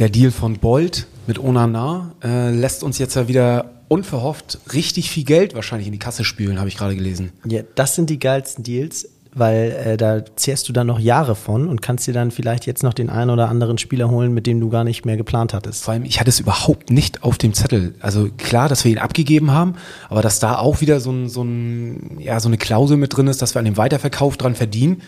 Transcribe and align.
Der 0.00 0.08
Deal 0.08 0.30
von 0.30 0.56
Bolt 0.56 1.06
mit 1.26 1.38
Onana 1.38 2.14
äh, 2.24 2.50
lässt 2.52 2.82
uns 2.82 2.96
jetzt 2.96 3.16
ja 3.16 3.28
wieder 3.28 3.82
unverhofft 3.88 4.58
richtig 4.72 5.10
viel 5.10 5.24
Geld 5.24 5.54
wahrscheinlich 5.54 5.88
in 5.88 5.92
die 5.92 5.98
Kasse 5.98 6.24
spülen, 6.24 6.58
habe 6.58 6.70
ich 6.70 6.78
gerade 6.78 6.96
gelesen. 6.96 7.32
Ja, 7.44 7.60
das 7.74 7.96
sind 7.96 8.08
die 8.08 8.18
geilsten 8.18 8.64
Deals, 8.64 9.10
weil 9.34 9.72
äh, 9.72 9.96
da 9.98 10.24
zehrst 10.36 10.70
du 10.70 10.72
dann 10.72 10.86
noch 10.86 10.98
Jahre 10.98 11.34
von 11.34 11.68
und 11.68 11.82
kannst 11.82 12.06
dir 12.06 12.14
dann 12.14 12.30
vielleicht 12.30 12.64
jetzt 12.64 12.82
noch 12.82 12.94
den 12.94 13.10
einen 13.10 13.28
oder 13.28 13.50
anderen 13.50 13.76
Spieler 13.76 14.08
holen, 14.08 14.32
mit 14.32 14.46
dem 14.46 14.58
du 14.58 14.70
gar 14.70 14.84
nicht 14.84 15.04
mehr 15.04 15.18
geplant 15.18 15.52
hattest. 15.52 15.84
Vor 15.84 15.92
allem, 15.92 16.06
ich 16.06 16.18
hatte 16.18 16.30
es 16.30 16.40
überhaupt 16.40 16.88
nicht 16.88 17.22
auf 17.22 17.36
dem 17.36 17.52
Zettel. 17.52 17.94
Also 18.00 18.30
klar, 18.38 18.70
dass 18.70 18.86
wir 18.86 18.92
ihn 18.92 18.98
abgegeben 18.98 19.50
haben, 19.50 19.74
aber 20.08 20.22
dass 20.22 20.38
da 20.40 20.56
auch 20.56 20.80
wieder 20.80 21.00
so, 21.00 21.10
ein, 21.10 21.28
so, 21.28 21.42
ein, 21.42 22.16
ja, 22.20 22.40
so 22.40 22.48
eine 22.48 22.56
Klausel 22.56 22.96
mit 22.96 23.14
drin 23.14 23.26
ist, 23.26 23.42
dass 23.42 23.54
wir 23.54 23.58
an 23.58 23.66
dem 23.66 23.76
Weiterverkauf 23.76 24.38
dran 24.38 24.54
verdienen, 24.54 25.02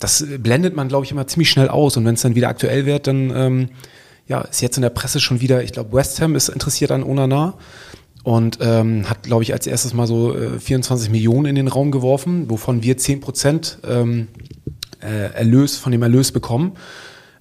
das 0.00 0.22
blendet 0.38 0.76
man, 0.76 0.88
glaube 0.88 1.06
ich, 1.06 1.12
immer 1.12 1.26
ziemlich 1.26 1.48
schnell 1.48 1.68
aus. 1.68 1.96
Und 1.96 2.04
wenn 2.04 2.14
es 2.14 2.20
dann 2.20 2.34
wieder 2.34 2.48
aktuell 2.48 2.84
wird, 2.84 3.06
dann 3.06 3.32
ähm, 3.34 3.68
ja, 4.26 4.40
ist 4.42 4.62
jetzt 4.62 4.76
in 4.76 4.82
der 4.82 4.90
Presse 4.90 5.20
schon 5.20 5.40
wieder, 5.40 5.62
ich 5.62 5.72
glaube, 5.72 5.92
West 5.92 6.20
Ham 6.20 6.34
ist 6.34 6.48
interessiert 6.48 6.90
an 6.90 7.02
Onana 7.02 7.54
und 8.22 8.58
ähm, 8.60 9.08
hat, 9.08 9.24
glaube 9.24 9.42
ich, 9.42 9.52
als 9.52 9.66
erstes 9.66 9.92
mal 9.92 10.06
so 10.06 10.34
äh, 10.34 10.58
24 10.58 11.10
Millionen 11.10 11.46
in 11.46 11.54
den 11.56 11.68
Raum 11.68 11.90
geworfen, 11.90 12.48
wovon 12.48 12.82
wir 12.82 12.96
10 12.96 13.20
Prozent 13.20 13.78
ähm, 13.86 14.28
äh, 15.02 15.32
Erlös 15.34 15.76
von 15.76 15.92
dem 15.92 16.02
Erlös 16.02 16.32
bekommen 16.32 16.72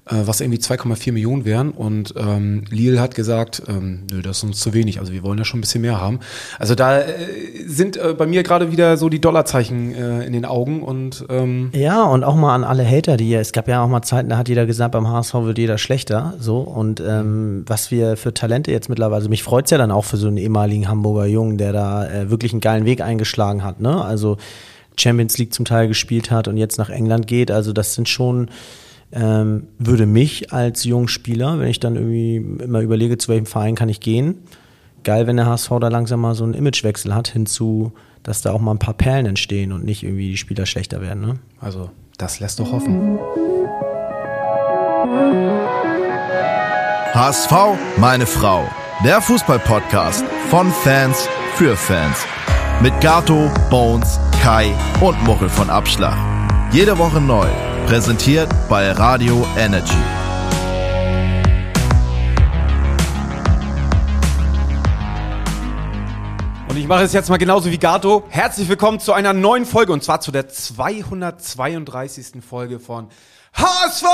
was 0.05 0.41
irgendwie 0.41 0.59
2,4 0.59 1.13
Millionen 1.13 1.45
wären. 1.45 1.71
Und 1.71 2.13
ähm, 2.17 2.65
Lille 2.69 2.99
hat 2.99 3.15
gesagt, 3.15 3.63
ähm, 3.67 4.03
nö, 4.11 4.21
das 4.21 4.37
ist 4.37 4.43
uns 4.43 4.59
zu 4.59 4.73
wenig. 4.73 4.99
Also 4.99 5.13
wir 5.13 5.23
wollen 5.23 5.37
ja 5.37 5.45
schon 5.45 5.59
ein 5.59 5.61
bisschen 5.61 5.81
mehr 5.81 6.01
haben. 6.01 6.19
Also 6.59 6.75
da 6.75 6.99
äh, 6.99 7.05
sind 7.65 7.95
äh, 7.95 8.13
bei 8.13 8.25
mir 8.25 8.43
gerade 8.43 8.71
wieder 8.71 8.97
so 8.97 9.07
die 9.07 9.21
Dollarzeichen 9.21 9.95
äh, 9.95 10.25
in 10.25 10.33
den 10.33 10.43
Augen 10.45 10.83
und 10.83 11.25
ähm 11.29 11.69
ja 11.73 12.03
und 12.03 12.23
auch 12.25 12.35
mal 12.35 12.53
an 12.53 12.65
alle 12.65 12.85
Hater, 12.85 13.15
die 13.15 13.33
es 13.33 13.53
gab 13.53 13.67
ja 13.67 13.83
auch 13.83 13.87
mal 13.87 14.01
Zeiten, 14.01 14.29
da 14.29 14.37
hat 14.37 14.49
jeder 14.49 14.65
gesagt, 14.65 14.91
beim 14.91 15.07
HSV 15.07 15.33
wird 15.33 15.57
jeder 15.57 15.77
schlechter. 15.77 16.33
So 16.37 16.59
und 16.59 16.99
ähm, 16.99 17.63
was 17.65 17.89
wir 17.89 18.17
für 18.17 18.33
Talente 18.33 18.71
jetzt 18.71 18.89
mittlerweile, 18.89 19.15
also 19.15 19.29
mich 19.29 19.43
freut's 19.43 19.71
ja 19.71 19.77
dann 19.77 19.91
auch 19.91 20.05
für 20.05 20.17
so 20.17 20.27
einen 20.27 20.37
ehemaligen 20.37 20.89
Hamburger 20.89 21.25
Jungen, 21.27 21.57
der 21.57 21.71
da 21.71 22.05
äh, 22.09 22.29
wirklich 22.29 22.51
einen 22.51 22.61
geilen 22.61 22.85
Weg 22.85 22.99
eingeschlagen 22.99 23.63
hat. 23.63 23.79
Ne? 23.79 24.03
Also 24.03 24.37
Champions 24.97 25.37
League 25.37 25.53
zum 25.53 25.65
Teil 25.65 25.87
gespielt 25.87 26.29
hat 26.29 26.47
und 26.49 26.57
jetzt 26.57 26.77
nach 26.77 26.89
England 26.89 27.27
geht. 27.27 27.51
Also 27.51 27.71
das 27.71 27.95
sind 27.95 28.09
schon 28.09 28.49
ähm, 29.13 29.67
würde 29.77 30.05
mich 30.05 30.51
als 30.51 30.83
Jungspieler, 30.83 31.59
wenn 31.59 31.67
ich 31.67 31.79
dann 31.79 31.95
irgendwie 31.95 32.37
immer 32.63 32.81
überlege, 32.81 33.17
zu 33.17 33.29
welchem 33.29 33.45
Verein 33.45 33.75
kann 33.75 33.89
ich 33.89 33.99
gehen, 33.99 34.39
geil, 35.03 35.27
wenn 35.27 35.37
der 35.37 35.45
HSV 35.45 35.69
da 35.79 35.87
langsam 35.87 36.21
mal 36.21 36.35
so 36.35 36.43
einen 36.43 36.53
Imagewechsel 36.53 37.13
hat, 37.13 37.27
hinzu, 37.27 37.93
dass 38.23 38.41
da 38.41 38.51
auch 38.51 38.61
mal 38.61 38.71
ein 38.71 38.79
paar 38.79 38.95
Perlen 38.95 39.25
entstehen 39.25 39.71
und 39.71 39.85
nicht 39.85 40.03
irgendwie 40.03 40.31
die 40.31 40.37
Spieler 40.37 40.65
schlechter 40.65 41.01
werden. 41.01 41.21
Ne? 41.21 41.35
Also, 41.59 41.91
das 42.17 42.39
lässt 42.39 42.59
doch 42.59 42.71
hoffen. 42.71 43.19
HSV, 47.13 47.51
meine 47.97 48.25
Frau. 48.25 48.63
Der 49.03 49.21
Fußballpodcast 49.21 50.23
von 50.49 50.71
Fans 50.71 51.27
für 51.55 51.75
Fans. 51.75 52.25
Mit 52.81 52.99
Gato, 53.01 53.51
Bones, 53.69 54.19
Kai 54.41 54.73
und 55.01 55.21
Muchel 55.23 55.49
von 55.49 55.69
Abschlag. 55.69 56.17
Jede 56.71 56.97
Woche 56.97 57.21
neu 57.21 57.47
Präsentiert 57.85 58.49
bei 58.69 58.91
Radio 58.91 59.45
Energy. 59.57 59.93
Und 66.69 66.77
ich 66.77 66.87
mache 66.87 67.03
es 67.03 67.11
jetzt 67.11 67.29
mal 67.29 67.37
genauso 67.37 67.69
wie 67.69 67.77
Gato. 67.77 68.23
Herzlich 68.29 68.69
willkommen 68.69 69.01
zu 69.01 69.11
einer 69.11 69.33
neuen 69.33 69.65
Folge 69.65 69.91
und 69.91 70.01
zwar 70.01 70.21
zu 70.21 70.31
der 70.31 70.47
232. 70.47 72.41
Folge 72.41 72.79
von 72.79 73.09
HSV! 73.53 74.05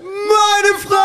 Meine 0.00 0.78
Frau! 0.78 0.98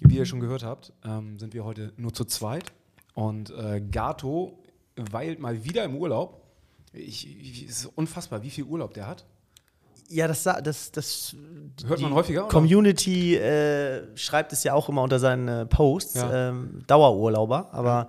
Wie 0.00 0.16
ihr 0.16 0.24
schon 0.24 0.40
gehört 0.40 0.64
habt, 0.64 0.94
ähm, 1.04 1.38
sind 1.38 1.52
wir 1.52 1.64
heute 1.64 1.92
nur 1.98 2.14
zu 2.14 2.24
zweit 2.24 2.72
und 3.14 3.50
äh, 3.50 3.82
Gato 3.82 4.58
weilt 4.96 5.40
mal 5.40 5.62
wieder 5.62 5.84
im 5.84 5.94
Urlaub 5.94 6.45
ich, 6.96 7.28
ich, 7.28 7.68
es 7.68 7.80
ist 7.80 7.92
unfassbar, 7.94 8.42
wie 8.42 8.50
viel 8.50 8.64
Urlaub 8.64 8.94
der 8.94 9.06
hat. 9.06 9.24
Ja, 10.08 10.28
das, 10.28 10.44
das, 10.44 10.92
das 10.92 11.36
hört 11.86 12.00
man 12.00 12.14
häufiger. 12.14 12.42
Oder? 12.42 12.50
Community 12.50 13.36
äh, 13.36 14.16
schreibt 14.16 14.52
es 14.52 14.62
ja 14.62 14.72
auch 14.72 14.88
immer 14.88 15.02
unter 15.02 15.18
seinen 15.18 15.68
Posts. 15.68 16.14
Ja. 16.14 16.50
Ähm, 16.50 16.84
Dauerurlauber, 16.86 17.70
aber 17.72 17.90
ja. 17.90 18.08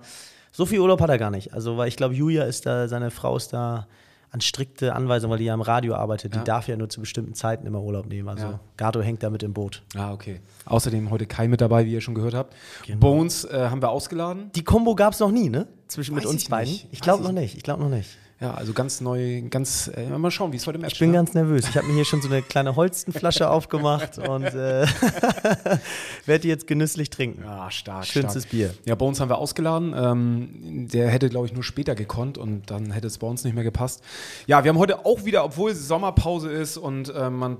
so 0.52 0.64
viel 0.64 0.78
Urlaub 0.78 1.00
hat 1.00 1.10
er 1.10 1.18
gar 1.18 1.30
nicht. 1.30 1.52
Also, 1.54 1.76
weil 1.76 1.88
ich 1.88 1.96
glaube, 1.96 2.14
Julia 2.14 2.44
ist 2.44 2.66
da, 2.66 2.86
seine 2.86 3.10
Frau 3.10 3.36
ist 3.36 3.52
da 3.52 3.88
an 4.30 4.40
strikte 4.40 4.94
Anweisungen, 4.94 5.30
weil 5.32 5.38
die 5.38 5.46
ja 5.46 5.54
im 5.54 5.62
Radio 5.62 5.94
arbeitet. 5.94 6.34
Ja. 6.34 6.40
Die 6.40 6.44
darf 6.44 6.68
ja 6.68 6.76
nur 6.76 6.88
zu 6.88 7.00
bestimmten 7.00 7.34
Zeiten 7.34 7.66
immer 7.66 7.80
Urlaub 7.80 8.06
nehmen. 8.06 8.28
Also 8.28 8.44
ja. 8.44 8.60
Gato 8.76 9.00
hängt 9.00 9.22
da 9.22 9.30
mit 9.30 9.42
im 9.42 9.54
Boot. 9.54 9.82
Ah, 9.96 10.12
okay. 10.12 10.40
Außerdem 10.66 11.10
heute 11.10 11.26
Kai 11.26 11.48
mit 11.48 11.60
dabei, 11.60 11.86
wie 11.86 11.92
ihr 11.92 12.00
schon 12.00 12.14
gehört 12.14 12.34
habt. 12.34 12.54
Genau. 12.86 12.98
Bones 12.98 13.44
äh, 13.44 13.68
haben 13.70 13.80
wir 13.80 13.90
ausgeladen. 13.90 14.52
Die 14.54 14.64
Kombo 14.64 14.94
gab 14.94 15.14
es 15.14 15.20
noch 15.20 15.30
nie, 15.30 15.48
ne? 15.48 15.66
Zwischen 15.88 16.14
Weiß 16.14 16.24
mit 16.24 16.30
uns 16.30 16.44
beiden. 16.48 16.72
Nicht. 16.72 16.88
Ich 16.92 17.00
glaube 17.00 17.24
noch 17.24 17.32
nicht. 17.32 17.56
Ich 17.56 17.62
glaube 17.62 17.82
noch 17.82 17.90
nicht. 17.90 18.10
Ja, 18.40 18.54
also 18.54 18.72
ganz 18.72 19.00
neu, 19.00 19.42
ganz, 19.50 19.90
äh, 19.92 20.06
mal 20.10 20.30
schauen, 20.30 20.52
wie 20.52 20.58
es 20.58 20.66
heute 20.68 20.76
im 20.76 20.82
Match 20.82 20.92
Ich 20.92 21.00
bin 21.00 21.12
ganz 21.12 21.34
nervös. 21.34 21.68
Ich 21.68 21.76
habe 21.76 21.88
mir 21.88 21.94
hier 21.94 22.04
schon 22.04 22.22
so 22.22 22.28
eine 22.28 22.40
kleine 22.40 22.76
Holstenflasche 22.76 23.50
aufgemacht 23.50 24.18
und 24.18 24.44
äh, 24.44 24.86
werde 26.26 26.42
die 26.42 26.48
jetzt 26.48 26.68
genüsslich 26.68 27.10
trinken. 27.10 27.42
Ja, 27.42 27.68
stark. 27.72 28.06
Schönstes 28.06 28.44
stark. 28.44 28.52
Bier. 28.52 28.74
Ja, 28.84 28.94
bei 28.94 29.04
uns 29.04 29.18
haben 29.18 29.28
wir 29.28 29.38
ausgeladen. 29.38 29.92
Ähm, 29.96 30.86
der 30.88 31.08
hätte, 31.08 31.30
glaube 31.30 31.46
ich, 31.46 31.52
nur 31.52 31.64
später 31.64 31.96
gekonnt 31.96 32.38
und 32.38 32.70
dann 32.70 32.92
hätte 32.92 33.08
es 33.08 33.18
bei 33.18 33.26
uns 33.26 33.42
nicht 33.42 33.54
mehr 33.54 33.64
gepasst. 33.64 34.04
Ja, 34.46 34.62
wir 34.62 34.68
haben 34.68 34.78
heute 34.78 35.04
auch 35.04 35.24
wieder, 35.24 35.44
obwohl 35.44 35.74
Sommerpause 35.74 36.48
ist 36.48 36.76
und 36.76 37.12
äh, 37.12 37.30
man 37.30 37.56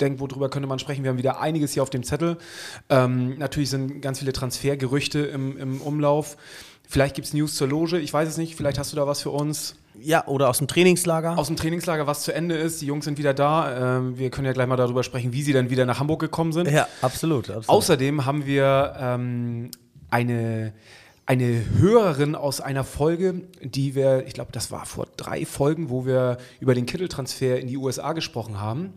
denkt, 0.00 0.18
worüber 0.18 0.48
könnte 0.48 0.66
man 0.66 0.78
sprechen, 0.78 1.04
wir 1.04 1.10
haben 1.10 1.18
wieder 1.18 1.42
einiges 1.42 1.74
hier 1.74 1.82
auf 1.82 1.90
dem 1.90 2.04
Zettel. 2.04 2.38
Ähm, 2.88 3.36
natürlich 3.36 3.68
sind 3.68 4.00
ganz 4.00 4.20
viele 4.20 4.32
Transfergerüchte 4.32 5.18
im, 5.18 5.58
im 5.58 5.82
Umlauf. 5.82 6.38
Vielleicht 6.88 7.16
gibt 7.16 7.26
es 7.26 7.34
News 7.34 7.54
zur 7.54 7.68
Loge, 7.68 7.98
ich 7.98 8.14
weiß 8.14 8.26
es 8.26 8.38
nicht. 8.38 8.56
Vielleicht 8.56 8.78
hast 8.78 8.92
du 8.92 8.96
da 8.96 9.06
was 9.06 9.20
für 9.20 9.30
uns. 9.30 9.74
Ja, 10.00 10.26
oder 10.26 10.48
aus 10.48 10.58
dem 10.58 10.68
Trainingslager. 10.68 11.38
Aus 11.38 11.46
dem 11.48 11.56
Trainingslager, 11.56 12.06
was 12.06 12.22
zu 12.22 12.32
Ende 12.32 12.56
ist. 12.56 12.80
Die 12.80 12.86
Jungs 12.86 13.04
sind 13.04 13.18
wieder 13.18 13.34
da. 13.34 13.98
Ähm, 13.98 14.18
wir 14.18 14.30
können 14.30 14.46
ja 14.46 14.52
gleich 14.52 14.66
mal 14.66 14.76
darüber 14.76 15.02
sprechen, 15.02 15.32
wie 15.32 15.42
sie 15.42 15.52
dann 15.52 15.70
wieder 15.70 15.86
nach 15.86 16.00
Hamburg 16.00 16.20
gekommen 16.20 16.52
sind. 16.52 16.70
Ja, 16.70 16.86
absolut. 17.02 17.50
absolut. 17.50 17.68
Außerdem 17.68 18.24
haben 18.24 18.46
wir 18.46 18.94
ähm, 18.98 19.70
eine, 20.10 20.72
eine 21.26 21.64
Hörerin 21.78 22.34
aus 22.34 22.60
einer 22.60 22.84
Folge, 22.84 23.42
die 23.62 23.94
wir, 23.94 24.26
ich 24.26 24.34
glaube, 24.34 24.52
das 24.52 24.70
war 24.70 24.86
vor 24.86 25.06
drei 25.16 25.44
Folgen, 25.44 25.90
wo 25.90 26.06
wir 26.06 26.38
über 26.60 26.74
den 26.74 26.86
Kitteltransfer 26.86 27.58
in 27.58 27.68
die 27.68 27.76
USA 27.76 28.12
gesprochen 28.12 28.60
haben 28.60 28.94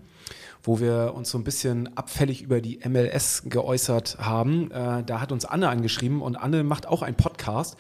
wo 0.64 0.80
wir 0.80 1.14
uns 1.16 1.30
so 1.30 1.38
ein 1.38 1.44
bisschen 1.44 1.96
abfällig 1.98 2.42
über 2.42 2.62
die 2.62 2.80
MLS 2.88 3.44
geäußert 3.46 4.18
haben. 4.20 4.72
Äh, 4.72 5.04
da 5.04 5.22
hat 5.22 5.32
uns 5.32 5.46
Anne 5.46 5.70
angeschrieben 5.70 6.22
und 6.22 6.36
Anne 6.36 6.64
macht 6.64 6.88
auch 6.88 7.02
einen 7.02 7.16
Podcast 7.16 7.78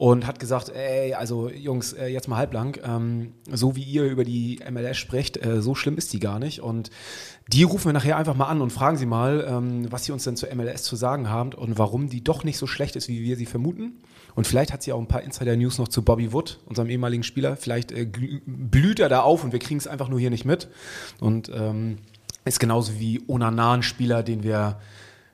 und 0.00 0.26
hat 0.26 0.38
gesagt, 0.38 0.70
ey, 0.70 1.12
also 1.12 1.50
Jungs, 1.50 1.92
äh, 1.92 2.06
jetzt 2.06 2.26
mal 2.26 2.38
halblang, 2.38 2.78
ähm, 2.82 3.34
so 3.52 3.76
wie 3.76 3.82
ihr 3.82 4.04
über 4.04 4.24
die 4.24 4.58
MLS 4.70 4.96
sprecht, 4.96 5.36
äh, 5.44 5.60
so 5.60 5.74
schlimm 5.74 5.98
ist 5.98 6.10
die 6.14 6.20
gar 6.20 6.38
nicht. 6.38 6.60
Und 6.60 6.88
die 7.48 7.64
rufen 7.64 7.84
wir 7.84 7.92
nachher 7.92 8.16
einfach 8.16 8.34
mal 8.34 8.46
an 8.46 8.62
und 8.62 8.70
fragen 8.70 8.96
sie 8.96 9.04
mal, 9.04 9.46
ähm, 9.46 9.92
was 9.92 10.06
sie 10.06 10.12
uns 10.12 10.24
denn 10.24 10.36
zur 10.36 10.48
MLS 10.54 10.84
zu 10.84 10.96
sagen 10.96 11.28
haben 11.28 11.52
und 11.52 11.76
warum 11.76 12.08
die 12.08 12.24
doch 12.24 12.44
nicht 12.44 12.56
so 12.56 12.66
schlecht 12.66 12.96
ist, 12.96 13.08
wie 13.08 13.20
wir 13.20 13.36
sie 13.36 13.44
vermuten. 13.44 13.98
Und 14.34 14.46
vielleicht 14.46 14.72
hat 14.72 14.82
sie 14.82 14.94
auch 14.94 14.98
ein 14.98 15.06
paar 15.06 15.20
Insider-News 15.20 15.76
noch 15.76 15.88
zu 15.88 16.00
Bobby 16.00 16.32
Wood, 16.32 16.60
unserem 16.64 16.88
ehemaligen 16.88 17.22
Spieler. 17.22 17.58
Vielleicht 17.58 17.92
äh, 17.92 18.06
blüht 18.46 19.00
er 19.00 19.10
da 19.10 19.20
auf 19.20 19.44
und 19.44 19.52
wir 19.52 19.58
kriegen 19.58 19.80
es 19.80 19.86
einfach 19.86 20.08
nur 20.08 20.18
hier 20.18 20.30
nicht 20.30 20.46
mit. 20.46 20.68
Und 21.20 21.50
ähm, 21.54 21.98
ist 22.46 22.58
genauso 22.58 22.98
wie 22.98 23.22
Onana 23.28 23.74
ein 23.74 23.82
Spieler, 23.82 24.22
den 24.22 24.44
wir 24.44 24.80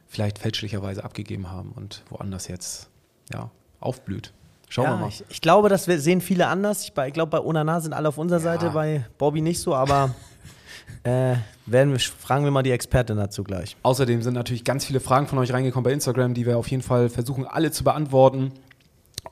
vielleicht 0.09 0.41
fälschlicherweise 0.41 1.05
abgegeben 1.05 1.53
haben 1.53 1.71
und 1.71 2.03
woanders 2.11 2.49
jetzt 2.49 2.89
ja, 3.33 3.53
aufblüht. 3.79 4.33
Schauen 4.77 4.85
ja, 4.85 4.91
wir 4.93 4.99
mal. 4.99 5.09
Ich, 5.09 5.25
ich, 5.31 5.41
glaube, 5.41 5.71
das 5.71 5.87
sehen 5.87 6.21
viele 6.21 6.49
anders. 6.49 6.83
Ich, 6.83 6.93
ich 6.95 7.13
glaube, 7.15 7.31
bei 7.31 7.41
Onana 7.41 7.81
sind 7.81 7.95
alle 7.95 8.09
auf 8.09 8.19
unserer 8.19 8.41
ja. 8.41 8.45
Seite, 8.45 8.71
bei 8.71 9.07
Bobby 9.17 9.41
nicht 9.41 9.59
so, 9.59 9.75
aber 9.75 10.15
äh, 11.03 11.37
werden 11.65 11.93
wir, 11.93 11.99
fragen 11.99 12.45
wir 12.45 12.51
mal 12.51 12.63
die 12.63 12.73
Expertin 12.73 13.17
dazu 13.17 13.43
gleich. 13.43 13.79
Außerdem 13.83 14.21
sind 14.21 14.35
natürlich 14.35 14.65
ganz 14.65 14.85
viele 14.85 15.01
Fragen 15.01 15.29
von 15.29 15.39
euch 15.39 15.51
reingekommen 15.51 15.85
bei 15.85 15.93
Instagram, 15.93 16.35
die 16.35 16.45
wir 16.45 16.59
auf 16.59 16.69
jeden 16.69 16.83
Fall 16.83 17.09
versuchen, 17.09 17.47
alle 17.47 17.71
zu 17.71 17.85
beantworten. 17.85 18.53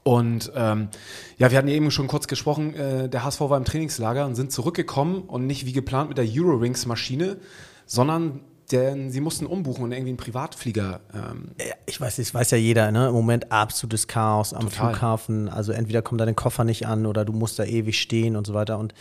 Und 0.03 0.51
ähm, 0.57 0.89
ja, 1.37 1.51
wir 1.51 1.59
hatten 1.59 1.69
eben 1.69 1.91
schon 1.91 2.07
kurz 2.07 2.27
gesprochen, 2.27 2.75
äh, 2.75 3.11
der 3.11 3.23
HSV 3.23 3.43
war 3.43 3.59
im 3.59 3.67
Trainingslager 3.67 4.25
und 4.25 4.37
sind 4.37 4.51
zurückgekommen 4.51 5.25
und 5.27 5.47
nicht 5.47 5.67
wie 5.67 5.73
geplant 5.73 6.09
mit 6.09 6.17
der 6.17 6.25
Eurowings-Maschine, 6.27 7.37
sondern 7.85 8.41
denn 8.75 9.11
sie 9.11 9.21
mussten 9.21 9.47
umbuchen 9.47 9.85
und 9.85 9.93
irgendwie 9.93 10.11
einen 10.11 10.19
Privatflieger. 10.19 11.01
Ähm 11.15 11.53
ich 11.87 12.01
weiß, 12.01 12.17
das 12.17 12.35
weiß 12.35 12.51
ja 12.51 12.59
jeder, 12.59 12.91
ne? 12.91 13.09
Im 13.09 13.15
Moment 13.15 13.51
absolutes 13.53 14.09
Chaos 14.09 14.53
am 14.53 14.69
Total. 14.69 14.91
Flughafen. 14.91 15.49
Also 15.49 15.73
entweder 15.73 16.03
kommt 16.03 16.21
dein 16.21 16.37
Koffer 16.37 16.65
nicht 16.65 16.87
an 16.87 17.07
oder 17.07 17.25
du 17.25 17.33
musst 17.33 17.59
da 17.59 17.65
ewig 17.65 18.01
stehen 18.01 18.37
und 18.37 18.47
so 18.47 18.55
weiter. 18.55 18.79
Und 18.79 18.95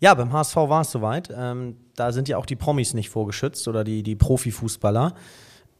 ja, 0.00 0.14
beim 0.14 0.32
HSV 0.32 0.56
war 0.56 0.80
es 0.80 0.90
soweit. 0.90 1.32
Ähm, 1.34 1.76
da 1.94 2.10
sind 2.10 2.28
ja 2.28 2.36
auch 2.36 2.46
die 2.46 2.56
Promis 2.56 2.94
nicht 2.94 3.08
vorgeschützt 3.08 3.68
oder 3.68 3.84
die, 3.84 4.02
die 4.02 4.16
Profifußballer. 4.16 5.14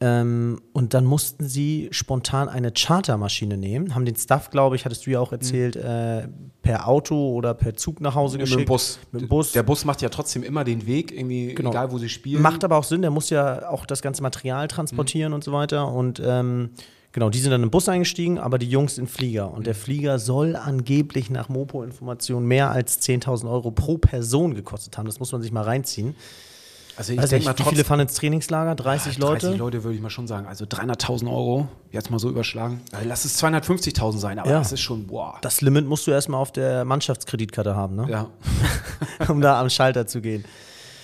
Ähm, 0.05 0.59
und 0.73 0.93
dann 0.93 1.05
mussten 1.05 1.47
sie 1.47 1.87
spontan 1.91 2.49
eine 2.49 2.73
Chartermaschine 2.73 3.55
nehmen, 3.55 3.95
haben 3.95 4.03
den 4.03 4.17
Stuff, 4.17 4.49
glaube 4.49 4.75
ich, 4.75 4.83
hattest 4.83 5.05
du 5.05 5.11
ja 5.11 5.21
auch 5.21 5.31
erzählt, 5.31 5.77
äh, 5.77 6.27
per 6.61 6.89
Auto 6.89 7.31
oder 7.31 7.53
per 7.53 7.73
Zug 7.75 8.01
nach 8.01 8.13
Hause 8.13 8.35
Mit 8.37 8.47
geschickt. 8.47 8.61
dem 8.63 8.65
Bus. 8.67 8.99
Mit 9.13 9.21
dem 9.21 9.29
Bus. 9.29 9.53
Der 9.53 9.63
Bus 9.63 9.85
macht 9.85 10.01
ja 10.01 10.09
trotzdem 10.09 10.43
immer 10.43 10.65
den 10.65 10.85
Weg, 10.85 11.13
irgendwie, 11.17 11.55
Genau. 11.55 11.69
egal 11.69 11.89
wo 11.93 11.99
sie 11.99 12.09
spielen. 12.09 12.41
Macht 12.41 12.65
aber 12.65 12.75
auch 12.77 12.83
Sinn, 12.83 13.01
der 13.01 13.11
muss 13.11 13.29
ja 13.29 13.69
auch 13.69 13.85
das 13.85 14.01
ganze 14.01 14.21
Material 14.23 14.67
transportieren 14.67 15.31
und 15.31 15.41
so 15.45 15.53
weiter. 15.53 15.87
Und 15.89 16.21
ähm, 16.25 16.71
genau, 17.13 17.29
die 17.29 17.39
sind 17.39 17.51
dann 17.51 17.63
im 17.63 17.71
Bus 17.71 17.87
eingestiegen, 17.87 18.39
aber 18.39 18.57
die 18.57 18.69
Jungs 18.69 18.97
in 18.97 19.07
Flieger. 19.07 19.53
Und 19.53 19.67
der 19.67 19.75
Flieger 19.75 20.19
soll 20.19 20.57
angeblich 20.57 21.29
nach 21.29 21.47
Mopo-Informationen 21.47 22.45
mehr 22.45 22.71
als 22.71 22.99
10.000 23.01 23.49
Euro 23.49 23.71
pro 23.71 23.97
Person 23.99 24.53
gekostet 24.53 24.97
haben. 24.97 25.05
Das 25.05 25.19
muss 25.19 25.31
man 25.31 25.41
sich 25.41 25.53
mal 25.53 25.63
reinziehen. 25.63 26.13
Also 26.97 27.13
ich 27.13 27.19
Weiß 27.19 27.29
denke 27.29 27.45
mal 27.45 27.57
wie 27.57 27.63
viele 27.63 27.83
fahren 27.83 27.99
ins 28.01 28.13
Trainingslager? 28.13 28.75
30 28.75 29.17
Leute? 29.17 29.47
30 29.47 29.59
Leute 29.59 29.83
würde 29.83 29.95
ich 29.95 30.01
mal 30.01 30.09
schon 30.09 30.27
sagen. 30.27 30.45
Also 30.47 30.65
300.000 30.65 31.27
Euro, 31.27 31.67
jetzt 31.91 32.11
mal 32.11 32.19
so 32.19 32.29
überschlagen. 32.29 32.81
Also 32.91 33.07
lass 33.07 33.25
es 33.25 33.41
250.000 33.43 34.17
sein, 34.17 34.39
aber 34.39 34.49
Ja. 34.49 34.59
das 34.59 34.71
ist 34.71 34.81
schon, 34.81 35.07
boah. 35.07 35.37
Das 35.41 35.61
Limit 35.61 35.87
musst 35.87 36.05
du 36.07 36.11
erstmal 36.11 36.39
auf 36.39 36.51
der 36.51 36.85
Mannschaftskreditkarte 36.85 37.75
haben, 37.75 37.95
ne? 37.95 38.07
ja. 38.09 38.27
um 39.27 39.41
da 39.41 39.59
am 39.59 39.69
Schalter 39.69 40.05
zu 40.07 40.21
gehen. 40.21 40.45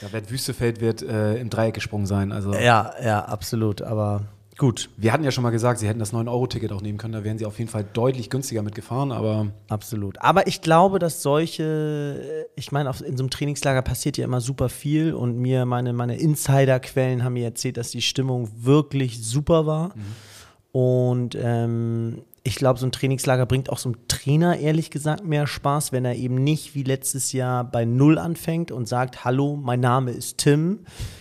Da 0.02 0.12
wird 0.14 0.32
Wüstefeld 0.32 0.80
wird 0.80 1.02
äh, 1.02 1.36
im 1.38 1.50
Dreieck 1.50 1.74
gesprungen 1.74 2.06
sein. 2.06 2.32
Also 2.32 2.54
Ja, 2.54 2.94
ja, 3.04 3.26
absolut. 3.26 3.82
Aber 3.82 4.22
gut, 4.60 4.90
wir 4.98 5.12
hatten 5.12 5.24
ja 5.24 5.32
schon 5.32 5.42
mal 5.42 5.50
gesagt, 5.50 5.80
sie 5.80 5.88
hätten 5.88 6.00
das 6.00 6.14
9-Euro-Ticket 6.14 6.72
auch 6.72 6.82
nehmen 6.82 7.00
können. 7.00 7.14
Da 7.14 7.24
wären 7.24 7.40
sie 7.40 7.46
auf 7.46 7.58
jeden 7.58 7.72
Fall 7.72 7.86
deutlich 7.94 8.30
günstiger 8.30 8.62
mitgefahren, 8.62 9.12
aber 9.12 9.48
absolut. 9.70 10.22
Aber 10.22 10.46
ich 10.46 10.62
glaube, 10.62 11.00
dass 11.00 11.24
solche, 11.24 12.46
ich 12.56 12.72
meine, 12.72 12.90
in 12.90 13.18
so 13.18 13.24
einem 13.24 13.30
Trainingslager 13.32 13.82
passiert 13.82 14.18
ja 14.18 14.26
immer 14.26 14.42
super 14.42 14.70
viel 14.70 15.14
und 15.14 15.38
mir, 15.38 15.66
meine, 15.66 15.94
meine 15.94 16.18
Insiderquellen 16.20 17.24
haben 17.24 17.34
mir 17.34 17.46
erzählt, 17.46 17.78
dass 17.78 17.90
die 17.90 18.02
Stimmung 18.02 18.50
wirklich 18.58 19.24
super 19.24 19.66
war. 19.66 19.94
Und 20.72 21.36
ähm, 21.42 22.22
ich 22.44 22.56
glaube, 22.56 22.80
so 22.80 22.86
ein 22.86 22.92
Trainingslager 22.92 23.46
bringt 23.46 23.70
auch 23.70 23.78
so 23.78 23.90
einem 23.90 24.08
Trainer 24.08 24.58
ehrlich 24.58 24.92
gesagt 24.92 25.26
mehr 25.26 25.48
Spaß, 25.48 25.92
wenn 25.92 26.06
er 26.06 26.16
eben 26.16 26.36
nicht 26.36 26.76
wie 26.76 26.84
letztes 26.84 27.32
Jahr 27.32 27.64
bei 27.64 27.86
Null 27.86 28.18
anfängt 28.18 28.72
und 28.72 28.88
sagt, 28.88 29.24
hallo, 29.24 29.56
mein 29.56 29.80
Name 29.80 30.12
ist 30.12 30.38
Tim, 30.38 30.80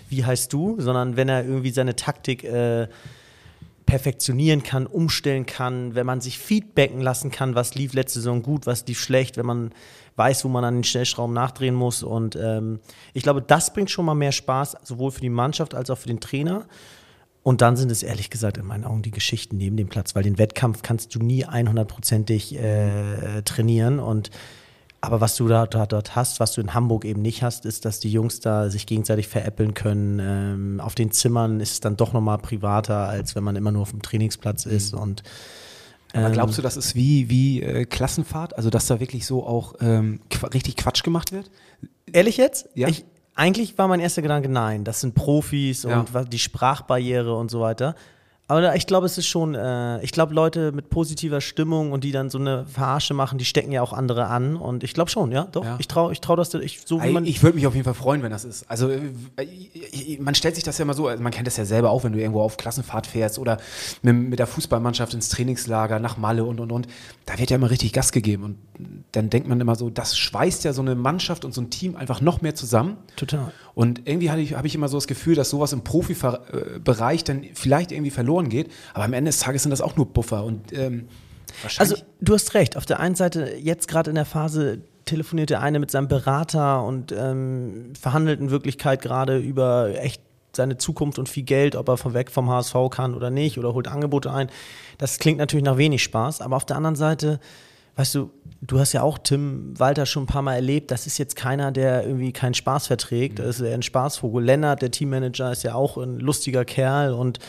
wie 0.08 0.24
heißt 0.24 0.52
du? 0.52 0.76
Sondern 0.80 1.16
wenn 1.16 1.28
er 1.28 1.44
irgendwie 1.44 1.70
seine 1.70 1.96
Taktik 1.96 2.44
äh, 2.44 2.88
perfektionieren 3.88 4.62
kann, 4.62 4.86
umstellen 4.86 5.46
kann, 5.46 5.94
wenn 5.94 6.04
man 6.04 6.20
sich 6.20 6.38
feedbacken 6.38 7.00
lassen 7.00 7.30
kann, 7.30 7.54
was 7.54 7.74
lief 7.74 7.94
letzte 7.94 8.18
Saison 8.18 8.42
gut, 8.42 8.66
was 8.66 8.86
lief 8.86 9.00
schlecht, 9.00 9.38
wenn 9.38 9.46
man 9.46 9.70
weiß, 10.16 10.44
wo 10.44 10.48
man 10.48 10.62
an 10.62 10.74
den 10.74 10.84
Stellschrauben 10.84 11.34
nachdrehen 11.34 11.74
muss. 11.74 12.02
Und 12.02 12.36
ähm, 12.36 12.80
ich 13.14 13.22
glaube, 13.22 13.40
das 13.40 13.72
bringt 13.72 13.90
schon 13.90 14.04
mal 14.04 14.14
mehr 14.14 14.32
Spaß, 14.32 14.76
sowohl 14.82 15.10
für 15.10 15.22
die 15.22 15.30
Mannschaft 15.30 15.74
als 15.74 15.88
auch 15.88 15.96
für 15.96 16.08
den 16.08 16.20
Trainer. 16.20 16.66
Und 17.42 17.62
dann 17.62 17.78
sind 17.78 17.90
es 17.90 18.02
ehrlich 18.02 18.28
gesagt 18.28 18.58
in 18.58 18.66
meinen 18.66 18.84
Augen 18.84 19.00
die 19.00 19.10
Geschichten 19.10 19.56
neben 19.56 19.78
dem 19.78 19.88
Platz, 19.88 20.14
weil 20.14 20.22
den 20.22 20.36
Wettkampf 20.36 20.82
kannst 20.82 21.14
du 21.14 21.20
nie 21.20 21.46
100%ig 21.46 22.58
äh, 22.58 23.40
trainieren. 23.40 24.00
Und 24.00 24.30
aber 25.00 25.20
was 25.20 25.36
du 25.36 25.46
da, 25.46 25.66
da 25.66 25.86
dort 25.86 26.16
hast, 26.16 26.40
was 26.40 26.52
du 26.52 26.60
in 26.60 26.74
Hamburg 26.74 27.04
eben 27.04 27.22
nicht 27.22 27.42
hast, 27.42 27.64
ist, 27.64 27.84
dass 27.84 28.00
die 28.00 28.10
Jungs 28.10 28.40
da 28.40 28.68
sich 28.68 28.84
gegenseitig 28.86 29.28
veräppeln 29.28 29.74
können. 29.74 30.18
Ähm, 30.20 30.80
auf 30.80 30.94
den 30.94 31.12
Zimmern 31.12 31.60
ist 31.60 31.72
es 31.72 31.80
dann 31.80 31.96
doch 31.96 32.12
nochmal 32.12 32.38
privater, 32.38 33.08
als 33.08 33.36
wenn 33.36 33.44
man 33.44 33.54
immer 33.56 33.70
nur 33.70 33.82
auf 33.82 33.90
dem 33.90 34.02
Trainingsplatz 34.02 34.66
ist. 34.66 34.94
Und 34.94 35.22
Aber 36.12 36.26
ähm, 36.26 36.32
glaubst 36.32 36.58
du, 36.58 36.62
das 36.62 36.76
ist 36.76 36.96
wie, 36.96 37.30
wie 37.30 37.62
äh, 37.62 37.84
Klassenfahrt? 37.84 38.56
Also, 38.56 38.70
dass 38.70 38.86
da 38.86 38.98
wirklich 38.98 39.24
so 39.24 39.46
auch 39.46 39.74
ähm, 39.80 40.20
qua 40.30 40.48
richtig 40.48 40.76
Quatsch 40.76 41.04
gemacht 41.04 41.30
wird? 41.30 41.48
Ehrlich 42.12 42.36
jetzt? 42.36 42.68
Ja. 42.74 42.88
Ich, 42.88 43.04
eigentlich 43.36 43.78
war 43.78 43.86
mein 43.86 44.00
erster 44.00 44.22
Gedanke, 44.22 44.48
nein, 44.48 44.82
das 44.82 45.00
sind 45.00 45.14
Profis 45.14 45.84
Ja. 45.84 46.00
und 46.00 46.32
die 46.32 46.40
Sprachbarriere 46.40 47.36
und 47.36 47.52
so 47.52 47.60
weiter. 47.60 47.94
Aber 48.50 48.74
ich 48.76 48.86
glaube, 48.86 49.04
es 49.04 49.18
ist 49.18 49.26
schon, 49.26 49.54
äh, 49.54 50.02
ich 50.02 50.10
glaube, 50.10 50.32
Leute 50.32 50.72
mit 50.72 50.88
positiver 50.88 51.42
Stimmung 51.42 51.92
und 51.92 52.02
die 52.02 52.12
dann 52.12 52.30
so 52.30 52.38
eine 52.38 52.64
Verarsche 52.64 53.12
machen, 53.12 53.36
die 53.36 53.44
stecken 53.44 53.72
ja 53.72 53.82
auch 53.82 53.92
andere 53.92 54.26
an. 54.28 54.56
Und 54.56 54.82
ich 54.84 54.94
glaube 54.94 55.10
schon, 55.10 55.30
ja, 55.32 55.44
doch. 55.52 55.64
Ja. 55.64 55.76
Ich 55.78 55.86
traue 55.86 56.12
ich 56.12 56.22
trau 56.22 56.34
das, 56.34 56.54
ich, 56.54 56.80
so 56.86 57.02
wie 57.02 57.10
man. 57.10 57.26
ich 57.26 57.42
würde 57.42 57.56
mich 57.56 57.66
auf 57.66 57.74
jeden 57.74 57.84
Fall 57.84 57.92
freuen, 57.92 58.22
wenn 58.22 58.30
das 58.30 58.46
ist. 58.46 58.64
Also 58.70 58.88
äh, 58.88 59.00
äh, 59.36 60.18
man 60.18 60.34
stellt 60.34 60.54
sich 60.54 60.64
das 60.64 60.78
ja 60.78 60.84
immer 60.84 60.94
so, 60.94 61.08
also 61.08 61.22
man 61.22 61.30
kennt 61.30 61.46
das 61.46 61.58
ja 61.58 61.66
selber 61.66 61.90
auch, 61.90 62.04
wenn 62.04 62.14
du 62.14 62.18
irgendwo 62.18 62.40
auf 62.40 62.56
Klassenfahrt 62.56 63.06
fährst 63.06 63.38
oder 63.38 63.58
mit, 64.00 64.16
mit 64.16 64.38
der 64.38 64.46
Fußballmannschaft 64.46 65.12
ins 65.12 65.28
Trainingslager 65.28 65.98
nach 65.98 66.16
Malle 66.16 66.44
und 66.44 66.58
und 66.58 66.72
und. 66.72 66.88
Da 67.26 67.38
wird 67.38 67.50
ja 67.50 67.56
immer 67.56 67.68
richtig 67.68 67.92
Gas 67.92 68.12
gegeben 68.12 68.44
und 68.44 68.56
dann 69.12 69.28
denkt 69.28 69.46
man 69.46 69.60
immer 69.60 69.74
so, 69.74 69.90
das 69.90 70.16
schweißt 70.16 70.64
ja 70.64 70.72
so 70.72 70.80
eine 70.80 70.94
Mannschaft 70.94 71.44
und 71.44 71.52
so 71.52 71.60
ein 71.60 71.68
Team 71.68 71.96
einfach 71.96 72.22
noch 72.22 72.40
mehr 72.40 72.54
zusammen. 72.54 72.96
Total. 73.16 73.52
Und 73.78 74.08
irgendwie 74.08 74.28
habe 74.28 74.40
ich, 74.40 74.54
habe 74.54 74.66
ich 74.66 74.74
immer 74.74 74.88
so 74.88 74.96
das 74.96 75.06
Gefühl, 75.06 75.36
dass 75.36 75.50
sowas 75.50 75.72
im 75.72 75.84
Profibereich 75.84 77.22
dann 77.22 77.44
vielleicht 77.54 77.92
irgendwie 77.92 78.10
verloren 78.10 78.48
geht. 78.48 78.72
Aber 78.92 79.04
am 79.04 79.12
Ende 79.12 79.28
des 79.28 79.38
Tages 79.38 79.62
sind 79.62 79.70
das 79.70 79.80
auch 79.80 79.94
nur 79.94 80.06
Buffer. 80.06 80.42
Und 80.42 80.72
ähm. 80.72 81.06
Also, 81.76 81.94
du 82.20 82.34
hast 82.34 82.54
recht. 82.54 82.76
Auf 82.76 82.86
der 82.86 82.98
einen 82.98 83.14
Seite, 83.14 83.54
jetzt 83.54 83.86
gerade 83.86 84.10
in 84.10 84.16
der 84.16 84.24
Phase, 84.24 84.80
telefoniert 85.04 85.50
der 85.50 85.60
eine 85.60 85.78
mit 85.78 85.92
seinem 85.92 86.08
Berater 86.08 86.82
und 86.82 87.12
ähm, 87.16 87.92
verhandelt 87.94 88.40
in 88.40 88.50
Wirklichkeit 88.50 89.00
gerade 89.00 89.38
über 89.38 89.94
echt 89.94 90.22
seine 90.56 90.78
Zukunft 90.78 91.20
und 91.20 91.28
viel 91.28 91.44
Geld, 91.44 91.76
ob 91.76 91.88
er 91.88 91.98
von 91.98 92.14
weg 92.14 92.32
vom 92.32 92.50
HSV 92.50 92.74
kann 92.90 93.14
oder 93.14 93.30
nicht 93.30 93.60
oder 93.60 93.74
holt 93.74 93.86
Angebote 93.86 94.32
ein. 94.32 94.50
Das 94.98 95.20
klingt 95.20 95.38
natürlich 95.38 95.64
nach 95.64 95.76
wenig 95.76 96.02
Spaß, 96.02 96.40
aber 96.40 96.56
auf 96.56 96.66
der 96.66 96.76
anderen 96.76 96.96
Seite, 96.96 97.38
weißt 97.98 98.14
du, 98.14 98.30
du 98.62 98.78
hast 98.78 98.92
ja 98.92 99.02
auch 99.02 99.18
Tim 99.18 99.78
Walter 99.78 100.06
schon 100.06 100.22
ein 100.22 100.26
paar 100.26 100.42
Mal 100.42 100.54
erlebt, 100.54 100.92
das 100.92 101.06
ist 101.06 101.18
jetzt 101.18 101.34
keiner, 101.34 101.72
der 101.72 102.04
irgendwie 102.04 102.32
keinen 102.32 102.54
Spaß 102.54 102.86
verträgt, 102.86 103.40
das 103.40 103.58
ist 103.58 103.60
eher 103.60 103.74
ein 103.74 103.82
Spaßvogel. 103.82 104.44
Lennart, 104.44 104.82
der 104.82 104.92
Teammanager, 104.92 105.50
ist 105.50 105.64
ja 105.64 105.74
auch 105.74 105.96
ein 105.96 106.20
lustiger 106.20 106.64
Kerl 106.64 107.12
und 107.12 107.40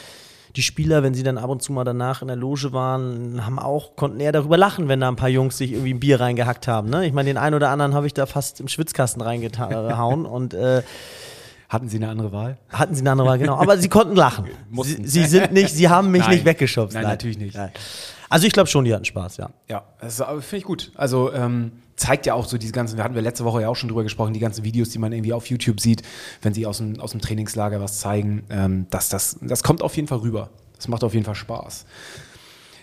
die 0.56 0.64
Spieler, 0.64 1.04
wenn 1.04 1.14
sie 1.14 1.22
dann 1.22 1.38
ab 1.38 1.52
und 1.52 1.62
zu 1.62 1.72
mal 1.72 1.84
danach 1.84 2.24
in 2.24 2.28
der 2.28 2.36
Loge 2.36 2.74
waren, 2.74 3.46
haben 3.46 3.60
auch, 3.60 3.96
konnten 3.96 4.20
eher 4.20 4.32
darüber 4.32 4.58
lachen, 4.58 4.88
wenn 4.88 5.00
da 5.00 5.08
ein 5.08 5.16
paar 5.16 5.30
Jungs 5.30 5.60
sich 5.60 5.74
irgendwie 5.74 5.94
ein 5.94 6.00
Bier 6.00 6.20
reingehackt 6.20 6.68
haben. 6.68 6.90
Ne? 6.90 7.06
Ich 7.06 7.14
meine, 7.14 7.30
den 7.30 7.38
einen 7.38 7.54
oder 7.54 7.70
anderen 7.70 7.94
habe 7.94 8.08
ich 8.08 8.16
da 8.16 8.26
fast 8.26 8.60
im 8.60 8.68
Schwitzkasten 8.68 9.22
reingehauen 9.22 10.26
und 10.26 10.56
äh, 10.56 10.82
hatten 11.70 11.88
Sie 11.88 11.98
eine 11.98 12.10
andere 12.10 12.32
Wahl? 12.32 12.58
hatten 12.70 12.96
sie 12.96 13.02
eine 13.02 13.12
andere 13.12 13.28
Wahl, 13.28 13.38
genau. 13.38 13.58
Aber 13.58 13.78
sie 13.78 13.90
konnten 13.90 14.16
lachen. 14.16 14.48
Sie, 14.82 15.06
sie 15.06 15.26
sind 15.26 15.54
nicht, 15.54 15.70
sie 15.70 15.88
haben 15.88 16.10
mich 16.10 16.24
Nein. 16.24 16.32
nicht 16.32 16.46
weggeschubst. 16.46 16.96
Nein, 16.96 17.04
natürlich 17.04 17.38
nicht. 17.38 17.56
Also 18.30 18.46
ich 18.46 18.54
glaube 18.54 18.68
schon, 18.68 18.86
die 18.86 18.94
hatten 18.94 19.06
Spaß, 19.06 19.38
ja. 19.38 19.50
Ja, 19.68 19.84
das 20.00 20.18
finde 20.18 20.58
ich 20.58 20.64
gut. 20.64 20.92
Also 20.96 21.34
ähm, 21.34 21.72
zeigt 21.96 22.26
ja 22.26 22.34
auch 22.34 22.46
so 22.46 22.58
diese 22.58 22.72
ganzen, 22.72 22.98
wir 22.98 23.04
hatten 23.04 23.16
wir 23.16 23.22
letzte 23.22 23.44
Woche 23.44 23.62
ja 23.62 23.70
auch 23.70 23.76
schon 23.76 23.90
drüber 23.90 24.04
gesprochen, 24.04 24.34
die 24.34 24.40
ganzen 24.40 24.64
Videos, 24.64 24.90
die 24.90 25.00
man 25.00 25.12
irgendwie 25.12 25.34
auf 25.34 25.48
YouTube 25.48 25.80
sieht, 25.80 26.04
wenn 26.42 26.54
sie 26.54 26.66
aus 26.66 26.78
dem, 26.78 27.00
aus 27.00 27.12
dem 27.12 27.22
Trainingslager 27.22 27.82
was 27.82 28.00
zeigen, 28.00 28.44
ähm, 28.50 28.88
dass 28.90 29.10
das, 29.10 29.38
das 29.42 29.64
kommt 29.64 29.82
auf 29.82 29.96
jeden 29.96 30.08
Fall 30.08 30.20
rüber. 30.20 30.50
Das 30.78 30.88
macht 30.88 31.04
auf 31.04 31.14
jeden 31.14 31.26
Fall 31.26 31.36
Spaß. 31.36 31.86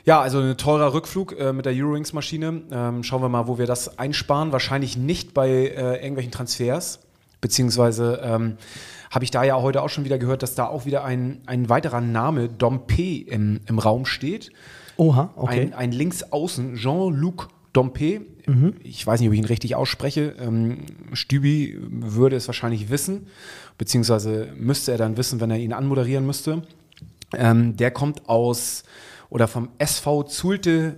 Ja, 0.04 0.20
also 0.20 0.38
ein 0.38 0.56
teurer 0.56 0.92
Rückflug 0.92 1.36
äh, 1.38 1.52
mit 1.52 1.66
der 1.66 1.72
Eurowings-Maschine. 1.72 2.62
Ähm, 2.70 3.02
schauen 3.02 3.22
wir 3.22 3.28
mal, 3.28 3.48
wo 3.48 3.58
wir 3.58 3.66
das 3.66 3.98
einsparen. 3.98 4.52
Wahrscheinlich 4.52 4.96
nicht 4.96 5.34
bei 5.34 5.48
äh, 5.48 5.96
irgendwelchen 5.96 6.30
Transfers. 6.30 7.00
Beziehungsweise 7.40 8.20
ähm, 8.22 8.56
habe 9.10 9.24
ich 9.24 9.30
da 9.30 9.42
ja 9.42 9.60
heute 9.60 9.82
auch 9.82 9.88
schon 9.88 10.04
wieder 10.04 10.18
gehört, 10.18 10.42
dass 10.42 10.54
da 10.54 10.66
auch 10.66 10.86
wieder 10.86 11.04
ein, 11.04 11.40
ein 11.46 11.68
weiterer 11.68 12.00
Name, 12.00 12.48
Dompe, 12.48 13.22
im, 13.26 13.60
im 13.66 13.78
Raum 13.78 14.06
steht. 14.06 14.52
Oha, 14.96 15.30
okay. 15.36 15.60
Ein, 15.60 15.74
ein 15.74 15.92
Linksaußen, 15.92 16.74
Jean-Luc 16.76 17.48
Dompe. 17.72 18.22
Ich 18.82 19.04
weiß 19.06 19.18
nicht, 19.20 19.28
ob 19.28 19.32
ich 19.34 19.40
ihn 19.40 19.44
richtig 19.44 19.74
ausspreche. 19.74 20.34
Ähm, 20.38 20.78
Stübi 21.12 21.76
würde 21.80 22.36
es 22.36 22.46
wahrscheinlich 22.46 22.90
wissen, 22.90 23.26
beziehungsweise 23.76 24.48
müsste 24.56 24.92
er 24.92 24.98
dann 24.98 25.16
wissen, 25.16 25.40
wenn 25.40 25.50
er 25.50 25.58
ihn 25.58 25.72
anmoderieren 25.72 26.24
müsste. 26.24 26.62
Ähm, 27.34 27.76
der 27.76 27.90
kommt 27.90 28.28
aus 28.28 28.84
oder 29.30 29.48
vom 29.48 29.68
SV 29.78 30.22
Zulte 30.22 30.96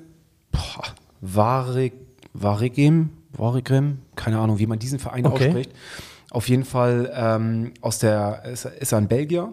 Varigem, 1.22 3.10
Varigem, 3.32 3.98
keine 4.14 4.38
Ahnung, 4.38 4.58
wie 4.58 4.66
man 4.66 4.78
diesen 4.78 4.98
Verein 4.98 5.26
Okay. 5.26 5.46
ausspricht. 5.46 5.72
Auf 6.30 6.48
jeden 6.50 6.64
Fall 6.64 7.10
ähm, 7.14 7.72
aus 7.80 7.98
der 7.98 8.44
ist, 8.44 8.66
ist 8.66 8.92
er 8.92 8.98
ein 8.98 9.08
Belgier. 9.08 9.52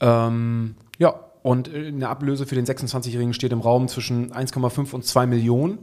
Ähm, 0.00 0.74
ja, 0.98 1.14
und 1.42 1.72
äh, 1.72 1.88
eine 1.88 2.08
Ablöse 2.08 2.46
für 2.46 2.54
den 2.54 2.66
26-Jährigen 2.66 3.34
steht 3.34 3.52
im 3.52 3.60
Raum 3.60 3.88
zwischen 3.88 4.32
1,5 4.32 4.92
und 4.92 5.04
2 5.04 5.26
Millionen. 5.26 5.78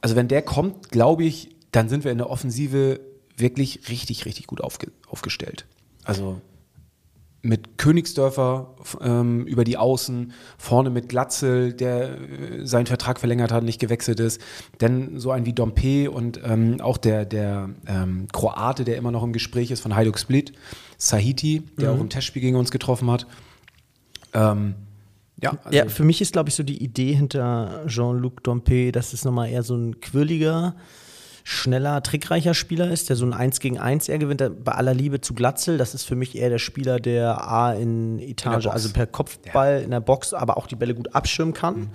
Also 0.00 0.16
wenn 0.16 0.28
der 0.28 0.42
kommt, 0.42 0.90
glaube 0.90 1.24
ich, 1.24 1.56
dann 1.70 1.88
sind 1.88 2.04
wir 2.04 2.12
in 2.12 2.18
der 2.18 2.30
Offensive 2.30 3.00
wirklich 3.36 3.88
richtig, 3.88 4.26
richtig 4.26 4.46
gut 4.46 4.60
aufge 4.60 4.92
aufgestellt. 5.08 5.66
Also 6.04 6.40
mit 7.42 7.76
Königsdörfer 7.76 8.76
ähm, 9.00 9.46
über 9.46 9.64
die 9.64 9.76
Außen, 9.76 10.32
vorne 10.58 10.90
mit 10.90 11.08
Glatzel, 11.08 11.72
der 11.72 12.20
äh, 12.20 12.66
seinen 12.66 12.86
Vertrag 12.86 13.18
verlängert 13.18 13.50
hat, 13.50 13.64
nicht 13.64 13.80
gewechselt 13.80 14.20
ist. 14.20 14.40
Dann 14.78 15.18
so 15.18 15.32
ein 15.32 15.44
wie 15.44 15.52
Dompe 15.52 16.10
und 16.10 16.40
ähm, 16.44 16.80
auch 16.80 16.98
der, 16.98 17.24
der 17.24 17.70
ähm, 17.86 18.28
Kroate, 18.32 18.84
der 18.84 18.96
immer 18.96 19.10
noch 19.10 19.24
im 19.24 19.32
Gespräch 19.32 19.72
ist 19.72 19.80
von 19.80 19.96
Hajduk 19.96 20.18
Split, 20.18 20.52
Sahiti, 20.98 21.62
der 21.80 21.92
auch 21.92 22.00
im 22.00 22.10
Testspiel 22.10 22.42
gegen 22.42 22.56
uns 22.56 22.70
getroffen 22.70 23.10
hat. 23.10 23.26
Ähm, 24.32 24.74
ja, 25.40 25.58
also, 25.64 25.76
ja, 25.76 25.88
für 25.88 26.04
mich 26.04 26.20
ist, 26.20 26.32
glaube 26.32 26.48
ich, 26.48 26.54
so 26.54 26.62
die 26.62 26.82
Idee 26.82 27.14
hinter 27.14 27.84
Jean-Luc 27.86 28.44
Dompe, 28.44 28.92
dass 28.92 29.12
es 29.12 29.24
nochmal 29.24 29.50
eher 29.50 29.62
so 29.62 29.74
ein 29.74 30.00
quirliger 30.00 30.76
schneller, 31.44 32.02
trickreicher 32.02 32.54
Spieler 32.54 32.90
ist, 32.90 33.08
der 33.08 33.16
so 33.16 33.26
ein 33.26 33.32
1 33.32 33.58
gegen 33.58 33.78
1 33.78 34.08
eher 34.08 34.18
gewinnt. 34.18 34.64
Bei 34.64 34.72
aller 34.72 34.94
Liebe 34.94 35.20
zu 35.20 35.34
Glatzel, 35.34 35.78
das 35.78 35.94
ist 35.94 36.04
für 36.04 36.14
mich 36.14 36.36
eher 36.36 36.50
der 36.50 36.58
Spieler, 36.58 37.00
der 37.00 37.48
A 37.48 37.72
in 37.72 38.20
Etage, 38.20 38.66
in 38.66 38.70
also 38.70 38.90
per 38.90 39.06
Kopfball 39.06 39.78
ja. 39.78 39.84
in 39.84 39.90
der 39.90 40.00
Box, 40.00 40.34
aber 40.34 40.56
auch 40.56 40.68
die 40.68 40.76
Bälle 40.76 40.94
gut 40.94 41.14
abschirmen 41.14 41.54
kann. 41.54 41.74
Mhm. 41.74 41.90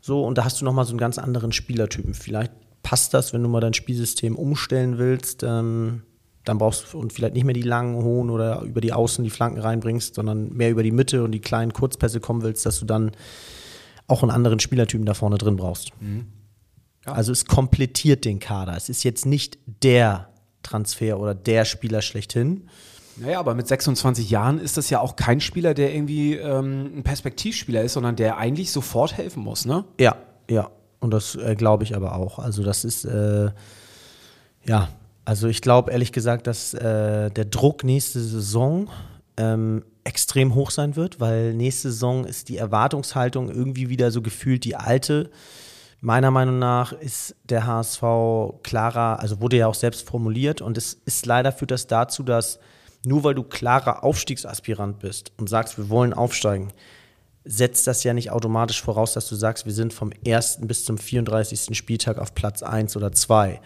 So, 0.00 0.24
und 0.24 0.38
da 0.38 0.44
hast 0.44 0.60
du 0.60 0.64
nochmal 0.64 0.84
so 0.84 0.92
einen 0.92 0.98
ganz 0.98 1.18
anderen 1.18 1.52
Spielertypen. 1.52 2.14
Vielleicht 2.14 2.52
passt 2.82 3.12
das, 3.12 3.32
wenn 3.32 3.42
du 3.42 3.48
mal 3.48 3.60
dein 3.60 3.74
Spielsystem 3.74 4.36
umstellen 4.36 4.98
willst. 4.98 5.42
Ähm, 5.42 6.02
dann 6.44 6.58
brauchst 6.58 6.92
du 6.92 6.98
und 6.98 7.12
vielleicht 7.12 7.34
nicht 7.34 7.44
mehr 7.44 7.54
die 7.54 7.62
langen, 7.62 8.02
hohen 8.02 8.30
oder 8.30 8.62
über 8.62 8.80
die 8.80 8.92
Außen 8.92 9.22
die 9.24 9.30
Flanken 9.30 9.60
reinbringst, 9.60 10.14
sondern 10.14 10.52
mehr 10.52 10.70
über 10.70 10.82
die 10.82 10.92
Mitte 10.92 11.22
und 11.22 11.32
die 11.32 11.40
kleinen 11.40 11.72
Kurzpässe 11.72 12.20
kommen 12.20 12.42
willst, 12.42 12.64
dass 12.64 12.80
du 12.80 12.86
dann 12.86 13.12
auch 14.06 14.22
einen 14.22 14.32
anderen 14.32 14.58
Spielertypen 14.58 15.06
da 15.06 15.14
vorne 15.14 15.38
drin 15.38 15.56
brauchst. 15.56 15.92
Mhm. 16.00 16.26
Ja. 17.06 17.12
Also 17.12 17.32
es 17.32 17.44
komplettiert 17.46 18.24
den 18.24 18.40
Kader. 18.40 18.76
Es 18.76 18.88
ist 18.88 19.04
jetzt 19.04 19.26
nicht 19.26 19.58
der 19.66 20.30
Transfer 20.62 21.18
oder 21.18 21.34
der 21.34 21.64
Spieler 21.64 22.02
schlechthin. 22.02 22.68
Naja, 23.16 23.38
aber 23.38 23.54
mit 23.54 23.68
26 23.68 24.30
Jahren 24.30 24.58
ist 24.58 24.76
das 24.76 24.88
ja 24.88 25.00
auch 25.00 25.16
kein 25.16 25.40
Spieler, 25.40 25.74
der 25.74 25.94
irgendwie 25.94 26.34
ähm, 26.34 26.98
ein 26.98 27.02
Perspektivspieler 27.02 27.82
ist, 27.82 27.94
sondern 27.94 28.16
der 28.16 28.38
eigentlich 28.38 28.70
sofort 28.72 29.16
helfen 29.16 29.42
muss, 29.42 29.66
ne? 29.66 29.84
Ja, 29.98 30.16
ja. 30.48 30.70
Und 31.00 31.12
das 31.12 31.34
äh, 31.34 31.54
glaube 31.54 31.84
ich 31.84 31.96
aber 31.96 32.16
auch. 32.16 32.38
Also 32.38 32.62
das 32.62 32.84
ist, 32.84 33.04
äh, 33.04 33.50
ja, 34.64 34.88
also 35.24 35.48
ich 35.48 35.62
glaube 35.62 35.92
ehrlich 35.92 36.12
gesagt, 36.12 36.46
dass 36.46 36.74
äh, 36.74 37.30
der 37.30 37.44
Druck 37.44 37.84
nächste 37.84 38.20
Saison 38.20 38.90
ähm, 39.36 39.84
extrem 40.04 40.54
hoch 40.54 40.70
sein 40.70 40.96
wird, 40.96 41.20
weil 41.20 41.54
nächste 41.54 41.90
Saison 41.90 42.24
ist 42.24 42.48
die 42.48 42.56
Erwartungshaltung 42.56 43.48
irgendwie 43.50 43.88
wieder 43.88 44.10
so 44.10 44.22
gefühlt 44.22 44.64
die 44.64 44.76
alte. 44.76 45.30
Meiner 46.00 46.30
Meinung 46.30 46.58
nach 46.58 46.92
ist 46.92 47.36
der 47.44 47.66
HSV 47.66 48.02
klarer, 48.62 49.20
also 49.20 49.40
wurde 49.40 49.58
ja 49.58 49.66
auch 49.66 49.74
selbst 49.74 50.06
formuliert 50.06 50.62
und 50.62 50.78
es 50.78 50.94
ist 51.04 51.26
leider 51.26 51.52
führt 51.52 51.70
das 51.70 51.86
dazu, 51.86 52.22
dass 52.22 52.58
nur 53.04 53.24
weil 53.24 53.34
du 53.34 53.42
klarer 53.42 54.04
Aufstiegsaspirant 54.04 54.98
bist 54.98 55.32
und 55.36 55.48
sagst, 55.48 55.78
wir 55.78 55.88
wollen 55.88 56.12
aufsteigen, 56.12 56.72
setzt 57.44 57.86
das 57.86 58.04
ja 58.04 58.12
nicht 58.12 58.30
automatisch 58.30 58.82
voraus, 58.82 59.14
dass 59.14 59.28
du 59.28 59.34
sagst, 59.34 59.66
wir 59.66 59.72
sind 59.72 59.92
vom 59.92 60.12
1. 60.26 60.60
bis 60.62 60.84
zum 60.84 60.98
34. 60.98 61.76
Spieltag 61.76 62.18
auf 62.18 62.34
Platz 62.34 62.62
1 62.62 62.96
oder 62.96 63.12
2. 63.12 63.60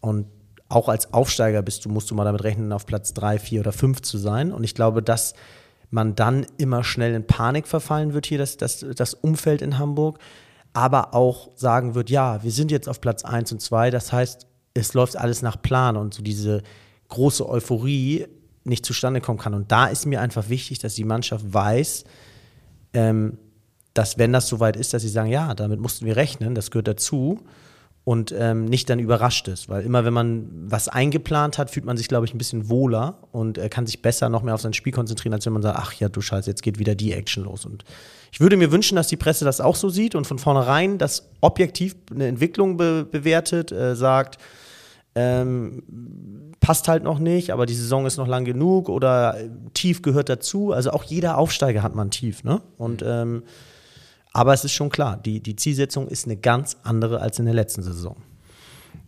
Und 0.00 0.26
auch 0.68 0.88
als 0.88 1.12
Aufsteiger 1.12 1.62
bist 1.62 1.84
du, 1.84 1.88
musst 1.88 2.10
du 2.10 2.14
mal 2.14 2.24
damit 2.24 2.44
rechnen, 2.44 2.72
auf 2.72 2.86
Platz 2.86 3.14
3, 3.14 3.38
4 3.38 3.60
oder 3.60 3.72
5 3.72 4.02
zu 4.02 4.18
sein. 4.18 4.52
Und 4.52 4.64
ich 4.64 4.74
glaube, 4.74 5.02
dass 5.02 5.34
man 5.90 6.14
dann 6.14 6.46
immer 6.58 6.84
schnell 6.84 7.14
in 7.14 7.26
Panik 7.26 7.66
verfallen 7.66 8.12
wird 8.12 8.26
hier, 8.26 8.38
das, 8.38 8.58
das, 8.58 8.84
das 8.94 9.14
Umfeld 9.14 9.62
in 9.62 9.78
Hamburg, 9.78 10.18
aber 10.74 11.14
auch 11.14 11.50
sagen 11.56 11.94
wird, 11.94 12.10
ja, 12.10 12.42
wir 12.42 12.50
sind 12.50 12.70
jetzt 12.70 12.88
auf 12.88 13.00
Platz 13.00 13.24
1 13.24 13.52
und 13.52 13.62
2, 13.62 13.90
das 13.90 14.12
heißt, 14.12 14.46
es 14.74 14.92
läuft 14.92 15.16
alles 15.16 15.40
nach 15.40 15.60
Plan 15.60 15.96
und 15.96 16.12
so 16.12 16.22
diese 16.22 16.62
große 17.08 17.48
Euphorie 17.48 18.26
nicht 18.64 18.84
zustande 18.84 19.22
kommen 19.22 19.38
kann. 19.38 19.54
Und 19.54 19.72
da 19.72 19.86
ist 19.86 20.04
mir 20.04 20.20
einfach 20.20 20.50
wichtig, 20.50 20.78
dass 20.78 20.94
die 20.94 21.04
Mannschaft 21.04 21.52
weiß, 21.52 22.04
ähm, 22.92 23.38
dass 23.94 24.18
wenn 24.18 24.32
das 24.32 24.46
soweit 24.46 24.76
ist, 24.76 24.92
dass 24.92 25.00
sie 25.00 25.08
sagen, 25.08 25.30
ja, 25.30 25.54
damit 25.54 25.80
mussten 25.80 26.04
wir 26.04 26.16
rechnen, 26.16 26.54
das 26.54 26.70
gehört 26.70 26.88
dazu 26.88 27.40
und 28.08 28.34
ähm, 28.34 28.64
nicht 28.64 28.88
dann 28.88 29.00
überrascht 29.00 29.48
ist. 29.48 29.68
Weil 29.68 29.84
immer, 29.84 30.02
wenn 30.06 30.14
man 30.14 30.48
was 30.64 30.88
eingeplant 30.88 31.58
hat, 31.58 31.68
fühlt 31.68 31.84
man 31.84 31.98
sich, 31.98 32.08
glaube 32.08 32.24
ich, 32.24 32.32
ein 32.32 32.38
bisschen 32.38 32.70
wohler 32.70 33.18
und 33.32 33.58
äh, 33.58 33.68
kann 33.68 33.86
sich 33.86 34.00
besser 34.00 34.30
noch 34.30 34.42
mehr 34.42 34.54
auf 34.54 34.62
sein 34.62 34.72
Spiel 34.72 34.94
konzentrieren, 34.94 35.34
als 35.34 35.44
wenn 35.44 35.52
man 35.52 35.60
sagt, 35.60 35.78
ach 35.78 35.92
ja, 35.92 36.08
du 36.08 36.22
Scheiße, 36.22 36.48
jetzt 36.48 36.62
geht 36.62 36.78
wieder 36.78 36.94
die 36.94 37.12
Action 37.12 37.44
los. 37.44 37.66
Und 37.66 37.84
ich 38.32 38.40
würde 38.40 38.56
mir 38.56 38.72
wünschen, 38.72 38.96
dass 38.96 39.08
die 39.08 39.18
Presse 39.18 39.44
das 39.44 39.60
auch 39.60 39.76
so 39.76 39.90
sieht 39.90 40.14
und 40.14 40.26
von 40.26 40.38
vornherein 40.38 40.96
das 40.96 41.28
objektiv 41.42 41.96
eine 42.10 42.28
Entwicklung 42.28 42.78
be 42.78 43.04
bewertet, 43.04 43.72
äh, 43.72 43.94
sagt, 43.94 44.38
ähm, 45.14 45.82
passt 46.60 46.88
halt 46.88 47.02
noch 47.02 47.18
nicht, 47.18 47.50
aber 47.50 47.66
die 47.66 47.74
Saison 47.74 48.06
ist 48.06 48.16
noch 48.16 48.26
lang 48.26 48.46
genug 48.46 48.88
oder 48.88 49.38
äh, 49.38 49.50
tief 49.74 50.00
gehört 50.00 50.30
dazu. 50.30 50.72
Also 50.72 50.92
auch 50.92 51.04
jeder 51.04 51.36
Aufsteiger 51.36 51.82
hat 51.82 51.94
mal 51.94 52.06
ein 52.06 52.10
Tief, 52.10 52.42
ne? 52.42 52.62
Und 52.78 53.04
ähm, 53.06 53.42
aber 54.32 54.52
es 54.52 54.64
ist 54.64 54.72
schon 54.72 54.90
klar, 54.90 55.16
die, 55.16 55.40
die 55.40 55.56
Zielsetzung 55.56 56.08
ist 56.08 56.26
eine 56.26 56.36
ganz 56.36 56.76
andere 56.82 57.20
als 57.20 57.38
in 57.38 57.46
der 57.46 57.54
letzten 57.54 57.82
Saison. 57.82 58.16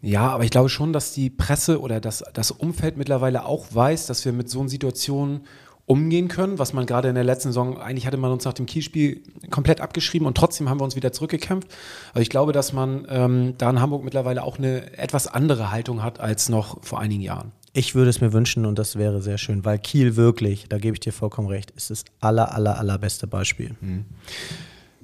Ja, 0.03 0.29
aber 0.29 0.45
ich 0.45 0.51
glaube 0.51 0.69
schon, 0.69 0.93
dass 0.93 1.13
die 1.13 1.29
Presse 1.29 1.81
oder 1.81 2.01
das, 2.01 2.25
das 2.33 2.51
Umfeld 2.51 2.97
mittlerweile 2.97 3.45
auch 3.45 3.67
weiß, 3.71 4.07
dass 4.07 4.25
wir 4.25 4.33
mit 4.33 4.49
so 4.49 4.61
einer 4.61 4.69
Situation 4.69 5.43
umgehen 5.91 6.29
können, 6.29 6.59
was 6.59 6.73
man 6.73 6.87
gerade 6.87 7.09
in 7.09 7.17
der 7.17 7.25
letzten 7.25 7.49
Saison, 7.49 7.77
eigentlich 7.77 8.07
hatte 8.07 8.17
man 8.17 8.31
uns 8.31 8.45
nach 8.45 8.53
dem 8.53 8.65
Kielspiel 8.65 9.23
komplett 9.51 9.81
abgeschrieben 9.81 10.27
und 10.27 10.37
trotzdem 10.37 10.71
haben 10.71 10.79
wir 10.79 10.85
uns 10.85 10.95
wieder 10.95 11.13
zurückgekämpft. 11.13 11.69
Also 12.15 12.23
ich 12.23 12.31
glaube, 12.31 12.53
dass 12.53 12.73
man 12.73 13.07
ähm, 13.09 13.55
da 13.59 13.69
in 13.69 13.81
Hamburg 13.81 14.05
mittlerweile 14.05 14.45
auch 14.45 14.57
eine 14.57 14.97
etwas 14.97 15.27
andere 15.27 15.73
Haltung 15.73 16.03
hat 16.03 16.21
als 16.21 16.49
noch 16.49 16.83
vor 16.85 17.01
einigen 17.01 17.23
Jahren. 17.23 17.51
Ich 17.73 17.95
würde 17.95 18.11
es 18.11 18.21
mir 18.21 18.33
wünschen 18.33 18.67
und 18.67 18.79
das 18.79 18.97
wäre 18.97 19.21
sehr 19.21 19.37
schön, 19.37 19.65
weil 19.65 19.79
Kiel 19.79 20.15
wirklich, 20.15 20.67
da 20.69 20.79
gebe 20.79 20.95
ich 20.95 21.01
dir 21.01 21.13
vollkommen 21.13 21.49
recht, 21.49 21.73
ist 21.73 21.91
das 21.91 22.05
aller, 22.21 22.55
aller, 22.55 22.79
allerbeste 22.79 23.27
Beispiel. 23.27 23.75
Mhm. 23.81 24.05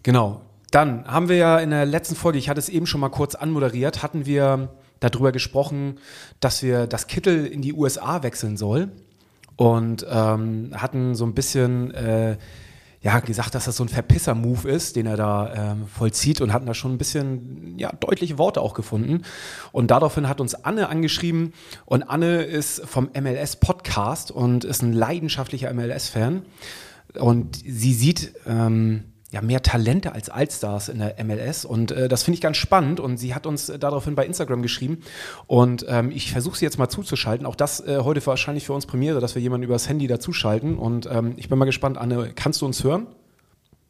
Genau. 0.07 0.43
Dann 0.71 1.05
haben 1.05 1.29
wir 1.29 1.35
ja 1.35 1.59
in 1.59 1.71
der 1.71 1.85
letzten 1.85 2.15
Folge, 2.15 2.39
ich 2.39 2.49
hatte 2.49 2.61
es 2.61 2.69
eben 2.69 2.87
schon 2.87 3.01
mal 3.01 3.09
kurz 3.09 3.35
anmoderiert, 3.35 4.05
hatten 4.05 4.25
wir 4.25 4.69
darüber 5.01 5.33
gesprochen, 5.33 5.99
dass 6.39 6.63
wir 6.63 6.87
das 6.87 7.09
Kittel 7.09 7.45
in 7.45 7.61
die 7.61 7.73
USA 7.73 8.23
wechseln 8.23 8.57
soll 8.57 8.93
und 9.57 10.07
ähm, 10.09 10.71
hatten 10.77 11.17
so 11.17 11.27
ein 11.27 11.35
bisschen 11.35 11.93
äh, 11.93 12.37
ja, 13.01 13.19
gesagt, 13.19 13.57
dass 13.57 13.65
das 13.65 13.75
so 13.79 13.83
ein 13.83 13.89
Verpisser-Move 13.89 14.69
ist, 14.69 14.95
den 14.95 15.07
er 15.07 15.17
da 15.17 15.73
ähm, 15.73 15.89
vollzieht 15.89 16.41
und 16.41 16.53
hatten 16.53 16.67
da 16.67 16.75
schon 16.75 16.93
ein 16.93 16.99
bisschen 16.99 17.77
ja, 17.77 17.91
deutliche 17.91 18.39
Worte 18.39 18.61
auch 18.61 18.75
gefunden. 18.75 19.23
Und 19.73 19.91
daraufhin 19.91 20.29
hat 20.29 20.41
uns 20.41 20.55
Anne 20.55 20.89
angeschrieben 20.89 21.53
und 21.85 22.05
Anne 22.05 22.43
ist 22.43 22.81
vom 22.87 23.11
MLS-Podcast 23.13 24.31
und 24.31 24.63
ist 24.63 24.85
ein 24.85 24.93
leidenschaftlicher 24.93 25.75
MLS-Fan 25.75 26.43
und 27.19 27.57
sie 27.57 27.93
sieht 27.93 28.35
ähm, 28.47 29.03
ja, 29.33 29.43
mehr 29.43 29.63
Talente 29.63 30.13
als 30.13 30.31
Allstars 30.31 30.89
in 30.89 30.99
der 30.99 31.17
MLS 31.25 31.65
und 31.65 31.91
äh, 31.91 32.09
das 32.09 32.23
finde 32.23 32.37
ich 32.37 32.41
ganz 32.41 32.57
spannend 32.57 33.01
und 33.01 33.17
sie 33.17 33.35
hat 33.35 33.47
uns 33.47 33.69
äh, 33.69 33.79
daraufhin 33.79 34.15
bei 34.15 34.25
Instagram 34.25 34.63
geschrieben 34.63 35.03
und 35.47 35.85
ähm, 35.89 36.13
ich 36.13 36.31
versuche 36.31 36.57
sie 36.57 36.65
jetzt 36.65 36.79
mal 36.79 36.89
zuzuschalten. 36.89 37.45
Auch 37.45 37.57
das 37.57 37.81
äh, 37.81 38.01
heute 38.03 38.25
wahrscheinlich 38.25 38.67
für 38.67 38.73
uns 38.73 38.87
Premiere, 38.87 39.21
dass 39.21 39.35
wir 39.35 39.43
jemanden 39.43 39.65
übers 39.65 39.89
Handy 39.89 40.07
dazuschalten 40.07 40.79
und 40.79 41.09
ähm, 41.11 41.35
ich 41.37 41.49
bin 41.49 41.59
mal 41.59 41.65
gespannt, 41.65 41.99
Anne, 41.99 42.33
kannst 42.35 42.63
du 42.63 42.67
uns 42.67 42.85
hören? 42.85 43.09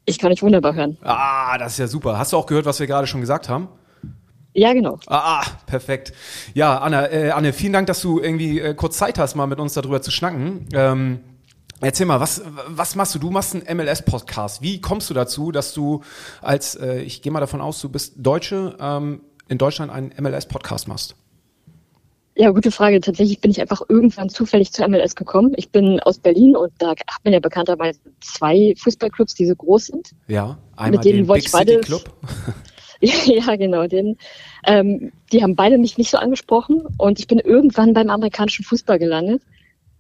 Ich 0.07 0.19
kann 0.19 0.31
dich 0.31 0.43
wunderbar 0.43 0.75
hören. 0.75 0.97
Ah, 1.03 1.59
das 1.59 1.73
ist 1.73 1.79
ja 1.79 1.87
super. 1.89 2.19
Hast 2.19 2.33
du 2.33 2.37
auch 2.37 2.47
gehört, 2.47 2.65
was 2.65 2.81
wir 2.81 2.87
gerade 2.87 3.07
schon 3.07 3.21
gesagt 3.21 3.49
haben? 3.49 3.69
Ja, 4.55 4.73
genau. 4.73 4.99
Ah, 5.07 5.41
ah 5.41 5.45
perfekt. 5.67 6.15
Ja, 6.55 6.79
Anne, 6.79 7.11
äh, 7.11 7.31
Anne, 7.31 7.53
vielen 7.53 7.75
Dank, 7.75 7.89
dass 7.89 8.01
du 8.01 8.21
irgendwie 8.21 8.59
äh, 8.59 8.75
kurz 8.75 8.97
Zeit 8.97 9.19
hast, 9.19 9.35
mal 9.35 9.47
mit 9.47 9.59
uns 9.59 9.75
darüber 9.75 10.01
zu 10.01 10.11
schnacken. 10.11 10.67
Ähm, 10.73 11.21
Erzähl 11.81 12.07
mal, 12.07 12.21
was, 12.21 12.43
was 12.69 12.95
machst 12.95 13.15
du? 13.15 13.19
Du 13.19 13.31
machst 13.31 13.55
einen 13.55 13.77
MLS-Podcast. 13.77 14.63
Wie 14.63 14.81
kommst 14.81 15.11
du 15.11 15.15
dazu, 15.15 15.53
dass 15.53 15.75
du 15.75 16.03
als, 16.41 16.75
äh, 16.75 17.03
ich 17.03 17.21
gehe 17.21 17.31
mal 17.31 17.41
davon 17.41 17.61
aus, 17.61 17.81
du 17.81 17.91
bist 17.91 18.15
Deutsche, 18.17 18.77
ähm, 18.81 19.21
in 19.49 19.59
Deutschland 19.59 19.93
einen 19.93 20.13
MLS-Podcast 20.19 20.89
machst? 20.89 21.17
Ja, 22.35 22.51
gute 22.51 22.71
Frage. 22.71 23.01
Tatsächlich 23.01 23.41
bin 23.41 23.51
ich 23.51 23.61
einfach 23.61 23.83
irgendwann 23.89 24.29
zufällig 24.29 24.73
zu 24.73 24.87
MLS 24.87 25.15
gekommen. 25.15 25.53
Ich 25.57 25.71
bin 25.71 26.01
aus 26.01 26.19
Berlin 26.19 26.57
und 26.57 26.73
da 26.79 26.91
hat 26.91 27.25
man 27.25 27.33
ja 27.33 27.41
bekannterweise 27.41 27.99
zwei 28.21 28.75
Fußballclubs, 28.79 29.35
die 29.35 29.47
so 29.47 29.55
groß 29.55 29.87
sind. 29.87 30.11
Ja, 30.29 30.59
einmal 30.77 30.93
mit 30.93 31.05
denen 31.05 31.27
den 31.27 31.33
Big 31.33 31.49
City 31.49 31.79
Club. 31.79 32.05
ja, 33.01 33.57
genau. 33.57 33.87
Den, 33.87 34.17
ähm, 34.67 35.13
die 35.33 35.43
haben 35.43 35.57
beide 35.57 35.79
mich 35.79 35.97
nicht 35.97 36.11
so 36.11 36.19
angesprochen 36.19 36.83
und 36.99 37.19
ich 37.21 37.27
bin 37.27 37.39
irgendwann 37.39 37.95
beim 37.95 38.11
amerikanischen 38.11 38.65
Fußball 38.65 38.99
gelandet 38.99 39.43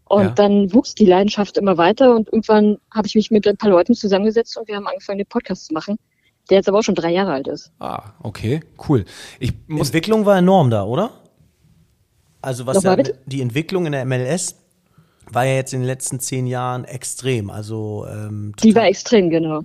und 0.08 0.22
ja. 0.22 0.30
dann 0.30 0.72
wuchs 0.72 0.94
die 0.94 1.04
Leidenschaft 1.04 1.58
immer 1.58 1.76
weiter 1.76 2.14
und 2.14 2.28
irgendwann 2.28 2.78
habe 2.94 3.06
ich 3.06 3.14
mich 3.14 3.30
mit 3.30 3.46
ein 3.46 3.56
paar 3.56 3.70
Leuten 3.70 3.94
zusammengesetzt 3.94 4.56
und 4.56 4.68
wir 4.68 4.76
haben 4.76 4.86
angefangen, 4.86 5.18
den 5.18 5.26
Podcast 5.26 5.66
zu 5.66 5.74
machen, 5.74 5.98
der 6.48 6.58
jetzt 6.58 6.68
aber 6.68 6.78
auch 6.78 6.82
schon 6.82 6.94
drei 6.94 7.12
Jahre 7.12 7.32
alt 7.32 7.48
ist. 7.48 7.72
Ah, 7.80 8.12
okay, 8.22 8.60
cool. 8.88 9.04
Ich 9.40 9.52
muss 9.66 9.88
Entwicklung 9.88 10.24
war 10.24 10.38
enorm 10.38 10.70
da, 10.70 10.84
oder? 10.84 11.10
Also 12.40 12.66
was 12.66 12.80
da, 12.80 12.96
die 12.96 13.40
Entwicklung 13.40 13.86
in 13.86 13.92
der 13.92 14.04
MLS 14.04 14.54
war 15.32 15.44
ja 15.44 15.54
jetzt 15.54 15.74
in 15.74 15.80
den 15.80 15.86
letzten 15.86 16.20
zehn 16.20 16.46
Jahren 16.46 16.84
extrem. 16.84 17.50
Also 17.50 18.06
ähm, 18.08 18.52
die 18.62 18.74
war 18.74 18.86
extrem, 18.86 19.30
genau. 19.30 19.64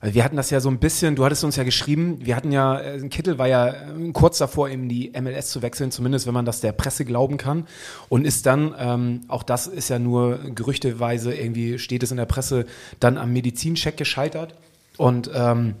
Also 0.00 0.14
wir 0.14 0.24
hatten 0.24 0.36
das 0.36 0.48
ja 0.48 0.60
so 0.60 0.70
ein 0.70 0.78
bisschen, 0.78 1.14
du 1.14 1.24
hattest 1.24 1.44
uns 1.44 1.56
ja 1.56 1.64
geschrieben, 1.64 2.18
wir 2.22 2.34
hatten 2.34 2.52
ja, 2.52 2.80
äh, 2.80 3.06
Kittel 3.08 3.36
war 3.36 3.48
ja 3.48 3.68
äh, 3.68 4.12
kurz 4.12 4.38
davor, 4.38 4.70
in 4.70 4.88
die 4.88 5.12
MLS 5.20 5.50
zu 5.50 5.60
wechseln, 5.60 5.90
zumindest 5.90 6.26
wenn 6.26 6.32
man 6.32 6.46
das 6.46 6.60
der 6.60 6.72
Presse 6.72 7.04
glauben 7.04 7.36
kann. 7.36 7.66
Und 8.08 8.24
ist 8.24 8.46
dann, 8.46 8.74
ähm, 8.78 9.20
auch 9.28 9.42
das 9.42 9.66
ist 9.66 9.90
ja 9.90 9.98
nur 9.98 10.38
gerüchteweise, 10.54 11.34
irgendwie 11.34 11.78
steht 11.78 12.02
es 12.02 12.10
in 12.10 12.16
der 12.16 12.24
Presse, 12.24 12.64
dann 12.98 13.18
am 13.18 13.32
Medizincheck 13.32 13.98
gescheitert. 13.98 14.54
Und 14.96 15.30
ähm, 15.34 15.74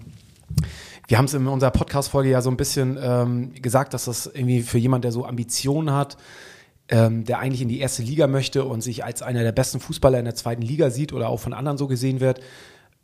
wir 1.08 1.16
haben 1.16 1.24
es 1.24 1.34
in 1.34 1.46
unserer 1.46 1.70
Podcast-Folge 1.70 2.30
ja 2.30 2.42
so 2.42 2.50
ein 2.50 2.58
bisschen 2.58 2.98
ähm, 3.02 3.54
gesagt, 3.54 3.94
dass 3.94 4.04
das 4.04 4.26
irgendwie 4.26 4.60
für 4.62 4.78
jemand, 4.78 5.04
der 5.04 5.12
so 5.12 5.24
Ambitionen 5.24 5.92
hat, 5.92 6.18
ähm, 6.88 7.24
der 7.24 7.38
eigentlich 7.38 7.62
in 7.62 7.68
die 7.68 7.80
erste 7.80 8.02
Liga 8.02 8.26
möchte 8.26 8.64
und 8.64 8.82
sich 8.82 9.02
als 9.02 9.22
einer 9.22 9.42
der 9.42 9.52
besten 9.52 9.80
Fußballer 9.80 10.18
in 10.18 10.26
der 10.26 10.34
zweiten 10.34 10.62
Liga 10.62 10.90
sieht 10.90 11.14
oder 11.14 11.30
auch 11.30 11.40
von 11.40 11.54
anderen 11.54 11.78
so 11.78 11.86
gesehen 11.86 12.20
wird, 12.20 12.40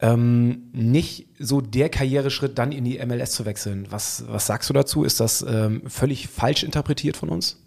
ähm, 0.01 0.69
nicht 0.73 1.29
so 1.39 1.61
der 1.61 1.89
Karriereschritt, 1.89 2.59
dann 2.59 2.73
in 2.73 2.85
die 2.85 2.99
MLS 3.05 3.33
zu 3.33 3.47
wechseln. 3.47 3.87
Was, 3.91 4.25
was 4.29 4.47
sagst 4.47 4.69
du 4.69 4.75
dazu? 4.75 5.05
Ist 5.05 5.21
das 5.21 5.45
ähm, 5.49 5.83
völlig 5.87 6.29
falsch 6.29 6.63
interpretiert 6.65 7.17
von 7.17 7.31
uns? 7.31 7.63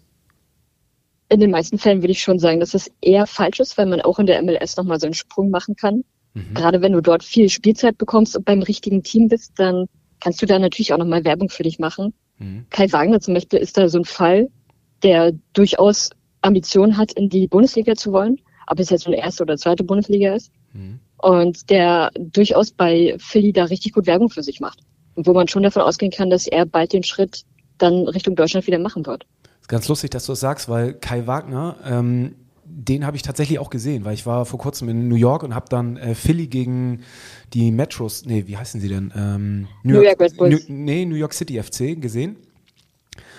In 1.28 1.40
den 1.40 1.50
meisten 1.50 1.78
Fällen 1.78 2.02
würde 2.02 2.12
ich 2.12 2.22
schon 2.22 2.38
sagen, 2.38 2.60
dass 2.60 2.74
es 2.74 2.90
eher 3.00 3.26
falsch 3.26 3.60
ist, 3.60 3.78
weil 3.78 3.86
man 3.86 4.00
auch 4.00 4.18
in 4.18 4.26
der 4.26 4.42
MLS 4.42 4.76
nochmal 4.76 5.00
so 5.00 5.06
einen 5.06 5.14
Sprung 5.14 5.50
machen 5.50 5.76
kann. 5.76 6.04
Mhm. 6.34 6.54
Gerade 6.54 6.82
wenn 6.82 6.92
du 6.92 7.00
dort 7.00 7.24
viel 7.24 7.48
Spielzeit 7.48 7.98
bekommst 7.98 8.36
und 8.36 8.44
beim 8.44 8.62
richtigen 8.62 9.02
Team 9.02 9.28
bist, 9.28 9.52
dann 9.56 9.86
kannst 10.20 10.40
du 10.42 10.46
da 10.46 10.58
natürlich 10.58 10.92
auch 10.92 10.98
nochmal 10.98 11.24
Werbung 11.24 11.48
für 11.48 11.62
dich 11.62 11.78
machen. 11.78 12.14
Mhm. 12.38 12.66
Kai 12.70 12.92
Wagner 12.92 13.20
zum 13.20 13.34
Beispiel 13.34 13.58
ist 13.58 13.76
da 13.76 13.88
so 13.88 13.98
ein 13.98 14.04
Fall, 14.04 14.48
der 15.02 15.32
durchaus 15.52 16.10
Ambitionen 16.42 16.96
hat, 16.96 17.12
in 17.12 17.28
die 17.28 17.46
Bundesliga 17.46 17.94
zu 17.94 18.12
wollen, 18.12 18.40
ob 18.66 18.78
es 18.78 18.90
jetzt 18.90 19.06
eine 19.06 19.16
erste 19.16 19.42
oder 19.42 19.56
zweite 19.56 19.84
Bundesliga 19.84 20.34
ist. 20.34 20.52
Mhm. 20.72 21.00
Und 21.22 21.70
der 21.70 22.10
durchaus 22.18 22.70
bei 22.70 23.16
Philly 23.18 23.52
da 23.52 23.64
richtig 23.64 23.92
gut 23.92 24.06
Werbung 24.06 24.30
für 24.30 24.42
sich 24.42 24.60
macht. 24.60 24.80
Und 25.14 25.26
wo 25.26 25.32
man 25.32 25.48
schon 25.48 25.62
davon 25.62 25.82
ausgehen 25.82 26.12
kann, 26.12 26.30
dass 26.30 26.46
er 26.46 26.66
bald 26.66 26.92
den 26.92 27.02
Schritt 27.02 27.44
dann 27.78 28.08
Richtung 28.08 28.36
Deutschland 28.36 28.66
wieder 28.66 28.78
machen 28.78 29.06
wird. 29.06 29.26
Ist 29.60 29.68
ganz 29.68 29.88
lustig, 29.88 30.10
dass 30.10 30.26
du 30.26 30.32
das 30.32 30.40
sagst, 30.40 30.68
weil 30.68 30.94
Kai 30.94 31.26
Wagner, 31.26 31.76
ähm, 31.84 32.36
den 32.64 33.04
habe 33.04 33.16
ich 33.16 33.22
tatsächlich 33.22 33.58
auch 33.58 33.70
gesehen, 33.70 34.04
weil 34.04 34.14
ich 34.14 34.26
war 34.26 34.46
vor 34.46 34.58
kurzem 34.58 34.88
in 34.88 35.08
New 35.08 35.16
York 35.16 35.42
und 35.42 35.54
habe 35.54 35.66
dann 35.68 35.96
äh, 35.96 36.14
Philly 36.14 36.46
gegen 36.46 37.02
die 37.52 37.72
Metros, 37.72 38.24
nee, 38.24 38.44
wie 38.46 38.56
heißen 38.56 38.80
sie 38.80 38.88
denn? 38.88 39.12
Ähm, 39.16 39.68
New, 39.82 39.94
New, 39.94 40.02
York, 40.02 40.20
Red 40.20 40.36
Bulls. 40.36 40.68
New, 40.68 40.74
nee, 40.74 41.04
New 41.04 41.16
York 41.16 41.34
City 41.34 41.60
FC 41.60 42.00
gesehen. 42.00 42.36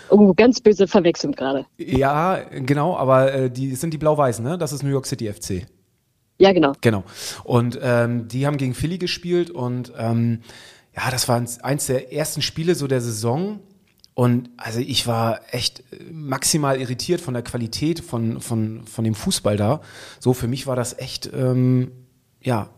Oh, 0.10 0.34
ganz 0.34 0.60
böse 0.60 0.88
Verwechslung 0.88 1.32
gerade. 1.32 1.66
Ja, 1.78 2.42
genau, 2.50 2.98
aber 2.98 3.34
äh, 3.34 3.50
die 3.50 3.76
sind 3.76 3.94
die 3.94 3.98
Blau-Weißen, 3.98 4.44
ne? 4.44 4.58
Das 4.58 4.74
ist 4.74 4.84
New 4.84 4.90
York 4.90 5.06
City 5.06 5.32
FC. 5.32 5.66
Ja, 6.42 6.54
genau. 6.54 6.74
Genau. 6.82 7.04
Und 7.44 7.80
ähm, 7.82 8.28
die 8.28 8.48
haben 8.48 8.58
gegen 8.58 8.74
Philly 8.74 8.98
gespielt 8.98 9.52
und 9.52 9.94
ähm, 9.96 10.42
ja, 10.96 11.12
das 11.12 11.28
war 11.28 11.44
eins 11.62 11.86
der 11.86 12.12
ersten 12.12 12.42
Spiele 12.42 12.74
so 12.74 12.88
der 12.88 13.00
Saison. 13.00 13.60
Und 14.14 14.50
also 14.58 14.80
ich 14.80 15.08
war 15.08 15.42
echt 15.52 15.84
maximal 16.12 16.82
irritiert 16.82 17.22
von 17.22 17.34
der 17.34 17.44
Qualität 17.44 18.02
von, 18.02 18.42
von, 18.42 18.86
von 18.86 19.04
dem 19.04 19.14
Fußball 19.14 19.56
da. 19.56 19.82
So, 20.20 20.34
für 20.34 20.48
mich 20.48 20.68
war 20.68 20.76
das 20.76 20.98
echt, 20.98 21.30
ähm, 21.34 21.92
ja, 22.42 22.70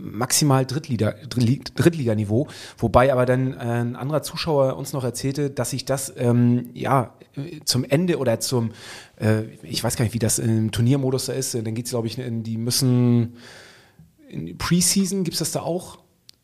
maximal 0.00 0.66
Drittliga, 0.66 1.14
Drittliganiveau, 1.28 2.48
wobei 2.78 3.12
aber 3.12 3.26
dann 3.26 3.52
äh, 3.54 3.56
ein 3.56 3.96
anderer 3.96 4.22
Zuschauer 4.22 4.76
uns 4.76 4.92
noch 4.92 5.04
erzählte, 5.04 5.50
dass 5.50 5.70
sich 5.70 5.84
das 5.84 6.12
ähm, 6.16 6.70
ja 6.74 7.14
zum 7.64 7.84
Ende 7.84 8.18
oder 8.18 8.40
zum, 8.40 8.72
äh, 9.20 9.42
ich 9.62 9.82
weiß 9.82 9.96
gar 9.96 10.04
nicht, 10.04 10.14
wie 10.14 10.18
das 10.18 10.38
im 10.38 10.72
Turniermodus 10.72 11.26
da 11.26 11.32
ist, 11.32 11.54
dann 11.54 11.74
geht 11.74 11.86
es, 11.86 11.90
glaube 11.90 12.06
ich, 12.06 12.18
in, 12.18 12.42
die 12.42 12.56
müssen 12.56 13.36
in 14.28 14.56
Preseason, 14.58 15.24
gibt 15.24 15.34
es 15.34 15.38
das 15.40 15.52
da 15.52 15.60
auch? 15.60 15.98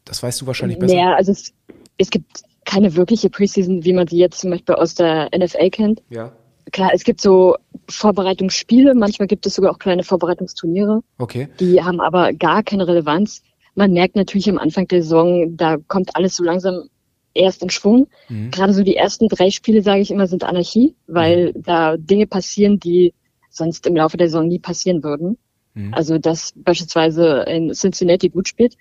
Das 0.04 0.22
weißt 0.22 0.40
du 0.40 0.46
wahrscheinlich 0.46 0.78
besser. 0.78 0.94
Ja, 0.94 1.14
also 1.14 1.32
es, 1.32 1.52
es 1.98 2.10
gibt 2.10 2.42
keine 2.64 2.94
wirkliche 2.94 3.30
Preseason, 3.30 3.84
wie 3.84 3.92
man 3.92 4.06
sie 4.06 4.18
jetzt 4.18 4.40
zum 4.40 4.50
Beispiel 4.50 4.74
aus 4.74 4.94
der 4.94 5.30
NFL 5.36 5.70
kennt. 5.70 6.02
Ja. 6.10 6.32
Klar, 6.72 6.90
es 6.94 7.04
gibt 7.04 7.20
so 7.20 7.56
Vorbereitungsspiele, 7.88 8.94
manchmal 8.94 9.28
gibt 9.28 9.46
es 9.46 9.54
sogar 9.54 9.72
auch 9.72 9.78
kleine 9.78 10.02
Vorbereitungsturniere. 10.02 11.02
Okay. 11.18 11.48
Die 11.60 11.82
haben 11.82 12.00
aber 12.00 12.32
gar 12.32 12.62
keine 12.62 12.88
Relevanz. 12.88 13.42
Man 13.74 13.92
merkt 13.92 14.16
natürlich 14.16 14.48
am 14.48 14.58
Anfang 14.58 14.88
der 14.88 15.02
Saison, 15.02 15.56
da 15.56 15.76
kommt 15.76 16.16
alles 16.16 16.36
so 16.36 16.44
langsam 16.44 16.88
erst 17.34 17.62
in 17.62 17.70
Schwung. 17.70 18.08
Mhm. 18.28 18.50
Gerade 18.50 18.72
so 18.72 18.82
die 18.82 18.96
ersten 18.96 19.28
drei 19.28 19.50
Spiele, 19.50 19.82
sage 19.82 20.00
ich 20.00 20.10
immer, 20.10 20.26
sind 20.26 20.44
Anarchie, 20.44 20.94
weil 21.06 21.52
mhm. 21.54 21.62
da 21.62 21.96
Dinge 21.96 22.26
passieren, 22.26 22.78
die 22.78 23.14
sonst 23.50 23.86
im 23.86 23.96
Laufe 23.96 24.16
der 24.16 24.28
Saison 24.28 24.48
nie 24.48 24.58
passieren 24.58 25.02
würden. 25.02 25.36
Mhm. 25.74 25.94
Also, 25.94 26.18
dass 26.18 26.52
beispielsweise 26.56 27.44
in 27.48 27.72
Cincinnati 27.72 28.28
gut 28.28 28.48
spielt. 28.48 28.76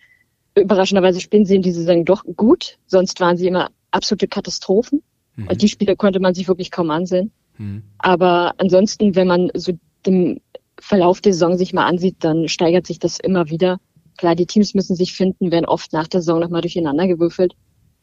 Überraschenderweise 0.56 1.22
spielen 1.22 1.46
sie 1.46 1.56
in 1.56 1.62
dieser 1.62 1.82
Saison 1.82 2.04
doch 2.04 2.24
gut, 2.36 2.78
sonst 2.86 3.20
waren 3.22 3.38
sie 3.38 3.48
immer 3.48 3.70
absolute 3.92 4.28
Katastrophen. 4.28 5.02
Mhm. 5.36 5.48
Und 5.48 5.62
die 5.62 5.70
Spiele 5.70 5.96
konnte 5.96 6.20
man 6.20 6.34
sich 6.34 6.48
wirklich 6.48 6.72
kaum 6.72 6.90
ansehen. 6.92 7.32
Mhm. 7.58 7.84
Aber 7.98 8.54
ansonsten, 8.58 9.16
wenn 9.16 9.28
man 9.28 9.52
so 9.54 9.74
den 10.06 10.42
Verlauf 10.80 11.22
der 11.22 11.34
Saison 11.34 11.58
sich 11.58 11.74
mal 11.74 11.86
ansieht, 11.86 12.18
dann 12.20 12.48
steigert 12.48 12.88
sich 12.88 13.00
das 13.00 13.20
immer 13.20 13.50
wieder. 13.50 13.80
Klar, 14.18 14.36
die 14.36 14.46
Teams 14.46 14.74
müssen 14.74 14.96
sich 14.96 15.14
finden, 15.14 15.52
werden 15.52 15.66
oft 15.66 15.94
nach 15.94 16.08
der 16.08 16.22
Saison 16.22 16.40
nochmal 16.40 16.62
durcheinander 16.62 17.08
gewürfelt. 17.08 17.54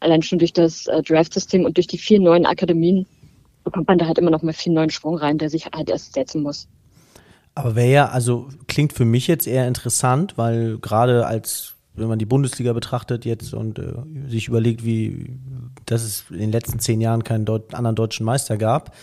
Allein 0.00 0.22
schon 0.22 0.38
durch 0.38 0.52
das 0.52 0.86
äh, 0.86 1.02
Draft-System 1.02 1.64
und 1.64 1.76
durch 1.76 1.88
die 1.88 1.98
vier 1.98 2.20
neuen 2.20 2.46
Akademien 2.46 3.06
bekommt 3.64 3.88
man 3.88 3.98
da 3.98 4.06
halt 4.06 4.18
immer 4.18 4.30
noch 4.30 4.42
mal 4.42 4.52
viel 4.52 4.72
neuen 4.72 4.90
Schwung 4.90 5.16
rein, 5.16 5.38
der 5.38 5.50
sich 5.50 5.66
halt 5.66 5.90
erst 5.90 6.14
setzen 6.14 6.42
muss. 6.42 6.68
Aber 7.54 7.74
wäre 7.74 7.90
ja, 7.90 8.08
also 8.08 8.48
klingt 8.68 8.92
für 8.92 9.04
mich 9.04 9.26
jetzt 9.26 9.48
eher 9.48 9.66
interessant, 9.66 10.38
weil 10.38 10.78
gerade 10.78 11.26
als 11.26 11.74
wenn 11.98 12.08
man 12.08 12.18
die 12.20 12.26
Bundesliga 12.26 12.72
betrachtet 12.72 13.24
jetzt 13.24 13.52
und 13.52 13.78
äh, 13.80 13.92
sich 14.28 14.46
überlegt, 14.48 14.84
wie 14.84 15.36
dass 15.84 16.04
es 16.04 16.24
in 16.30 16.38
den 16.38 16.52
letzten 16.52 16.78
zehn 16.78 17.00
Jahren 17.00 17.24
keinen 17.24 17.44
Deut 17.44 17.74
anderen 17.74 17.96
deutschen 17.96 18.24
Meister 18.24 18.56
gab, 18.56 18.94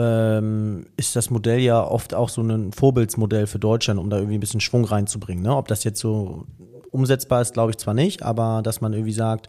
ähm, 0.00 0.86
ist 0.96 1.16
das 1.16 1.30
Modell 1.30 1.60
ja 1.60 1.82
oft 1.82 2.14
auch 2.14 2.28
so 2.28 2.42
ein 2.42 2.72
Vorbildsmodell 2.72 3.46
für 3.46 3.58
Deutschland, 3.58 4.00
um 4.00 4.10
da 4.10 4.16
irgendwie 4.16 4.38
ein 4.38 4.40
bisschen 4.40 4.60
Schwung 4.60 4.84
reinzubringen. 4.84 5.42
Ne? 5.42 5.54
Ob 5.54 5.68
das 5.68 5.84
jetzt 5.84 6.00
so 6.00 6.46
umsetzbar 6.90 7.42
ist, 7.42 7.54
glaube 7.54 7.70
ich 7.70 7.78
zwar 7.78 7.94
nicht, 7.94 8.22
aber 8.22 8.62
dass 8.64 8.80
man 8.80 8.92
irgendwie 8.92 9.12
sagt, 9.12 9.48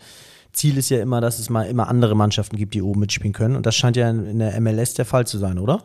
Ziel 0.54 0.78
ist 0.78 0.90
ja 0.90 1.02
immer, 1.02 1.22
dass 1.22 1.40
es 1.40 1.50
mal 1.50 1.64
immer 1.64 1.88
andere 1.88 2.16
Mannschaften 2.16 2.58
gibt, 2.58 2.74
die 2.74 2.82
oben 2.82 3.00
mitspielen 3.00 3.34
können. 3.34 3.56
Und 3.56 3.66
das 3.66 3.76
scheint 3.76 3.96
ja 3.96 4.10
in 4.10 4.40
der 4.40 4.60
MLS 4.60 4.94
der 4.94 5.06
Fall 5.06 5.26
zu 5.26 5.38
sein, 5.38 5.58
oder? 5.58 5.84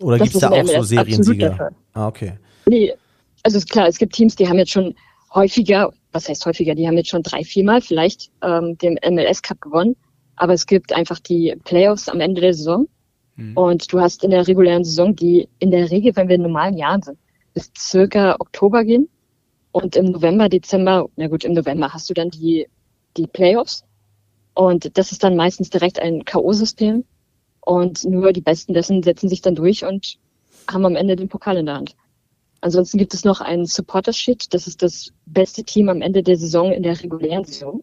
Oder 0.00 0.18
gibt 0.18 0.34
es 0.34 0.40
da 0.40 0.50
auch 0.50 0.62
MLS 0.62 0.74
so 0.74 0.82
Seriensieger? 0.82 1.70
Ah, 1.94 2.06
okay. 2.06 2.34
Nee, 2.66 2.92
also 3.42 3.58
ist 3.58 3.70
klar, 3.70 3.88
es 3.88 3.98
gibt 3.98 4.14
Teams, 4.14 4.36
die 4.36 4.48
haben 4.48 4.58
jetzt 4.58 4.72
schon 4.72 4.94
häufiger, 5.34 5.92
was 6.12 6.28
heißt 6.28 6.44
häufiger, 6.46 6.74
die 6.74 6.86
haben 6.86 6.96
jetzt 6.96 7.08
schon 7.08 7.22
drei, 7.22 7.44
viermal 7.44 7.80
vielleicht 7.80 8.30
ähm, 8.42 8.76
den 8.78 8.98
MLS 9.08 9.42
Cup 9.42 9.60
gewonnen. 9.60 9.96
Aber 10.36 10.52
es 10.52 10.66
gibt 10.66 10.92
einfach 10.92 11.18
die 11.18 11.54
Playoffs 11.64 12.08
am 12.08 12.20
Ende 12.20 12.42
der 12.42 12.52
Saison. 12.52 12.86
Mhm. 13.36 13.56
Und 13.56 13.92
du 13.92 14.00
hast 14.00 14.24
in 14.24 14.30
der 14.30 14.46
regulären 14.46 14.84
Saison, 14.84 15.14
die 15.14 15.48
in 15.58 15.70
der 15.70 15.90
Regel, 15.90 16.16
wenn 16.16 16.28
wir 16.28 16.36
in 16.36 16.42
normalen 16.42 16.76
Jahren 16.76 17.02
sind, 17.02 17.18
bis 17.54 17.70
circa 17.76 18.36
Oktober 18.38 18.84
gehen. 18.84 19.08
Und 19.72 19.94
im 19.96 20.06
November, 20.06 20.48
Dezember, 20.48 21.06
na 21.16 21.28
gut, 21.28 21.44
im 21.44 21.52
November 21.52 21.92
hast 21.92 22.08
du 22.08 22.14
dann 22.14 22.30
die, 22.30 22.66
die 23.16 23.26
Playoffs. 23.26 23.84
Und 24.54 24.96
das 24.96 25.12
ist 25.12 25.22
dann 25.22 25.36
meistens 25.36 25.68
direkt 25.68 26.00
ein 26.00 26.24
K.O.-System. 26.24 27.04
Und 27.60 28.04
nur 28.04 28.32
die 28.32 28.40
Besten 28.40 28.72
dessen 28.72 29.02
setzen 29.02 29.28
sich 29.28 29.42
dann 29.42 29.54
durch 29.54 29.84
und 29.84 30.16
haben 30.70 30.86
am 30.86 30.96
Ende 30.96 31.16
den 31.16 31.28
Pokal 31.28 31.58
in 31.58 31.66
der 31.66 31.74
Hand. 31.74 31.94
Ansonsten 32.62 32.96
gibt 32.96 33.12
es 33.12 33.24
noch 33.24 33.40
einen 33.40 33.66
Supporter-Sheet. 33.66 34.54
Das 34.54 34.66
ist 34.66 34.82
das 34.82 35.12
beste 35.26 35.62
Team 35.62 35.88
am 35.88 36.00
Ende 36.00 36.22
der 36.22 36.36
Saison 36.36 36.72
in 36.72 36.82
der 36.82 37.00
regulären 37.02 37.44
Saison. 37.44 37.82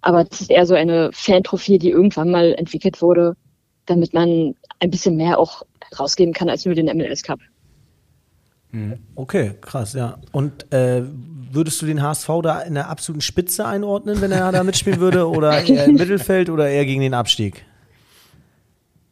Aber 0.00 0.24
das 0.24 0.42
ist 0.42 0.50
eher 0.50 0.66
so 0.66 0.74
eine 0.74 1.10
Fan-Trophäe, 1.12 1.78
die 1.78 1.90
irgendwann 1.90 2.30
mal 2.30 2.54
entwickelt 2.54 3.02
wurde, 3.02 3.36
damit 3.86 4.14
man 4.14 4.54
ein 4.80 4.90
bisschen 4.90 5.16
mehr 5.16 5.38
auch 5.38 5.62
rausgeben 5.98 6.34
kann 6.34 6.48
als 6.48 6.64
nur 6.64 6.74
den 6.74 6.86
MLS 6.86 7.22
Cup. 7.22 7.40
Mhm. 8.72 8.98
Okay, 9.14 9.54
krass, 9.60 9.92
ja. 9.92 10.18
Und 10.32 10.72
äh, 10.72 11.02
würdest 11.52 11.80
du 11.80 11.86
den 11.86 12.02
HSV 12.02 12.28
da 12.42 12.60
in 12.60 12.74
der 12.74 12.88
absoluten 12.88 13.20
Spitze 13.20 13.66
einordnen, 13.66 14.20
wenn 14.20 14.32
er 14.32 14.50
da 14.50 14.64
mitspielen 14.64 15.00
würde? 15.00 15.28
Oder 15.28 15.64
eher 15.66 15.84
im 15.84 15.94
Mittelfeld 15.94 16.50
oder 16.50 16.68
eher 16.68 16.84
gegen 16.84 17.00
den 17.00 17.14
Abstieg? 17.14 17.64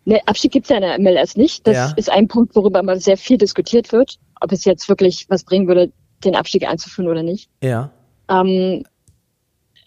Ne, 0.05 0.21
Abstieg 0.27 0.51
gibt 0.51 0.67
es 0.67 0.71
ja 0.71 0.77
in 0.77 0.83
der 0.83 0.99
MLS 0.99 1.37
nicht. 1.37 1.67
Das 1.67 1.77
ja. 1.77 1.93
ist 1.97 2.11
ein 2.11 2.27
Punkt, 2.27 2.57
worüber 2.57 2.81
immer 2.81 2.97
sehr 2.99 3.17
viel 3.17 3.39
diskutiert 3.39 3.93
wird, 3.93 4.19
ob 4.41 4.51
es 4.51 4.65
jetzt 4.65 4.89
wirklich 4.89 5.27
was 5.29 5.45
bringen 5.45 5.69
würde, 5.69 5.93
den 6.25 6.35
Abstieg 6.35 6.67
einzuführen 6.67 7.09
oder 7.09 7.23
nicht. 7.23 7.49
Ja. 7.63 7.91
Ähm, 8.29 8.83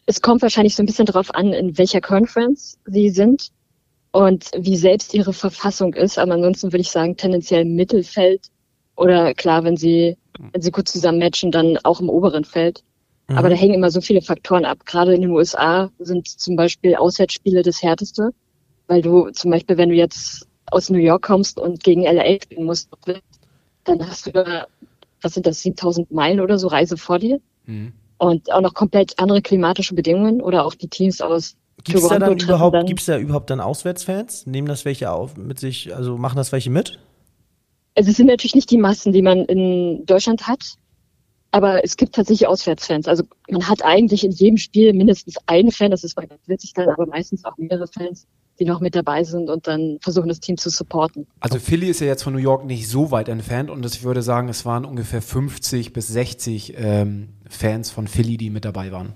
es 0.06 0.22
kommt 0.22 0.42
wahrscheinlich 0.42 0.76
so 0.76 0.84
ein 0.84 0.86
bisschen 0.86 1.06
darauf 1.06 1.34
an, 1.36 1.52
in 1.52 1.78
welcher 1.78 2.00
Conference 2.00 2.78
sie 2.86 3.10
sind 3.10 3.52
und 4.16 4.50
wie 4.58 4.78
selbst 4.78 5.14
ihre 5.14 5.34
Verfassung 5.34 5.94
ist. 5.94 6.18
Aber 6.18 6.36
ansonsten 6.36 6.72
würde 6.72 6.80
ich 6.80 6.90
sagen, 6.90 7.18
tendenziell 7.18 7.66
Mittelfeld 7.66 8.48
oder 8.96 9.34
klar, 9.34 9.66
wenn 9.66 9.76
sie, 9.76 10.16
wenn 10.54 10.62
sie 10.62 10.72
gut 10.72 10.88
zusammen 10.88 11.20
matchen, 11.20 11.52
dann 11.52 11.78
auch 11.84 12.00
im 12.00 12.10
oberen 12.10 12.46
Feld. 12.46 12.82
Mhm. 13.28 13.38
Aber 13.38 13.50
da 13.50 13.56
hängen 13.56 13.74
immer 13.74 13.92
so 13.92 14.00
viele 14.00 14.22
Faktoren 14.22 14.64
ab. 14.64 14.86
Gerade 14.86 15.14
in 15.14 15.20
den 15.20 15.32
USA 15.32 15.92
sind 16.00 16.30
zum 16.30 16.56
Beispiel 16.56 16.96
Auswärtsspiele 16.96 17.62
das 17.62 17.84
härteste, 17.84 18.32
weil 18.88 19.02
du 19.02 19.32
zum 19.32 19.52
Beispiel, 19.52 19.76
wenn 19.76 19.90
du 19.90 19.96
jetzt 19.96 20.48
aus 20.68 20.90
New 20.90 21.00
York 21.00 21.24
kommst 21.24 21.60
und 21.60 21.84
gegen 21.84 22.04
LA 22.04 22.38
spielen 22.42 22.64
musst, 22.64 22.90
dann 23.84 24.08
hast 24.08 24.28
du, 24.28 24.66
was 25.22 25.34
sind 25.34 25.46
das, 25.46 25.62
7000 25.62 26.10
Meilen 26.12 26.40
oder 26.40 26.58
so 26.58 26.68
Reise 26.68 26.96
vor 26.96 27.20
dir. 27.20 27.42
Mhm. 27.66 27.92
Und 28.18 28.50
auch 28.54 28.62
noch 28.62 28.76
komplett 28.76 29.20
andere 29.20 29.42
klimatische 29.42 29.94
Bedingungen 29.94 30.42
oder 30.42 30.66
auch 30.66 30.74
die 30.74 30.88
Teams 30.88 31.20
aus 31.20 31.58
Gibt 31.86 32.00
es 32.00 32.08
da 32.08 32.20
dann 32.20 32.38
überhaupt, 32.38 32.74
dann, 32.74 32.86
gibt's 32.88 33.06
da 33.06 33.18
überhaupt 33.18 33.50
dann 33.50 33.60
Auswärtsfans? 33.60 34.48
Nehmen 34.48 34.68
das 34.68 34.86
welche 34.86 35.12
auf 35.12 35.38
mit 35.38 35.60
sich, 35.60 35.96
also 35.96 36.18
machen 36.18 36.36
das 36.36 36.52
welche 36.52 36.72
mit? 36.72 37.00
Also 37.94 38.10
es 38.10 38.18
sind 38.18 38.28
natürlich 38.28 38.56
nicht 38.56 38.72
die 38.72 38.78
Massen, 38.78 39.14
die 39.14 39.22
man 39.22 39.46
in 39.46 40.06
Deutschland 40.06 40.48
hat, 40.48 40.76
aber 41.52 41.86
es 41.86 41.96
gibt 41.96 42.16
tatsächlich 42.16 42.48
Auswärtsfans. 42.48 43.08
Also 43.08 43.24
man 43.50 43.70
hat 43.70 43.86
eigentlich 43.86 44.26
in 44.26 44.32
jedem 44.32 44.58
Spiel 44.58 44.94
mindestens 44.94 45.36
einen 45.46 45.72
Fan, 45.72 45.92
das 45.92 46.04
ist 46.04 46.18
witzig 46.48 46.74
dann, 46.74 46.90
aber 46.90 47.06
meistens 47.06 47.46
auch 47.46 47.58
mehrere 47.58 47.88
Fans, 47.88 48.26
die 48.60 48.66
noch 48.66 48.82
mit 48.82 48.96
dabei 48.96 49.24
sind 49.24 49.50
und 49.50 49.68
dann 49.68 50.00
versuchen, 50.02 50.28
das 50.28 50.40
Team 50.40 50.58
zu 50.58 50.72
supporten. 50.72 51.28
Also 51.40 51.60
Philly 51.60 51.88
ist 51.88 52.02
ja 52.02 52.08
jetzt 52.08 52.24
von 52.24 52.34
New 52.34 52.40
York 52.40 52.66
nicht 52.66 52.90
so 52.90 53.12
weit 53.12 53.30
entfernt 53.30 53.70
und 53.70 53.86
ich 53.86 54.04
würde 54.04 54.24
sagen, 54.24 54.50
es 54.50 54.66
waren 54.66 54.86
ungefähr 54.86 55.22
50 55.22 55.94
bis 55.94 56.08
60 56.08 56.74
ähm, 56.78 57.30
Fans 57.48 57.92
von 57.92 58.08
Philly, 58.08 58.38
die 58.38 58.50
mit 58.50 58.66
dabei 58.66 58.92
waren. 58.92 59.14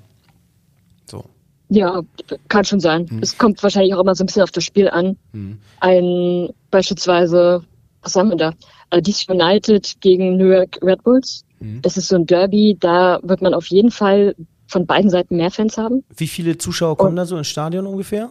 Ja, 1.70 2.02
kann 2.48 2.66
schon 2.66 2.80
sein. 2.80 3.08
Hm. 3.08 3.20
Es 3.22 3.38
kommt 3.38 3.62
wahrscheinlich 3.62 3.94
auch 3.94 4.02
immer 4.02 4.16
so 4.16 4.24
ein 4.24 4.28
bisschen 4.28 4.42
auf 4.42 4.52
das 4.52 4.64
Spiel 4.64 4.90
an. 4.90 5.18
Hm. 5.34 5.60
Ein 5.80 6.50
beispielsweise, 6.72 7.64
was 8.02 8.16
haben 8.16 8.30
wir 8.30 8.38
da? 8.38 8.54
Uh, 8.94 9.00
DC 9.00 9.30
United 9.30 10.02
gegen 10.02 10.38
New 10.38 10.48
York 10.48 10.80
Red 10.82 11.04
Bulls. 11.04 11.46
Hm. 11.60 11.82
Das 11.84 11.96
ist 11.96 12.08
so 12.08 12.16
ein 12.16 12.26
Derby, 12.26 12.76
da 12.80 13.20
wird 13.22 13.42
man 13.42 13.54
auf 13.54 13.68
jeden 13.68 13.92
Fall 13.92 14.36
von 14.66 14.86
beiden 14.86 15.10
Seiten 15.10 15.36
mehr 15.36 15.52
Fans 15.52 15.78
haben. 15.78 16.04
Wie 16.16 16.28
viele 16.28 16.58
Zuschauer 16.58 16.98
kommen 16.98 17.12
Und 17.12 17.16
da 17.18 17.26
so 17.26 17.38
ins 17.38 17.48
Stadion 17.48 17.86
ungefähr? 17.86 18.30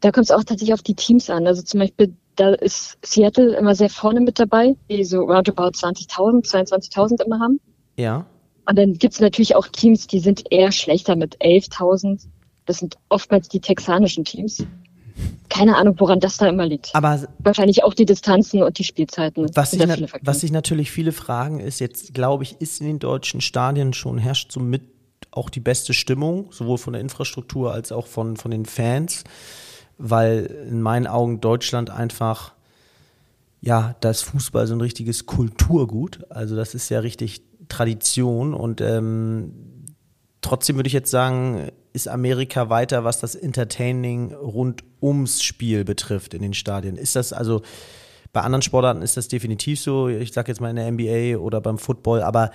Da 0.00 0.10
kommt 0.12 0.24
es 0.24 0.30
auch 0.30 0.44
tatsächlich 0.44 0.72
auf 0.72 0.82
die 0.82 0.94
Teams 0.94 1.28
an. 1.30 1.46
Also 1.46 1.62
zum 1.62 1.80
Beispiel, 1.80 2.14
da 2.36 2.54
ist 2.54 2.96
Seattle 3.04 3.54
immer 3.56 3.74
sehr 3.74 3.90
vorne 3.90 4.20
mit 4.20 4.38
dabei, 4.38 4.76
die 4.88 5.04
so 5.04 5.20
roundabout 5.20 5.72
20.000, 5.72 6.48
22.000 6.48 7.24
immer 7.24 7.38
haben. 7.38 7.60
Ja. 7.96 8.24
Und 8.66 8.78
dann 8.78 8.94
gibt 8.94 9.14
es 9.14 9.20
natürlich 9.20 9.56
auch 9.56 9.66
Teams, 9.68 10.06
die 10.06 10.20
sind 10.20 10.44
eher 10.50 10.72
schlechter 10.72 11.16
mit 11.16 11.38
11.000. 11.38 12.26
Das 12.66 12.78
sind 12.78 12.96
oftmals 13.08 13.48
die 13.48 13.60
texanischen 13.60 14.24
Teams. 14.24 14.64
Keine 15.48 15.76
Ahnung, 15.76 15.96
woran 15.98 16.20
das 16.20 16.36
da 16.36 16.48
immer 16.48 16.66
liegt. 16.66 16.94
Aber 16.94 17.26
wahrscheinlich 17.40 17.82
auch 17.82 17.94
die 17.94 18.06
Distanzen 18.06 18.62
und 18.62 18.78
die 18.78 18.84
Spielzeiten. 18.84 19.50
Was 19.54 19.72
sich, 19.72 19.82
was 20.22 20.40
sich 20.40 20.52
natürlich 20.52 20.90
viele 20.90 21.12
fragen, 21.12 21.58
ist 21.58 21.80
jetzt, 21.80 22.14
glaube 22.14 22.44
ich, 22.44 22.60
ist 22.60 22.80
in 22.80 22.86
den 22.86 22.98
deutschen 23.00 23.40
Stadien 23.40 23.92
schon 23.92 24.18
herrscht 24.18 24.52
somit 24.52 24.82
auch 25.32 25.50
die 25.50 25.60
beste 25.60 25.92
Stimmung, 25.92 26.52
sowohl 26.52 26.78
von 26.78 26.92
der 26.92 27.02
Infrastruktur 27.02 27.72
als 27.72 27.92
auch 27.92 28.06
von, 28.06 28.36
von 28.36 28.50
den 28.50 28.64
Fans, 28.64 29.24
weil 29.98 30.46
in 30.68 30.80
meinen 30.80 31.06
Augen 31.06 31.40
Deutschland 31.40 31.90
einfach, 31.90 32.52
ja, 33.60 33.96
das 34.00 34.22
Fußball 34.22 34.66
so 34.66 34.74
ein 34.74 34.80
richtiges 34.80 35.26
Kulturgut. 35.26 36.24
Also 36.30 36.56
das 36.56 36.74
ist 36.74 36.88
ja 36.88 37.00
richtig 37.00 37.42
Tradition 37.70 38.52
und 38.52 38.80
ähm, 38.80 39.52
trotzdem 40.42 40.76
würde 40.76 40.88
ich 40.88 40.92
jetzt 40.92 41.10
sagen, 41.10 41.70
ist 41.92 42.08
Amerika 42.08 42.68
weiter, 42.68 43.04
was 43.04 43.20
das 43.20 43.34
Entertaining 43.34 44.32
rund 44.34 44.84
ums 45.02 45.42
Spiel 45.42 45.84
betrifft 45.84 46.34
in 46.34 46.42
den 46.42 46.54
Stadien. 46.54 46.96
Ist 46.96 47.16
das 47.16 47.32
also 47.32 47.62
bei 48.32 48.42
anderen 48.42 48.62
Sportarten 48.62 49.02
ist 49.02 49.16
das 49.16 49.28
definitiv 49.28 49.80
so. 49.80 50.08
Ich 50.08 50.32
sage 50.32 50.52
jetzt 50.52 50.60
mal 50.60 50.70
in 50.70 50.76
der 50.76 50.90
NBA 50.90 51.42
oder 51.42 51.60
beim 51.60 51.78
Football, 51.78 52.22
aber 52.22 52.50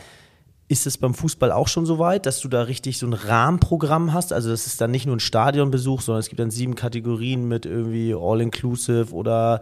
ist 0.67 0.87
es 0.87 0.97
beim 0.97 1.13
Fußball 1.13 1.51
auch 1.51 1.67
schon 1.67 1.85
so 1.85 1.99
weit, 1.99 2.25
dass 2.25 2.39
du 2.39 2.47
da 2.47 2.63
richtig 2.63 2.97
so 2.97 3.05
ein 3.05 3.13
Rahmenprogramm 3.13 4.13
hast? 4.13 4.33
Also 4.33 4.49
das 4.49 4.65
ist 4.65 4.81
dann 4.81 4.91
nicht 4.91 5.05
nur 5.05 5.15
ein 5.15 5.19
Stadionbesuch, 5.19 6.01
sondern 6.01 6.21
es 6.21 6.29
gibt 6.29 6.39
dann 6.39 6.49
sieben 6.49 6.75
Kategorien 6.75 7.47
mit 7.47 7.65
irgendwie 7.65 8.15
All-Inclusive 8.15 9.13
oder 9.13 9.61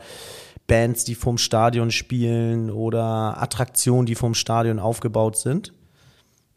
Bands, 0.68 1.04
die 1.04 1.16
vom 1.16 1.38
Stadion 1.38 1.92
spielen 1.92 2.70
oder 2.70 3.42
Attraktionen, 3.42 4.06
die 4.06 4.16
vom 4.16 4.34
Stadion 4.34 4.80
aufgebaut 4.80 5.38
sind? 5.38 5.74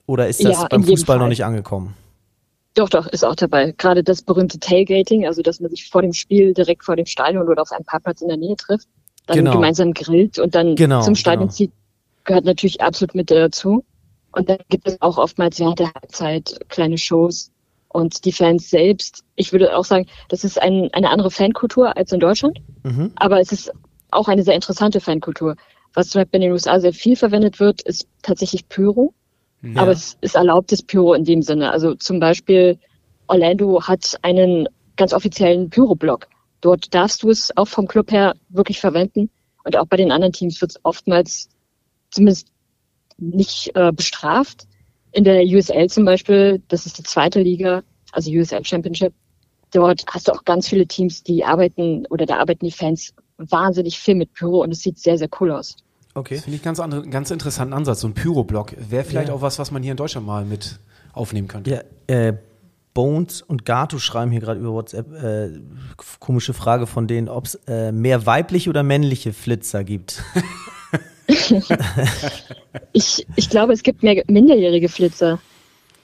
Oder 0.07 0.29
ist 0.29 0.45
das 0.45 0.53
ja, 0.53 0.69
beim 0.69 0.85
Fußball 0.85 1.19
noch 1.19 1.29
nicht 1.29 1.45
angekommen? 1.45 1.95
Doch, 2.75 2.89
doch, 2.89 3.07
ist 3.07 3.25
auch 3.25 3.35
dabei. 3.35 3.73
Gerade 3.77 4.05
das 4.05 4.23
berühmte 4.23 4.59
Tailgating, 4.59 5.27
also 5.27 5.43
dass 5.43 5.61
man 5.61 5.71
sich 5.71 5.89
vor 5.89 6.03
dem 6.03 6.13
Spiel 6.13 6.55
direkt 6.55 6.85
vor 6.85 6.95
dem 6.95 7.07
Stadion 7.07 7.49
oder 7.49 7.63
auf 7.63 7.73
einem 7.73 7.85
Parkplatz 7.85 8.21
in 8.21 8.29
der 8.29 8.37
Nähe 8.37 8.55
trifft, 8.57 8.87
dann 9.27 9.39
genau. 9.39 9.53
gemeinsam 9.53 9.93
grillt 9.93 10.39
und 10.39 10.55
dann 10.55 10.77
genau, 10.77 11.01
zum 11.01 11.15
Stadion 11.15 11.49
genau. 11.49 11.53
zieht, 11.53 11.73
gehört 12.25 12.45
natürlich 12.45 12.81
absolut 12.81 13.15
mit 13.15 13.31
dazu. 13.31 13.85
Und 14.33 14.51
dann 14.51 14.59
gibt 14.69 14.87
es 14.87 15.01
auch 15.01 15.17
oftmals 15.17 15.59
während 15.59 15.79
der 15.79 15.93
Halbzeit 15.95 16.61
kleine 16.69 16.99
Shows. 16.99 17.51
Und 17.89 18.27
die 18.27 18.33
Fans 18.33 18.69
selbst, 18.69 19.25
ich 19.37 19.53
würde 19.53 19.75
auch 19.75 19.87
sagen, 19.87 20.07
das 20.29 20.45
ist 20.45 20.61
ein, 20.61 20.91
eine 20.93 21.09
andere 21.09 21.31
Fankultur 21.31 21.97
als 21.97 22.13
in 22.13 22.21
Deutschland. 22.21 22.59
Mhm. 22.83 23.13
Aber 23.17 23.41
es 23.41 23.53
ist 23.53 23.73
auch 24.11 24.29
eine 24.29 24.43
sehr 24.43 24.55
interessante 24.55 25.01
Fankultur. 25.01 25.57
Was 25.95 26.11
zum 26.11 26.21
Beispiel 26.21 26.39
in 26.39 26.43
den 26.43 26.53
USA 26.53 26.79
sehr 26.81 26.93
viel 26.93 27.17
verwendet 27.17 27.59
wird, 27.61 27.83
ist 27.83 28.07
tatsächlich 28.23 28.69
Pyro. 28.69 29.15
Ja. 29.63 29.83
Aber 29.83 29.93
es 29.93 30.17
ist 30.21 30.35
erlaubtes 30.35 30.83
Pyro 30.83 31.15
in 31.15 31.25
dem 31.25 31.43
Sinne. 31.43 31.71
Also 31.71 31.95
zum 31.95 32.21
Beispiel 32.21 32.79
Orlando 33.27 33.83
hat 33.83 34.19
einen 34.23 34.69
ganz 34.97 35.13
offiziellen 35.13 35.71
Pyro-Block. 35.71 36.29
Dort 36.61 36.95
darfst 36.95 37.23
du 37.23 37.31
es 37.31 37.57
auch 37.57 37.69
vom 37.69 37.87
Club 37.87 38.11
her 38.11 38.35
wirklich 38.49 38.81
verwenden. 38.81 39.31
Und 39.65 39.77
auch 39.77 39.87
bei 39.87 39.97
den 39.97 40.13
anderen 40.13 40.33
Teams 40.33 40.61
wird 40.61 40.73
es 40.73 40.81
oftmals 40.85 41.49
zumindest 42.11 42.49
nicht 43.19 43.73
äh, 43.75 43.93
bestraft. 43.93 44.67
In 45.13 45.25
der 45.25 45.43
USL 45.43 45.89
zum 45.89 46.05
Beispiel, 46.05 46.63
das 46.69 46.87
ist 46.87 46.99
die 46.99 47.03
zweite 47.03 47.41
Liga, 47.41 47.83
also 48.13 48.31
USL 48.31 48.65
Championship, 48.65 49.15
dort 49.73 50.05
hast 50.09 50.29
du 50.29 50.33
auch 50.33 50.45
ganz 50.45 50.69
viele 50.69 50.87
Teams, 50.87 51.23
die 51.23 51.45
arbeiten 51.45 52.07
oder 52.07 52.27
da 52.27 52.39
arbeiten 52.39 52.67
die 52.67 52.73
Fans 52.73 53.15
wahnsinnig 53.39 53.99
viel 53.99 54.15
mit 54.15 54.33
Pyro 54.33 54.63
und 54.63 54.73
es 54.73 54.81
sieht 54.81 54.99
sehr, 54.99 55.19
sehr 55.19 55.29
cool 55.41 55.51
aus. 55.51 55.77
Okay. 56.15 56.37
Das 56.37 56.45
finde 56.45 56.57
ich 56.57 56.63
ganz 56.63 56.81
andere, 56.81 57.07
ganz 57.09 57.31
interessanten 57.31 57.75
Ansatz. 57.75 58.01
So 58.01 58.09
ein 58.09 58.15
Pyro-Block 58.15 58.75
wäre 58.89 59.05
vielleicht 59.05 59.29
ja. 59.29 59.35
auch 59.35 59.43
was, 59.43 59.59
was 59.59 59.71
man 59.71 59.83
hier 59.83 59.93
in 59.93 59.99
Deutschland 59.99 60.27
mal 60.27 60.45
mit 60.45 60.79
aufnehmen 61.13 61.47
könnte. 61.47 61.85
Ja, 62.09 62.15
äh, 62.15 62.35
Bones 62.95 63.43
und 63.43 63.67
Gato 63.67 63.99
schreiben 63.99 64.31
hier 64.31 64.41
gerade 64.41 64.59
über 64.59 64.73
WhatsApp 64.73 65.13
äh, 65.23 65.51
komische 66.19 66.55
Frage 66.55 66.87
von 66.87 67.07
denen, 67.07 67.29
ob 67.29 67.45
es 67.45 67.57
äh, 67.67 67.93
mehr 67.93 68.25
weibliche 68.25 68.71
oder 68.71 68.83
männliche 68.83 69.35
Flitzer 69.35 69.85
gibt. 69.85 70.23
ich, 72.95 73.27
ich 73.37 73.51
glaube, 73.51 73.75
es 73.75 73.83
gibt 73.83 74.03
mehr 74.03 74.25
minderjährige 74.29 74.89
Flitzer. 74.89 75.39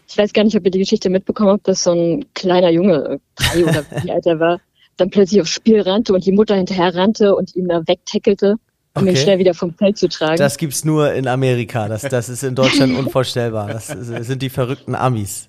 Ich 0.07 0.19
weiß 0.19 0.35
gar 0.35 0.45
nicht, 0.45 0.55
ob 0.55 0.67
ihr 0.67 0.71
die 0.71 0.81
Geschichte 0.81 1.09
mitbekommen 1.09 1.49
habt, 1.49 1.67
dass 1.67 1.83
so 1.83 1.93
ein 1.93 2.27
kleiner 2.35 2.69
Junge, 2.69 3.21
drei 3.37 3.65
oder 3.65 3.85
wie 4.03 4.13
alt 4.13 4.27
er 4.27 4.39
war, 4.39 4.61
dann 4.97 5.11
plötzlich 5.11 5.41
aufs 5.41 5.51
Spiel 5.51 5.81
rannte 5.81 6.13
und 6.13 6.25
die 6.25 6.33
Mutter 6.33 6.55
hinterher 6.55 6.95
rannte 6.95 7.35
und 7.35 7.55
ihn 7.57 7.69
da 7.69 7.83
wegtackelte, 7.87 8.57
um 8.95 9.03
okay. 9.03 9.11
ihn 9.11 9.17
schnell 9.17 9.39
wieder 9.39 9.55
vom 9.55 9.75
Feld 9.75 9.97
zu 9.97 10.09
tragen. 10.09 10.37
Das 10.37 10.59
gibt's 10.59 10.85
nur 10.85 11.13
in 11.13 11.27
Amerika. 11.27 11.89
Das, 11.89 12.03
das 12.03 12.29
ist 12.29 12.43
in 12.43 12.55
Deutschland 12.55 12.95
unvorstellbar. 12.99 13.69
Das 13.69 13.87
sind 13.89 14.43
die 14.43 14.51
verrückten 14.51 14.95
Amis. 14.95 15.49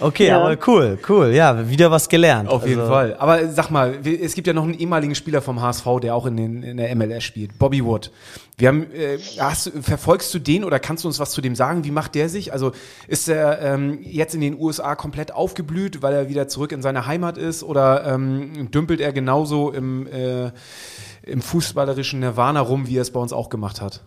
Okay, 0.00 0.28
ja. 0.28 0.40
aber 0.40 0.56
cool, 0.66 0.98
cool. 1.08 1.28
Ja, 1.34 1.68
wieder 1.68 1.90
was 1.90 2.08
gelernt. 2.08 2.48
Auf 2.48 2.66
jeden 2.66 2.80
also 2.80 2.92
Fall. 2.92 3.16
Aber 3.18 3.48
sag 3.48 3.70
mal, 3.70 3.98
es 4.04 4.34
gibt 4.34 4.46
ja 4.46 4.52
noch 4.52 4.64
einen 4.64 4.74
ehemaligen 4.74 5.14
Spieler 5.14 5.42
vom 5.42 5.60
HSV, 5.60 5.84
der 6.02 6.14
auch 6.14 6.26
in, 6.26 6.36
den, 6.36 6.62
in 6.62 6.76
der 6.78 6.94
MLS 6.96 7.22
spielt, 7.22 7.58
Bobby 7.58 7.84
Wood. 7.84 8.10
Wir 8.56 8.68
haben, 8.68 8.92
äh, 8.92 9.18
hast, 9.38 9.70
verfolgst 9.82 10.32
du 10.34 10.38
den 10.38 10.64
oder 10.64 10.78
kannst 10.78 11.04
du 11.04 11.08
uns 11.08 11.18
was 11.18 11.32
zu 11.32 11.40
dem 11.40 11.54
sagen? 11.54 11.84
Wie 11.84 11.90
macht 11.90 12.14
der 12.14 12.28
sich? 12.28 12.52
Also 12.52 12.72
ist 13.08 13.28
er 13.28 13.60
ähm, 13.60 13.98
jetzt 14.02 14.34
in 14.34 14.40
den 14.40 14.58
USA 14.58 14.94
komplett 14.94 15.32
aufgeblüht, 15.32 16.02
weil 16.02 16.14
er 16.14 16.28
wieder 16.28 16.48
zurück 16.48 16.72
in 16.72 16.82
seine 16.82 17.06
Heimat 17.06 17.36
ist? 17.38 17.62
Oder 17.62 18.06
ähm, 18.06 18.70
dümpelt 18.70 19.00
er 19.00 19.12
genauso 19.12 19.70
im, 19.70 20.06
äh, 20.06 20.50
im 21.22 21.42
fußballerischen 21.42 22.20
Nirvana 22.20 22.60
rum, 22.60 22.86
wie 22.86 22.96
er 22.96 23.02
es 23.02 23.10
bei 23.10 23.20
uns 23.20 23.32
auch 23.32 23.48
gemacht 23.48 23.80
hat? 23.80 24.02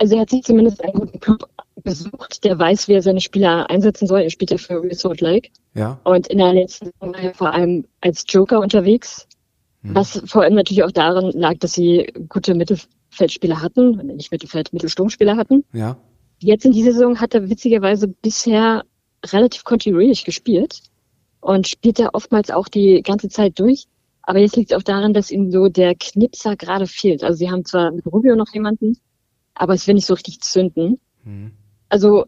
Also 0.00 0.14
er 0.14 0.22
hat 0.22 0.30
sich 0.30 0.42
zumindest 0.42 0.82
einen 0.82 0.94
guten 0.94 1.20
Club 1.20 1.46
besucht, 1.82 2.44
der 2.44 2.58
weiß, 2.58 2.88
wie 2.88 2.94
er 2.94 3.02
seine 3.02 3.20
Spieler 3.20 3.68
einsetzen 3.70 4.06
soll. 4.06 4.20
Er 4.20 4.30
spielt 4.30 4.50
ja 4.50 4.58
für 4.58 4.82
Resort 4.82 5.20
Lake. 5.20 5.50
Ja. 5.74 6.00
Und 6.04 6.26
in 6.28 6.38
der 6.38 6.52
letzten 6.52 6.86
Saison 6.86 7.14
war 7.14 7.20
er 7.20 7.34
vor 7.34 7.52
allem 7.52 7.84
als 8.00 8.24
Joker 8.28 8.60
unterwegs. 8.60 9.26
Hm. 9.82 9.94
Was 9.94 10.22
vor 10.26 10.42
allem 10.42 10.54
natürlich 10.54 10.84
auch 10.84 10.90
daran 10.90 11.30
lag, 11.32 11.58
dass 11.58 11.72
sie 11.72 12.12
gute 12.28 12.54
Mittelfeldspieler 12.54 13.60
hatten, 13.62 13.96
nicht 14.16 14.30
Mittelfeld, 14.30 14.72
Mittelsturmspieler 14.72 15.36
hatten. 15.36 15.64
Ja. 15.72 15.96
Jetzt 16.38 16.64
in 16.64 16.72
dieser 16.72 16.92
Saison 16.92 17.20
hat 17.20 17.34
er 17.34 17.48
witzigerweise 17.48 18.08
bisher 18.08 18.84
relativ 19.26 19.64
kontinuierlich 19.64 20.24
gespielt 20.24 20.82
und 21.40 21.68
spielt 21.68 21.98
er 21.98 22.14
oftmals 22.14 22.50
auch 22.50 22.68
die 22.68 23.02
ganze 23.02 23.28
Zeit 23.28 23.58
durch. 23.58 23.86
Aber 24.22 24.38
jetzt 24.38 24.56
liegt 24.56 24.70
es 24.70 24.76
auch 24.76 24.82
daran, 24.82 25.12
dass 25.12 25.30
ihm 25.30 25.50
so 25.50 25.68
der 25.68 25.94
Knipser 25.94 26.56
gerade 26.56 26.86
fehlt. 26.86 27.24
Also 27.24 27.38
sie 27.38 27.50
haben 27.50 27.64
zwar 27.64 27.90
mit 27.90 28.06
Rubio 28.06 28.36
noch 28.36 28.52
jemanden, 28.52 28.98
aber 29.54 29.74
es 29.74 29.86
will 29.86 29.94
nicht 29.94 30.06
so 30.06 30.14
richtig 30.14 30.40
zünden. 30.40 31.00
Mhm. 31.24 31.52
Also 31.90 32.24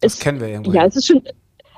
das 0.00 0.14
es, 0.14 0.20
kennen 0.20 0.40
wir 0.40 0.48
irgendwo. 0.48 0.72
Ja, 0.72 0.84
es 0.84 0.96
ist 0.96 1.06
schon, 1.06 1.22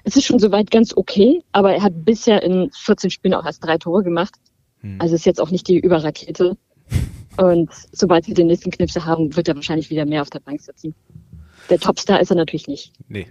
es 0.05 0.17
ist 0.17 0.25
schon 0.25 0.39
soweit 0.39 0.71
ganz 0.71 0.97
okay, 0.97 1.43
aber 1.53 1.75
er 1.75 1.83
hat 1.83 2.05
bisher 2.05 2.43
in 2.43 2.71
14 2.73 3.11
Spielen 3.11 3.35
auch 3.35 3.45
erst 3.45 3.65
drei 3.65 3.77
Tore 3.79 4.03
gemacht. 4.03 4.35
Mhm. 4.83 5.01
Also 5.01 5.15
ist 5.15 5.27
jetzt 5.27 5.41
auch 5.41 5.51
nicht 5.51 5.69
die 5.69 5.79
Überrakete. 5.79 6.57
Und 7.37 7.71
sobald 7.93 8.25
sie 8.25 8.35
den 8.35 8.47
nächsten 8.47 8.71
Knipse 8.71 9.05
haben, 9.05 9.37
wird 9.37 9.49
er 9.49 9.55
wahrscheinlich 9.57 9.91
wieder 9.91 10.07
mehr 10.07 10.23
auf 10.23 10.31
der 10.31 10.41
Bank 10.41 10.61
sitzen. 10.61 10.95
Der 11.69 11.79
Topstar 11.79 12.21
ist 12.21 12.31
er 12.31 12.37
natürlich 12.37 12.67
nicht. 12.67 12.93
Nee. 13.09 13.27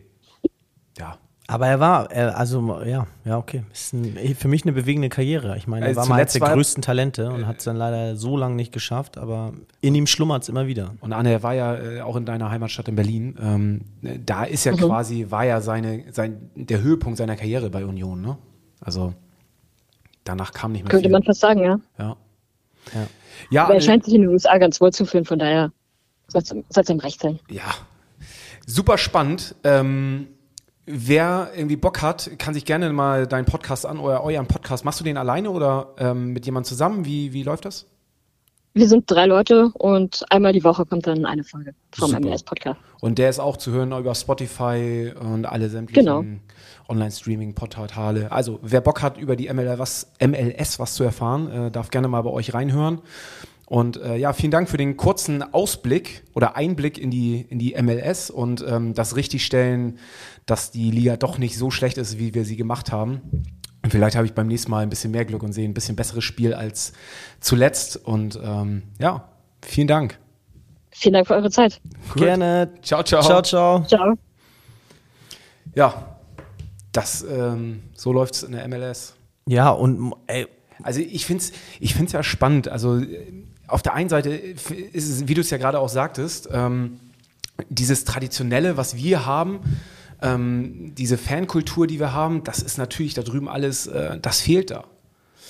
Aber 1.47 1.67
er 1.67 1.79
war, 1.79 2.12
er, 2.12 2.38
also 2.38 2.81
ja, 2.86 3.05
ja, 3.23 3.38
okay. 3.38 3.63
Ist 3.71 3.93
ein, 3.93 4.36
für 4.36 4.47
mich 4.47 4.63
eine 4.63 4.71
bewegende 4.71 5.10
Karriere. 5.10 5.55
Ich 5.58 5.67
meine, 5.67 5.86
er 5.86 5.89
also 5.89 6.01
war 6.01 6.08
mal 6.08 6.21
eines 6.21 6.34
der 6.34 6.41
größten 6.41 6.81
Talente 6.81 7.29
und 7.29 7.45
hat 7.45 7.60
es 7.60 7.65
dann 7.65 7.75
leider 7.75 8.15
so 8.15 8.36
lange 8.36 8.55
nicht 8.55 8.71
geschafft, 8.71 9.19
aber 9.19 9.53
in 9.79 9.93
ihm 9.93 10.08
schlummert 10.08 10.41
es 10.41 10.49
immer 10.49 10.65
wieder. 10.65 10.95
Und 11.01 11.13
Anne, 11.13 11.31
er 11.31 11.43
war 11.43 11.53
ja 11.53 11.75
äh, 11.75 12.01
auch 12.01 12.15
in 12.15 12.25
deiner 12.25 12.49
Heimatstadt 12.49 12.88
in 12.88 12.95
Berlin. 12.95 13.38
Ähm, 13.39 13.81
da 14.25 14.43
ist 14.43 14.63
ja 14.63 14.71
mhm. 14.71 14.77
quasi, 14.77 15.27
war 15.29 15.45
ja 15.45 15.62
seine, 15.62 16.05
sein, 16.12 16.49
der 16.55 16.81
Höhepunkt 16.81 17.19
seiner 17.19 17.36
Karriere 17.36 17.69
bei 17.69 17.86
Union, 17.86 18.21
ne? 18.21 18.38
Also 18.81 19.13
danach 20.23 20.51
kam 20.51 20.71
nicht 20.71 20.84
mehr 20.84 20.89
Könnte 20.89 21.10
viel. 21.10 21.12
man 21.12 21.23
fast 21.23 21.41
sagen, 21.41 21.60
ja. 21.62 21.79
Ja. 21.99 22.17
ja. 22.93 23.08
ja 23.51 23.63
aber 23.65 23.75
er 23.75 23.81
scheint 23.81 24.03
sich 24.03 24.15
in 24.15 24.21
den 24.21 24.31
USA 24.31 24.58
ganz 24.58 24.81
wohl 24.81 24.91
zu 24.91 25.05
fühlen, 25.05 25.25
von 25.25 25.38
daher 25.38 25.71
soll 26.27 26.41
es 26.41 26.89
ihm 26.89 26.99
recht 26.99 27.21
sein. 27.21 27.39
Ja. 27.49 27.75
Super 28.65 28.97
spannend. 28.97 29.53
Ähm, 29.63 30.27
wer 30.86 31.52
irgendwie 31.56 31.76
Bock 31.76 32.02
hat, 32.02 32.32
kann 32.38 32.54
sich 32.54 32.65
gerne 32.65 32.91
mal 32.93 33.28
deinen 33.28 33.45
Podcast 33.45 33.86
an 33.86 34.00
oder 34.00 34.24
euren 34.24 34.48
Podcast. 34.48 34.86
Machst 34.86 35.00
du 35.00 35.04
den 35.04 35.17
alleine 35.17 35.50
oder 35.50 35.93
ähm, 35.98 36.34
mit 36.34 36.45
jemandem 36.45 36.67
zusammen? 36.67 37.06
Wie, 37.06 37.34
wie 37.34 37.43
läuft 37.43 37.65
das? 37.65 37.88
Wir 38.74 38.89
sind 38.89 39.10
drei 39.10 39.26
Leute 39.26 39.69
und 39.74 40.26
einmal 40.30 40.52
die 40.52 40.65
Woche 40.65 40.86
kommt 40.86 41.08
dann 41.08 41.26
eine 41.26 41.45
Folge 41.45 41.74
vom 41.93 42.12
MLS-Podcast. 42.12 42.78
Und 43.00 43.17
der 43.17 43.30
ist 43.30 43.39
auch 43.39 43.56
zu 43.56 43.71
hören 43.71 43.93
über 43.93 44.13
Spotify 44.13 45.13
und 45.17 45.45
alle 45.45 45.69
sämtlichen 45.69 46.06
genau. 46.06 46.24
Online-Streaming-Portale. 46.89 48.34
Also 48.34 48.60
wer 48.62 48.82
Bock 48.82 49.02
hat, 49.02 49.17
über 49.17 49.38
die 49.38 49.52
MLS 49.54 49.80
was, 49.80 50.12
MLS 50.19 50.78
was 50.78 50.93
zu 50.93 51.06
erfahren, 51.06 51.50
äh, 51.50 51.71
darf 51.71 51.89
gerne 51.89 52.10
mal 52.10 52.21
bei 52.21 52.32
euch 52.32 52.54
reinhören. 52.54 53.02
Und 53.65 53.98
äh, 53.98 54.17
ja, 54.17 54.34
vielen 54.34 54.52
Dank 54.52 54.69
für 54.69 54.78
den 54.78 54.95
kurzen 54.95 55.41
Ausblick 55.41 56.24
oder 56.34 56.56
Einblick 56.56 56.98
in 57.00 57.10
die, 57.10 57.45
in 57.50 57.58
die 57.58 57.76
MLS 57.82 58.30
und 58.30 58.63
ähm, 58.67 58.93
das 58.93 59.15
Richtigstellen, 59.15 59.98
dass 60.45 60.71
die 60.71 60.91
Liga 60.91 61.17
doch 61.17 61.38
nicht 61.38 61.58
so 61.58 61.71
schlecht 61.71 61.97
ist, 61.97 62.19
wie 62.19 62.34
wir 62.34 62.45
sie 62.45 62.55
gemacht 62.55 62.91
haben. 62.91 63.21
Und 63.84 63.91
vielleicht 63.91 64.15
habe 64.15 64.25
ich 64.25 64.34
beim 64.34 64.47
nächsten 64.47 64.71
Mal 64.71 64.84
ein 64.84 64.89
bisschen 64.89 65.12
mehr 65.12 65.25
Glück 65.25 65.43
und 65.43 65.53
sehe 65.53 65.67
ein 65.67 65.73
bisschen 65.73 65.95
besseres 65.95 66.23
Spiel 66.23 66.53
als 66.53 66.93
zuletzt. 67.39 67.97
Und 67.97 68.39
ähm, 68.43 68.84
ja, 68.99 69.29
vielen 69.62 69.88
Dank. 69.88 70.19
Vielen 70.91 71.13
Dank 71.13 71.27
für 71.27 71.36
eure 71.36 71.51
Zeit. 71.51 71.81
Gut. 72.13 72.23
Gerne. 72.23 72.71
Ciao, 72.81 73.03
ciao. 73.03 73.21
Ciao, 73.21 73.41
ciao. 73.41 73.84
Ciao. 73.86 74.17
Ja, 75.75 76.17
das, 76.91 77.23
ähm, 77.23 77.84
so 77.95 78.13
läuft 78.13 78.36
es 78.36 78.43
in 78.43 78.53
der 78.53 78.67
MLS. 78.67 79.15
Ja, 79.45 79.69
und 79.69 80.13
ey. 80.27 80.47
Also 80.84 80.99
ich 80.99 81.25
finde 81.25 81.43
es 81.43 81.51
ich 81.79 81.95
find's 81.95 82.12
ja 82.12 82.23
spannend. 82.23 82.67
Also 82.67 83.01
auf 83.67 83.81
der 83.81 83.93
einen 83.93 84.10
Seite 84.10 84.29
ist 84.29 85.10
es, 85.10 85.27
wie 85.27 85.34
du 85.34 85.41
es 85.41 85.49
ja 85.49 85.58
gerade 85.58 85.79
auch 85.79 85.89
sagtest, 85.89 86.49
ähm, 86.51 86.99
dieses 87.69 88.03
Traditionelle, 88.03 88.77
was 88.77 88.95
wir 88.95 89.25
haben, 89.25 89.60
ähm, 90.21 90.93
diese 90.95 91.17
Fankultur, 91.17 91.88
die 91.88 91.99
wir 91.99 92.13
haben, 92.13 92.43
das 92.43 92.60
ist 92.60 92.78
natürlich 92.78 93.13
da 93.13 93.21
drüben 93.21 93.49
alles, 93.49 93.88
äh, 93.88 94.19
das 94.19 94.41
fehlt 94.41 94.71
da. 94.71 94.86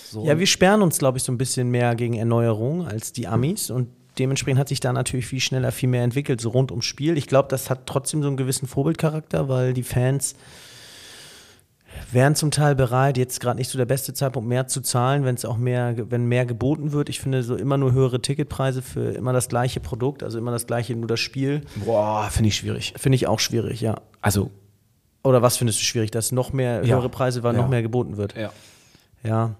So. 0.09 0.25
Ja, 0.25 0.39
wir 0.39 0.47
sperren 0.47 0.81
uns, 0.81 0.97
glaube 0.97 1.17
ich, 1.17 1.23
so 1.23 1.31
ein 1.31 1.37
bisschen 1.37 1.69
mehr 1.69 1.95
gegen 1.95 2.13
Erneuerung 2.13 2.87
als 2.87 3.11
die 3.11 3.27
Amis 3.27 3.69
und 3.69 3.89
dementsprechend 4.17 4.59
hat 4.59 4.69
sich 4.69 4.79
da 4.79 4.93
natürlich 4.93 5.25
viel 5.25 5.39
schneller, 5.39 5.71
viel 5.71 5.89
mehr 5.89 6.03
entwickelt, 6.03 6.39
so 6.39 6.49
rund 6.49 6.71
ums 6.71 6.85
Spiel. 6.85 7.17
Ich 7.17 7.27
glaube, 7.27 7.49
das 7.49 7.69
hat 7.69 7.85
trotzdem 7.85 8.21
so 8.21 8.27
einen 8.27 8.37
gewissen 8.37 8.67
Vorbildcharakter, 8.67 9.49
weil 9.49 9.73
die 9.73 9.83
Fans 9.83 10.35
wären 12.11 12.35
zum 12.35 12.51
Teil 12.51 12.75
bereit, 12.75 13.17
jetzt 13.17 13.39
gerade 13.39 13.57
nicht 13.57 13.69
so 13.69 13.77
der 13.77 13.85
beste 13.85 14.13
Zeitpunkt 14.13 14.47
mehr 14.47 14.67
zu 14.67 14.81
zahlen, 14.81 15.25
wenn 15.25 15.35
es 15.35 15.45
auch 15.45 15.57
mehr, 15.57 15.95
wenn 16.09 16.25
mehr 16.25 16.45
geboten 16.45 16.91
wird. 16.91 17.09
Ich 17.09 17.19
finde 17.19 17.43
so 17.43 17.55
immer 17.55 17.77
nur 17.77 17.93
höhere 17.93 18.21
Ticketpreise 18.21 18.81
für 18.81 19.11
immer 19.11 19.33
das 19.33 19.47
gleiche 19.49 19.79
Produkt, 19.79 20.23
also 20.23 20.37
immer 20.37 20.51
das 20.51 20.67
gleiche, 20.67 20.95
nur 20.95 21.07
das 21.07 21.19
Spiel. 21.19 21.61
Boah, 21.85 22.29
finde 22.31 22.49
ich 22.49 22.55
schwierig. 22.55 22.93
Finde 22.97 23.15
ich 23.15 23.27
auch 23.27 23.39
schwierig, 23.39 23.81
ja. 23.81 23.95
Also. 24.21 24.51
Oder 25.23 25.41
was 25.41 25.57
findest 25.57 25.79
du 25.79 25.83
schwierig, 25.83 26.11
dass 26.11 26.31
noch 26.31 26.53
mehr 26.53 26.81
höhere 26.81 27.03
ja. 27.03 27.07
Preise, 27.07 27.43
weil 27.43 27.55
ja. 27.55 27.61
noch 27.61 27.69
mehr 27.69 27.81
geboten 27.81 28.17
wird? 28.17 28.35
Ja. 28.35 28.51
Ja. 29.23 29.55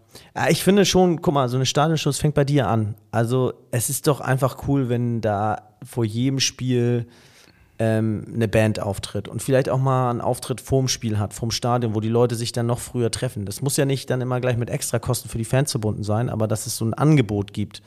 Ich 0.50 0.63
finde 0.63 0.86
schon, 0.86 1.21
guck 1.21 1.34
mal, 1.34 1.50
so 1.50 1.58
eine 1.58 1.65
Stadionschuss 1.65 2.19
fängt 2.19 2.36
bei 2.36 2.45
dir 2.45 2.67
an. 2.67 2.95
Also 3.12 3.54
es 3.71 3.89
ist 3.89 4.08
doch 4.08 4.21
einfach 4.21 4.67
cool, 4.67 4.89
wenn 4.89 5.21
da 5.21 5.69
vor 5.84 6.06
jedem 6.06 6.39
Spiel 6.39 7.08
ähm, 7.80 8.26
eine 8.34 8.48
Band 8.48 8.80
auftritt 8.80 9.28
und 9.28 9.42
vielleicht 9.42 9.70
auch 9.70 9.80
mal 9.80 10.10
einen 10.10 10.22
Auftritt 10.22 10.62
vorm 10.62 10.88
Spiel 10.88 11.20
hat, 11.20 11.34
vorm 11.34 11.52
Stadion, 11.52 11.96
wo 11.96 12.00
die 12.00 12.10
Leute 12.10 12.36
sich 12.36 12.52
dann 12.52 12.68
noch 12.68 12.80
früher 12.80 13.12
treffen. 13.12 13.46
Das 13.46 13.62
muss 13.62 13.78
ja 13.78 13.86
nicht 13.86 14.10
dann 14.10 14.22
immer 14.22 14.40
gleich 14.40 14.58
mit 14.58 14.70
Extrakosten 14.70 15.30
für 15.30 15.38
die 15.38 15.46
Fans 15.46 15.72
verbunden 15.72 16.04
sein, 16.04 16.30
aber 16.30 16.48
dass 16.48 16.66
es 16.68 16.78
so 16.78 16.86
ein 16.86 16.94
Angebot 16.94 17.54
gibt, 17.54 17.82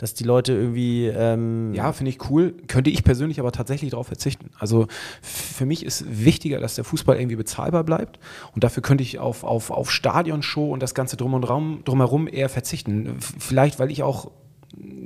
dass 0.00 0.14
die 0.14 0.24
Leute 0.24 0.54
irgendwie. 0.54 1.08
Ähm 1.08 1.74
ja, 1.74 1.92
finde 1.92 2.10
ich 2.10 2.30
cool. 2.30 2.54
Könnte 2.68 2.88
ich 2.88 3.04
persönlich 3.04 3.38
aber 3.38 3.52
tatsächlich 3.52 3.90
darauf 3.90 4.06
verzichten. 4.06 4.50
Also 4.58 4.86
für 5.20 5.66
mich 5.66 5.84
ist 5.84 6.04
wichtiger, 6.08 6.58
dass 6.58 6.74
der 6.74 6.84
Fußball 6.84 7.18
irgendwie 7.18 7.36
bezahlbar 7.36 7.84
bleibt 7.84 8.18
und 8.54 8.64
dafür 8.64 8.82
könnte 8.82 9.04
ich 9.04 9.18
auf, 9.18 9.44
auf, 9.44 9.70
auf 9.70 9.92
Stadionshow 9.92 10.72
und 10.72 10.82
das 10.82 10.94
Ganze 10.94 11.18
drum 11.18 11.34
und 11.34 11.44
Raum, 11.44 11.82
drumherum 11.84 12.28
eher 12.28 12.48
verzichten. 12.48 13.18
Vielleicht, 13.20 13.78
weil 13.78 13.90
ich 13.90 14.02
auch 14.02 14.30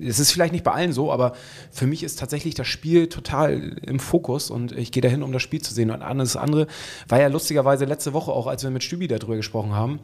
es 0.02 0.18
ist 0.18 0.32
vielleicht 0.32 0.52
nicht 0.52 0.64
bei 0.64 0.72
allen 0.72 0.92
so, 0.92 1.10
aber 1.10 1.32
für 1.70 1.86
mich 1.86 2.02
ist 2.02 2.18
tatsächlich 2.18 2.54
das 2.54 2.66
Spiel 2.66 3.08
total 3.08 3.76
im 3.82 3.98
Fokus 3.98 4.50
und 4.50 4.72
ich 4.72 4.92
gehe 4.92 5.00
dahin, 5.00 5.22
um 5.22 5.32
das 5.32 5.42
Spiel 5.42 5.62
zu 5.62 5.72
sehen. 5.72 5.90
Und 5.90 6.02
alles 6.02 6.36
andere 6.36 6.66
war 7.08 7.20
ja 7.20 7.28
lustigerweise 7.28 7.84
letzte 7.84 8.12
Woche 8.12 8.30
auch, 8.30 8.46
als 8.46 8.62
wir 8.62 8.70
mit 8.70 8.84
Stübi 8.84 9.08
darüber 9.08 9.36
gesprochen 9.36 9.72
haben, 9.72 10.00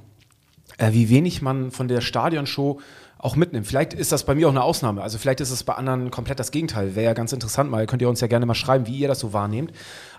äh, 0.79 0.93
wie 0.93 1.11
wenig 1.11 1.43
man 1.43 1.71
von 1.71 1.89
der 1.89 2.01
Stadionshow 2.01 2.81
auch 3.19 3.37
mitnimmt. 3.37 3.67
Vielleicht 3.67 3.93
ist 3.93 4.13
das 4.13 4.25
bei 4.25 4.35
mir 4.35 4.49
auch 4.49 4.53
eine 4.53 4.63
Ausnahme. 4.63 5.03
Also 5.03 5.19
vielleicht 5.19 5.41
ist 5.41 5.51
es 5.51 5.63
bei 5.63 5.75
anderen 5.75 6.11
komplett 6.11 6.41
das 6.41 6.53
Gegenteil. 6.53 6.95
Wäre 6.95 7.05
ja 7.05 7.13
ganz 7.13 7.35
interessant 7.35 7.71
mal. 7.71 7.87
Könnt 7.87 8.01
ihr 8.01 8.09
uns 8.09 8.21
ja 8.23 8.29
gerne 8.29 8.47
mal 8.47 8.55
schreiben, 8.55 8.87
wie 8.87 8.97
ihr 8.97 9.09
das 9.09 9.21
so 9.21 9.35
wahrnehmt. 9.35 9.73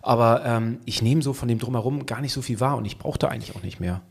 Aber 0.03 0.45
ähm, 0.45 0.79
ich 0.85 1.01
nehme 1.01 1.23
so 1.23 1.33
von 1.33 1.47
dem 1.47 1.57
Drumherum 1.57 2.05
gar 2.05 2.21
nicht 2.21 2.33
so 2.33 2.43
viel 2.43 2.59
wahr 2.59 2.77
und 2.77 2.85
ich 2.85 2.99
brauche 2.99 3.17
da 3.17 3.29
eigentlich 3.29 3.55
auch 3.55 3.63
nicht 3.63 3.79
mehr. 3.79 4.01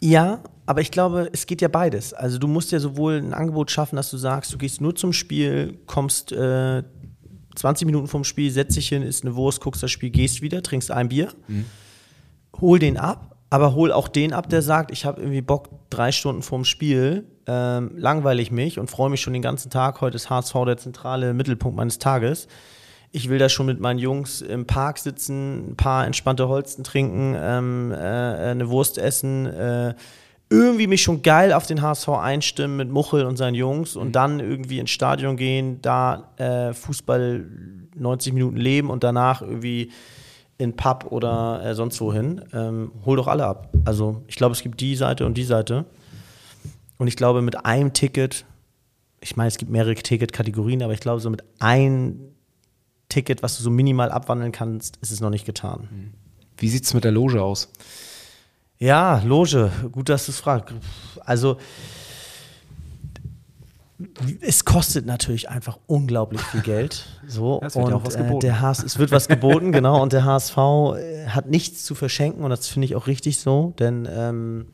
Ja, 0.00 0.40
aber 0.66 0.80
ich 0.80 0.90
glaube, 0.90 1.30
es 1.32 1.46
geht 1.46 1.62
ja 1.62 1.68
beides. 1.68 2.12
Also 2.12 2.38
du 2.38 2.48
musst 2.48 2.72
ja 2.72 2.80
sowohl 2.80 3.14
ein 3.14 3.32
Angebot 3.32 3.70
schaffen, 3.70 3.96
dass 3.96 4.10
du 4.10 4.16
sagst, 4.16 4.52
du 4.52 4.58
gehst 4.58 4.80
nur 4.80 4.94
zum 4.94 5.12
Spiel, 5.12 5.78
kommst 5.86 6.32
äh, 6.32 6.82
20 7.54 7.86
Minuten 7.86 8.08
vom 8.08 8.24
Spiel, 8.24 8.50
setzt 8.50 8.76
dich 8.76 8.88
hin, 8.88 9.02
isst 9.02 9.24
eine 9.24 9.36
Wurst, 9.36 9.60
guckst 9.60 9.82
das 9.82 9.90
Spiel, 9.90 10.10
gehst 10.10 10.42
wieder, 10.42 10.62
trinkst 10.62 10.90
ein 10.90 11.08
Bier, 11.08 11.28
mhm. 11.48 11.64
hol 12.60 12.78
den 12.78 12.96
ab, 12.98 13.36
aber 13.48 13.74
hol 13.74 13.92
auch 13.92 14.08
den 14.08 14.32
ab, 14.32 14.48
der 14.48 14.60
sagt, 14.60 14.90
ich 14.90 15.04
habe 15.04 15.20
irgendwie 15.20 15.40
Bock, 15.40 15.70
drei 15.88 16.12
Stunden 16.12 16.42
vorm 16.42 16.64
Spiel, 16.64 17.24
ähm, 17.46 17.92
langweile 17.96 18.42
ich 18.42 18.50
mich 18.50 18.78
und 18.78 18.90
freue 18.90 19.08
mich 19.08 19.20
schon 19.20 19.32
den 19.32 19.42
ganzen 19.42 19.70
Tag. 19.70 20.00
Heute 20.00 20.16
ist 20.16 20.28
HSV 20.28 20.52
der 20.66 20.76
zentrale 20.76 21.32
Mittelpunkt 21.32 21.76
meines 21.76 21.98
Tages 21.98 22.48
ich 23.16 23.30
will 23.30 23.38
da 23.38 23.48
schon 23.48 23.64
mit 23.64 23.80
meinen 23.80 23.98
Jungs 23.98 24.42
im 24.42 24.66
Park 24.66 24.98
sitzen, 24.98 25.70
ein 25.70 25.76
paar 25.76 26.04
entspannte 26.04 26.48
Holzen 26.48 26.84
trinken, 26.84 27.34
ähm, 27.34 27.90
äh, 27.90 27.96
eine 27.96 28.68
Wurst 28.68 28.98
essen, 28.98 29.46
äh, 29.46 29.94
irgendwie 30.50 30.86
mich 30.86 31.00
schon 31.00 31.22
geil 31.22 31.54
auf 31.54 31.66
den 31.66 31.80
HSV 31.80 32.10
einstimmen 32.10 32.76
mit 32.76 32.90
Muchel 32.90 33.24
und 33.24 33.38
seinen 33.38 33.54
Jungs 33.54 33.96
und 33.96 34.08
mhm. 34.08 34.12
dann 34.12 34.40
irgendwie 34.40 34.80
ins 34.80 34.90
Stadion 34.90 35.38
gehen, 35.38 35.80
da 35.80 36.30
äh, 36.36 36.74
Fußball 36.74 37.46
90 37.94 38.34
Minuten 38.34 38.58
leben 38.58 38.90
und 38.90 39.02
danach 39.02 39.40
irgendwie 39.40 39.92
in 40.58 40.76
Pub 40.76 41.06
oder 41.08 41.64
äh, 41.64 41.74
sonst 41.74 41.98
wohin. 42.02 42.42
Ähm, 42.52 42.92
hol 43.06 43.16
doch 43.16 43.28
alle 43.28 43.46
ab. 43.46 43.70
Also 43.86 44.24
ich 44.26 44.36
glaube, 44.36 44.52
es 44.52 44.62
gibt 44.62 44.78
die 44.82 44.94
Seite 44.94 45.24
und 45.24 45.38
die 45.38 45.44
Seite. 45.44 45.86
Und 46.98 47.08
ich 47.08 47.16
glaube, 47.16 47.40
mit 47.40 47.64
einem 47.64 47.94
Ticket, 47.94 48.44
ich 49.22 49.38
meine, 49.38 49.48
es 49.48 49.56
gibt 49.56 49.70
mehrere 49.70 49.94
Ticketkategorien, 49.94 50.82
aber 50.82 50.92
ich 50.92 51.00
glaube, 51.00 51.20
so 51.20 51.30
mit 51.30 51.42
einem 51.60 52.35
Ticket, 53.08 53.42
was 53.42 53.56
du 53.56 53.62
so 53.62 53.70
minimal 53.70 54.10
abwandeln 54.10 54.52
kannst, 54.52 54.96
ist 55.00 55.10
es 55.10 55.20
noch 55.20 55.30
nicht 55.30 55.44
getan. 55.44 55.88
Mhm. 55.90 56.12
Wie 56.58 56.68
sieht 56.68 56.84
es 56.84 56.94
mit 56.94 57.04
der 57.04 57.12
Loge 57.12 57.42
aus? 57.42 57.68
Ja, 58.78 59.22
Loge, 59.24 59.70
gut, 59.92 60.08
dass 60.08 60.26
du 60.26 60.32
es 60.32 60.40
fragst. 60.40 60.74
Also, 61.20 61.58
es 64.40 64.64
kostet 64.64 65.06
natürlich 65.06 65.48
einfach 65.48 65.78
unglaublich 65.86 66.40
viel 66.42 66.60
Geld. 66.60 67.06
So, 67.28 67.60
es 67.60 67.74
wird 67.74 67.86
und 67.86 67.90
ja 67.90 67.96
auch 67.96 68.04
was 68.04 68.16
geboten. 68.16 68.36
Äh, 68.36 68.50
der 68.50 68.60
HS, 68.60 68.84
es 68.84 68.98
wird 68.98 69.10
was 69.10 69.26
geboten, 69.26 69.72
genau. 69.72 70.00
Und 70.00 70.12
der 70.12 70.24
HSV 70.24 70.56
äh, 70.56 71.26
hat 71.26 71.48
nichts 71.48 71.84
zu 71.84 71.96
verschenken 71.96 72.44
und 72.44 72.50
das 72.50 72.68
finde 72.68 72.86
ich 72.86 72.94
auch 72.94 73.08
richtig 73.08 73.38
so, 73.38 73.74
denn 73.80 74.08
ähm, 74.08 74.66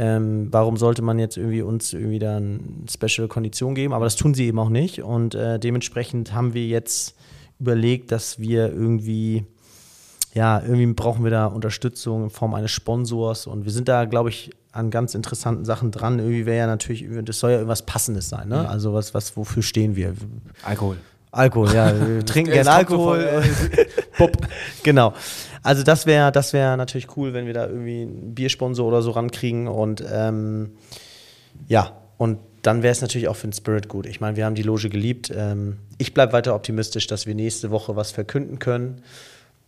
ähm, 0.00 0.48
warum 0.50 0.78
sollte 0.78 1.02
man 1.02 1.18
jetzt 1.18 1.36
irgendwie 1.36 1.60
uns 1.60 1.92
irgendwie 1.92 2.18
da 2.18 2.38
eine 2.38 2.58
Special 2.90 3.28
Kondition 3.28 3.74
geben? 3.74 3.92
Aber 3.92 4.06
das 4.06 4.16
tun 4.16 4.32
sie 4.32 4.46
eben 4.46 4.58
auch 4.58 4.70
nicht. 4.70 5.02
Und 5.02 5.34
äh, 5.34 5.58
dementsprechend 5.60 6.32
haben 6.32 6.54
wir 6.54 6.66
jetzt 6.66 7.14
überlegt, 7.58 8.10
dass 8.10 8.38
wir 8.38 8.72
irgendwie, 8.72 9.44
ja, 10.32 10.62
irgendwie 10.62 10.86
brauchen 10.94 11.22
wir 11.22 11.30
da 11.30 11.44
Unterstützung 11.44 12.24
in 12.24 12.30
Form 12.30 12.54
eines 12.54 12.70
Sponsors. 12.70 13.46
Und 13.46 13.66
wir 13.66 13.72
sind 13.72 13.88
da, 13.88 14.06
glaube 14.06 14.30
ich, 14.30 14.52
an 14.72 14.90
ganz 14.90 15.14
interessanten 15.14 15.66
Sachen 15.66 15.90
dran. 15.90 16.18
Irgendwie 16.18 16.46
wäre 16.46 16.60
ja 16.60 16.66
natürlich, 16.66 17.04
das 17.26 17.38
soll 17.38 17.50
ja 17.50 17.56
irgendwas 17.56 17.84
Passendes 17.84 18.30
sein, 18.30 18.48
ne? 18.48 18.66
Also 18.66 18.94
was, 18.94 19.12
was, 19.12 19.36
wofür 19.36 19.62
stehen 19.62 19.96
wir? 19.96 20.14
Alkohol. 20.62 20.96
Alkohol, 21.32 21.72
ja. 21.72 21.92
Wir 22.08 22.24
trinken 22.24 22.52
gerne 22.52 22.70
Alkohol. 22.70 23.42
Pup. 24.16 24.36
genau. 24.82 25.14
Also 25.62 25.82
das 25.82 26.06
wäre 26.06 26.32
das 26.32 26.52
wär 26.52 26.76
natürlich 26.76 27.16
cool, 27.16 27.34
wenn 27.34 27.46
wir 27.46 27.54
da 27.54 27.66
irgendwie 27.66 28.02
einen 28.02 28.34
Biersponsor 28.34 28.86
oder 28.86 29.02
so 29.02 29.10
rankriegen. 29.10 29.68
Und 29.68 30.02
ähm, 30.10 30.72
ja, 31.68 31.92
und 32.16 32.38
dann 32.62 32.82
wäre 32.82 32.92
es 32.92 33.00
natürlich 33.00 33.28
auch 33.28 33.36
für 33.36 33.46
den 33.46 33.52
Spirit 33.52 33.88
gut. 33.88 34.06
Ich 34.06 34.20
meine, 34.20 34.36
wir 34.36 34.44
haben 34.44 34.54
die 34.54 34.62
Loge 34.62 34.88
geliebt. 34.88 35.32
Ähm, 35.34 35.78
ich 35.98 36.14
bleibe 36.14 36.32
weiter 36.32 36.54
optimistisch, 36.54 37.06
dass 37.06 37.26
wir 37.26 37.34
nächste 37.34 37.70
Woche 37.70 37.96
was 37.96 38.10
verkünden 38.10 38.58
können. 38.58 39.02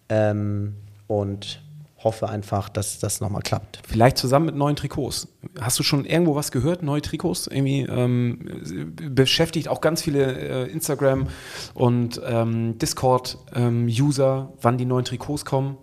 Ähm, 0.08 0.74
und 1.06 1.60
hoffe 2.04 2.28
einfach, 2.28 2.68
dass 2.68 2.98
das 2.98 3.20
nochmal 3.20 3.42
klappt. 3.42 3.80
Vielleicht 3.86 4.18
zusammen 4.18 4.46
mit 4.46 4.56
neuen 4.56 4.76
Trikots. 4.76 5.28
Hast 5.60 5.78
du 5.78 5.82
schon 5.82 6.04
irgendwo 6.04 6.34
was 6.34 6.50
gehört? 6.50 6.82
Neue 6.82 7.02
Trikots? 7.02 7.46
Irgendwie 7.46 7.82
ähm, 7.82 8.94
beschäftigt 9.14 9.68
auch 9.68 9.80
ganz 9.80 10.02
viele 10.02 10.66
äh, 10.66 10.70
Instagram- 10.70 11.28
und 11.74 12.20
ähm, 12.24 12.78
Discord-User, 12.78 14.48
ähm, 14.50 14.58
wann 14.60 14.78
die 14.78 14.86
neuen 14.86 15.04
Trikots 15.04 15.44
kommen. 15.44 15.76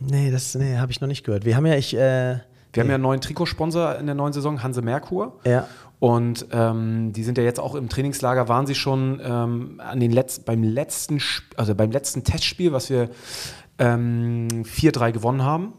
Nee, 0.00 0.30
das 0.30 0.54
nee, 0.54 0.76
habe 0.76 0.92
ich 0.92 1.00
noch 1.00 1.08
nicht 1.08 1.24
gehört. 1.24 1.44
Wir 1.44 1.56
haben 1.56 1.66
ja, 1.66 1.74
ich. 1.74 1.94
Äh, 1.94 2.38
wir 2.72 2.82
haben 2.82 2.90
ja 2.90 2.96
einen 2.96 3.04
neuen 3.04 3.22
Trikotsponsor 3.22 3.96
in 3.96 4.04
der 4.04 4.14
neuen 4.14 4.34
Saison, 4.34 4.62
Hanse 4.62 4.82
Merkur. 4.82 5.40
Ja. 5.46 5.66
Und 5.98 6.46
ähm, 6.52 7.14
die 7.14 7.24
sind 7.24 7.38
ja 7.38 7.44
jetzt 7.44 7.58
auch 7.58 7.74
im 7.74 7.88
Trainingslager, 7.88 8.48
waren 8.48 8.66
sie 8.66 8.74
schon 8.74 9.18
ähm, 9.24 9.80
an 9.82 9.98
den 9.98 10.12
Letz-, 10.12 10.40
beim 10.44 10.62
letzten, 10.62 11.22
also 11.56 11.74
beim 11.74 11.90
letzten 11.90 12.22
Testspiel, 12.22 12.72
was 12.72 12.90
wir 12.90 13.08
ähm, 13.78 14.48
4-3 14.64 15.12
gewonnen 15.12 15.42
haben, 15.42 15.72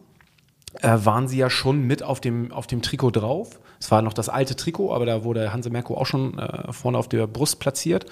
äh, 0.82 0.98
waren 1.04 1.28
sie 1.28 1.38
ja 1.38 1.50
schon 1.50 1.84
mit 1.84 2.04
auf 2.04 2.20
dem, 2.22 2.52
auf 2.52 2.68
dem 2.68 2.82
Trikot 2.82 3.12
drauf. 3.12 3.60
Es 3.80 3.92
war 3.92 4.02
noch 4.02 4.14
das 4.14 4.28
alte 4.28 4.56
Trikot, 4.56 4.92
aber 4.92 5.06
da 5.06 5.24
wurde 5.24 5.54
Hanse 5.54 5.70
Merko 5.70 5.96
auch 5.96 6.06
schon 6.06 6.38
äh, 6.40 6.74
vorne 6.74 6.98
auf 6.98 7.08
der 7.08 7.28
Brust 7.28 7.60
platziert. 7.60 8.06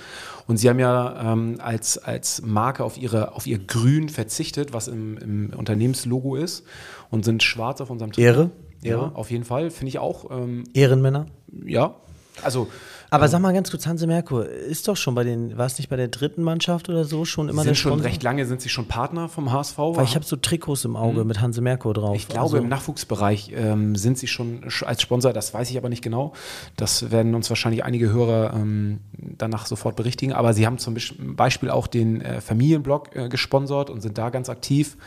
Und 0.48 0.58
sie 0.58 0.70
haben 0.70 0.80
ja 0.80 1.34
ähm, 1.34 1.56
als, 1.60 1.98
als 1.98 2.42
Marke 2.44 2.84
auf, 2.84 2.98
ihre, 2.98 3.34
auf 3.34 3.48
ihr 3.48 3.58
Grün 3.58 4.10
verzichtet, 4.10 4.74
was 4.74 4.88
im, 4.88 5.18
im 5.18 5.54
Unternehmenslogo 5.56 6.36
ist, 6.36 6.66
und 7.10 7.26
sind 7.26 7.42
schwarz 7.42 7.82
auf 7.82 7.90
unserem 7.90 8.12
Trikot. 8.12 8.26
Ehre. 8.26 8.52
Ehre. 8.84 9.02
Ja, 9.02 9.12
auf 9.16 9.32
jeden 9.32 9.46
Fall, 9.46 9.72
finde 9.72 9.90
ich 9.90 10.00
auch. 10.00 10.30
Ähm, 10.30 10.66
Ehrenmänner? 10.74 11.26
Ja, 11.66 11.96
also 12.44 12.68
aber 13.10 13.28
sag 13.28 13.42
mal 13.42 13.54
ganz 13.54 13.72
kurz, 13.72 13.88
Hanse 13.88 14.08
Merkur, 14.08 14.48
ist 14.48 14.88
doch 14.88 14.98
schon 14.98 15.16
bei 15.16 15.24
den, 15.24 15.58
war 15.58 15.66
es 15.66 15.78
nicht 15.78 15.90
bei 15.90 15.96
der 15.96 16.08
dritten 16.08 16.44
Mannschaft 16.44 16.90
oder 16.90 17.06
so 17.06 17.26
schon 17.26 17.50
immer 17.50 17.64
sind 17.64 17.78
schon 17.78 18.00
recht 18.00 18.24
lange 18.24 18.46
sind 18.46 18.62
sie 18.62 18.70
schon 18.70 18.88
Partner 18.88 19.30
vom 19.30 19.52
HSV. 19.52 19.78
Weil 19.78 20.06
ich 20.06 20.16
habe 20.16 20.26
so 20.26 20.36
Trikots 20.36 20.86
im 20.86 20.96
Auge 20.96 21.22
mhm. 21.22 21.28
mit 21.28 21.42
Hanse 21.42 21.62
Merkur 21.62 21.94
drauf. 21.94 22.16
Ich 22.16 22.28
glaube, 22.28 22.44
also. 22.44 22.58
im 22.58 22.68
Nachwuchsbereich 22.68 23.52
ähm, 23.56 23.96
sind 23.96 24.18
sie 24.18 24.28
schon 24.28 24.64
als 24.86 25.02
Sponsor, 25.02 25.34
das 25.34 25.54
weiß 25.54 25.70
ich 25.70 25.78
aber 25.78 25.90
nicht 25.90 26.02
genau. 26.02 26.34
Das 26.76 27.12
werden 27.12 27.36
uns 27.36 27.50
wahrscheinlich 27.50 27.84
einige 27.84 28.12
Hörer 28.12 28.54
ähm, 28.54 29.00
danach 29.14 29.66
sofort 29.66 29.96
berichtigen. 29.96 30.34
Aber 30.34 30.54
sie 30.54 30.66
haben 30.66 30.78
zum 30.78 30.96
Beispiel 31.36 31.70
auch 31.70 31.88
den 31.88 32.22
äh, 32.22 32.42
Familienblog 32.42 33.16
äh, 33.16 33.30
gesponsert 33.30 33.90
und 33.90 34.02
sind 34.02 34.18
da 34.18 34.30
ganz 34.30 34.50
aktiv. 34.50 34.98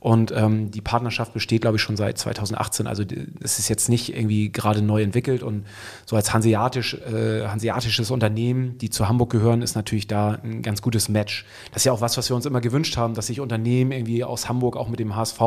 Und 0.00 0.32
ähm, 0.34 0.70
die 0.70 0.80
Partnerschaft 0.80 1.32
besteht, 1.32 1.62
glaube 1.62 1.76
ich, 1.76 1.82
schon 1.82 1.96
seit 1.96 2.18
2018. 2.18 2.86
Also 2.86 3.02
es 3.42 3.58
ist 3.58 3.68
jetzt 3.68 3.88
nicht 3.88 4.14
irgendwie 4.14 4.50
gerade 4.50 4.80
neu 4.80 5.02
entwickelt. 5.02 5.42
Und 5.42 5.66
so 6.06 6.14
als 6.14 6.32
hanseatisch, 6.32 6.94
äh, 6.94 7.46
hanseatisches 7.46 8.10
Unternehmen, 8.10 8.78
die 8.78 8.90
zu 8.90 9.08
Hamburg 9.08 9.30
gehören, 9.30 9.60
ist 9.60 9.74
natürlich 9.74 10.06
da 10.06 10.38
ein 10.44 10.62
ganz 10.62 10.82
gutes 10.82 11.08
Match. 11.08 11.44
Das 11.72 11.82
ist 11.82 11.86
ja 11.86 11.92
auch 11.92 12.00
was, 12.00 12.16
was 12.16 12.28
wir 12.30 12.36
uns 12.36 12.46
immer 12.46 12.60
gewünscht 12.60 12.96
haben, 12.96 13.14
dass 13.14 13.26
sich 13.26 13.40
Unternehmen 13.40 13.90
irgendwie 13.90 14.22
aus 14.22 14.48
Hamburg 14.48 14.76
auch 14.76 14.88
mit 14.88 15.00
dem 15.00 15.16
HSV 15.16 15.40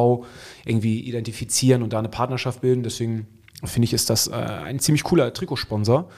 irgendwie 0.65 0.99
identifizieren 0.99 1.81
und 1.81 1.93
da 1.93 1.99
eine 1.99 2.09
Partnerschaft 2.09 2.61
bilden. 2.61 2.83
Deswegen 2.83 3.27
finde 3.63 3.85
ich, 3.85 3.93
ist 3.93 4.09
das 4.09 4.27
äh, 4.27 4.33
ein 4.33 4.79
ziemlich 4.79 5.03
cooler 5.03 5.33
Trikotsponsor. 5.33 6.09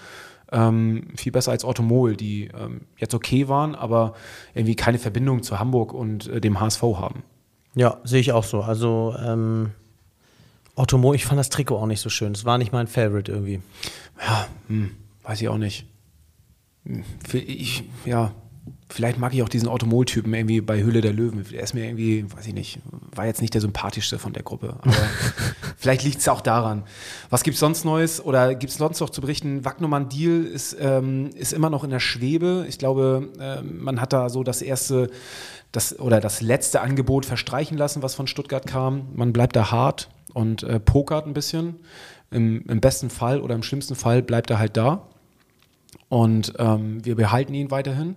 Ähm, 0.52 1.08
viel 1.16 1.32
besser 1.32 1.52
als 1.52 1.66
Automol, 1.66 2.16
die 2.16 2.46
ähm, 2.46 2.82
jetzt 2.98 3.14
okay 3.14 3.48
waren, 3.48 3.76
aber 3.76 4.14
irgendwie 4.54 4.76
keine 4.76 5.00
Verbindung 5.00 5.42
zu 5.44 5.60
Hamburg 5.60 5.94
und 5.94 6.28
äh, 6.28 6.42
dem 6.42 6.60
HSV 6.60 6.82
haben. 6.82 7.24
Ja, 7.76 7.98
sehe 8.04 8.20
ich 8.20 8.32
auch 8.32 8.44
so. 8.44 8.62
Also 8.62 9.16
ähm, 9.24 9.72
Ottomo, 10.76 11.14
ich 11.14 11.26
fand 11.26 11.40
das 11.40 11.50
Trikot 11.50 11.78
auch 11.78 11.86
nicht 11.86 12.02
so 12.02 12.10
schön. 12.10 12.34
Es 12.34 12.46
war 12.46 12.58
nicht 12.58 12.72
mein 12.72 12.88
Favorite 12.88 13.32
irgendwie. 13.32 13.62
Ja, 14.20 14.48
hm, 14.68 14.92
weiß 15.24 15.42
ich 15.42 15.50
auch 15.50 15.58
nicht. 15.58 15.86
Hm, 16.86 17.04
ich, 17.34 17.84
ja, 18.06 18.34
vielleicht 18.90 19.18
mag 19.18 19.34
ich 19.34 19.42
auch 19.42 19.50
diesen 19.50 19.68
Automol-Typen 19.68 20.34
irgendwie 20.34 20.62
bei 20.62 20.82
Höhle 20.82 21.02
der 21.02 21.14
Löwen. 21.14 21.46
Er 21.52 21.64
ist 21.64 21.74
mir 21.74 21.86
irgendwie, 21.86 22.26
weiß 22.32 22.48
ich 22.48 22.54
nicht, 22.54 22.80
war 23.14 23.26
jetzt 23.26 23.42
nicht 23.42 23.54
der 23.54 23.62
sympathischste 23.62 24.20
von 24.20 24.34
der 24.34 24.44
Gruppe. 24.44 24.78
Aber 24.82 24.94
vielleicht 25.78 26.04
liegt 26.04 26.20
es 26.20 26.28
auch 26.28 26.42
daran. 26.42 26.84
Was 27.30 27.44
gibt 27.44 27.56
es 27.56 27.60
sonst 27.60 27.86
Neues 27.86 28.24
oder 28.24 28.56
gibt 28.56 28.72
es 28.72 28.78
sonst 28.78 29.00
noch 29.00 29.10
zu 29.10 29.22
berichten? 29.22 29.66
Wagnumann 29.66 30.10
Deal 30.10 30.44
ist, 30.44 30.78
ähm, 30.80 31.32
ist 31.36 31.54
immer 31.54 31.70
noch 31.70 31.84
in 31.84 31.90
der 31.90 32.00
Schwebe. 32.00 32.66
Ich 32.70 32.78
glaube, 32.78 33.30
äh, 33.40 33.62
man 33.62 34.00
hat 34.00 34.14
da 34.14 34.30
so 34.30 34.44
das 34.44 34.62
erste 34.62 35.10
das 35.74 36.00
oder 36.00 36.22
das 36.22 36.40
letzte 36.40 36.82
Angebot 36.82 37.26
verstreichen 37.26 37.78
lassen, 37.78 38.02
was 38.02 38.16
von 38.16 38.28
Stuttgart 38.28 38.66
kam. 38.66 39.08
Man 39.16 39.34
bleibt 39.34 39.56
da 39.56 39.72
hart 39.72 40.10
und 40.34 40.64
äh, 40.64 40.80
pokert 40.80 41.26
ein 41.26 41.34
bisschen. 41.34 41.80
Im, 42.32 42.64
Im, 42.68 42.80
besten 42.80 43.10
Fall 43.10 43.42
oder 43.42 43.56
im 43.56 43.64
schlimmsten 43.64 43.96
Fall 43.96 44.22
bleibt 44.22 44.50
er 44.50 44.60
halt 44.60 44.78
da. 44.78 45.10
Und 46.10 46.54
ähm, 46.60 47.04
wir 47.04 47.16
behalten 47.16 47.54
ihn 47.56 47.72
weiterhin. 47.72 48.16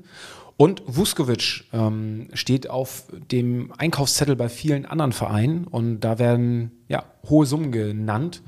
Und 0.59 0.83
Vuskovic 0.87 1.64
ähm, 1.73 2.29
steht 2.35 2.69
auf 2.69 3.05
dem 3.31 3.73
Einkaufszettel 3.77 4.37
bei 4.37 4.49
vielen 4.49 4.87
anderen 4.87 5.12
Vereinen 5.12 5.64
und 5.66 6.01
da 6.01 6.19
werden 6.19 6.73
ja, 6.88 7.05
hohe 7.29 7.47
Summen 7.47 7.73
genannt. 7.73 8.42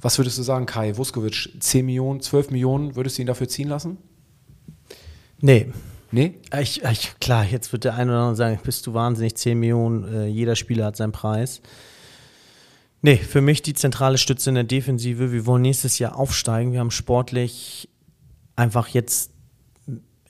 Was 0.00 0.18
würdest 0.18 0.38
du 0.38 0.42
sagen, 0.42 0.66
Kai? 0.66 0.96
Vuskovic, 0.96 1.50
10 1.58 1.86
Millionen, 1.86 2.20
12 2.20 2.50
Millionen, 2.50 2.96
würdest 2.96 3.18
du 3.18 3.22
ihn 3.22 3.26
dafür 3.26 3.48
ziehen 3.48 3.68
lassen? 3.68 3.98
Nee, 5.40 5.68
Nee? 6.10 6.38
Ich, 6.60 6.82
ich, 6.82 7.18
klar, 7.20 7.44
jetzt 7.44 7.72
wird 7.72 7.84
der 7.84 7.94
eine 7.94 8.12
oder 8.12 8.20
andere 8.20 8.36
sagen, 8.36 8.60
bist 8.62 8.86
du 8.86 8.94
wahnsinnig, 8.94 9.36
10 9.36 9.58
Millionen, 9.58 10.04
äh, 10.04 10.26
jeder 10.26 10.56
Spieler 10.56 10.86
hat 10.86 10.96
seinen 10.96 11.12
Preis. 11.12 11.60
Nee, 13.02 13.16
für 13.16 13.40
mich 13.40 13.62
die 13.62 13.74
zentrale 13.74 14.18
Stütze 14.18 14.50
in 14.50 14.54
der 14.54 14.64
Defensive. 14.64 15.32
Wir 15.32 15.46
wollen 15.46 15.62
nächstes 15.62 15.98
Jahr 15.98 16.16
aufsteigen. 16.16 16.72
Wir 16.72 16.80
haben 16.80 16.90
sportlich 16.90 17.88
einfach 18.56 18.88
jetzt, 18.88 19.30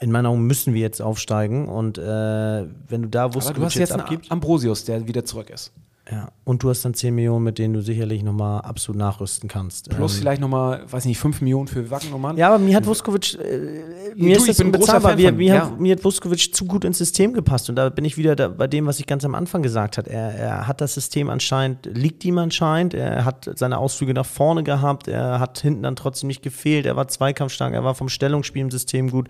in 0.01 0.11
meiner 0.11 0.31
Augen 0.31 0.47
müssen 0.47 0.75
wir 0.75 0.81
jetzt 0.81 1.01
aufsteigen. 1.01 1.69
Und 1.69 1.99
äh, 1.99 2.03
wenn 2.03 3.03
du 3.03 3.09
da 3.09 3.33
wusstest, 3.35 3.57
du 3.57 3.65
hast 3.65 3.75
jetzt, 3.75 3.91
jetzt 3.91 3.99
abgibst, 3.99 4.31
Ambrosius, 4.31 4.85
der 4.85 5.07
wieder 5.07 5.25
zurück 5.25 5.51
ist. 5.51 5.73
Ja, 6.09 6.31
und 6.45 6.63
du 6.63 6.71
hast 6.71 6.85
dann 6.85 6.95
10 6.95 7.13
Millionen, 7.13 7.43
mit 7.43 7.59
denen 7.59 7.75
du 7.75 7.83
sicherlich 7.83 8.23
nochmal 8.23 8.61
absolut 8.61 8.97
nachrüsten 8.97 9.49
kannst. 9.49 9.91
Plus 9.91 10.15
ähm, 10.15 10.21
vielleicht 10.21 10.41
nochmal, 10.41 10.85
weiß 10.89 11.05
nicht, 11.05 11.19
5 11.19 11.41
Millionen 11.41 11.67
für 11.67 11.91
Wagnermann. 11.91 12.37
Ja, 12.37 12.49
aber 12.49 12.59
mir 12.61 12.77
hat 12.77 12.87
Vuskovic, 12.87 13.35
äh, 13.35 14.15
mir 14.15 14.37
du, 14.37 14.43
ist 14.43 14.49
das 14.49 14.61
unbezahlbar. 14.61 15.17
Mir, 15.17 15.33
mir, 15.33 15.55
ja. 15.55 15.73
mir, 15.77 15.97
hat 15.97 16.05
Vuskovic 16.05 16.55
zu 16.55 16.65
gut 16.65 16.85
ins 16.85 16.99
System 16.99 17.35
gepasst. 17.35 17.69
Und 17.69 17.75
da 17.75 17.89
bin 17.89 18.05
ich 18.05 18.17
wieder 18.17 18.37
da, 18.37 18.47
bei 18.47 18.69
dem, 18.69 18.87
was 18.87 19.01
ich 19.01 19.07
ganz 19.07 19.25
am 19.25 19.35
Anfang 19.35 19.63
gesagt 19.63 19.99
habe. 19.99 20.09
Er, 20.09 20.33
er 20.33 20.69
hat 20.69 20.81
das 20.81 20.95
System 20.95 21.29
anscheinend, 21.29 21.87
liegt 21.87 22.25
ihm 22.25 22.39
anscheinend. 22.39 22.95
Er 22.95 23.25
hat 23.25 23.51
seine 23.57 23.79
Ausflüge 23.79 24.15
nach 24.15 24.27
vorne 24.27 24.63
gehabt. 24.63 25.09
Er 25.09 25.41
hat 25.41 25.59
hinten 25.59 25.83
dann 25.83 25.97
trotzdem 25.97 26.29
nicht 26.29 26.43
gefehlt. 26.43 26.87
Er 26.87 26.95
war 26.95 27.09
zweikampfstark. 27.09 27.75
Er 27.75 27.83
war 27.83 27.97
vom 27.97 28.09
Stellungsspiel 28.09 28.63
im 28.63 28.71
System 28.71 29.11
gut. 29.11 29.29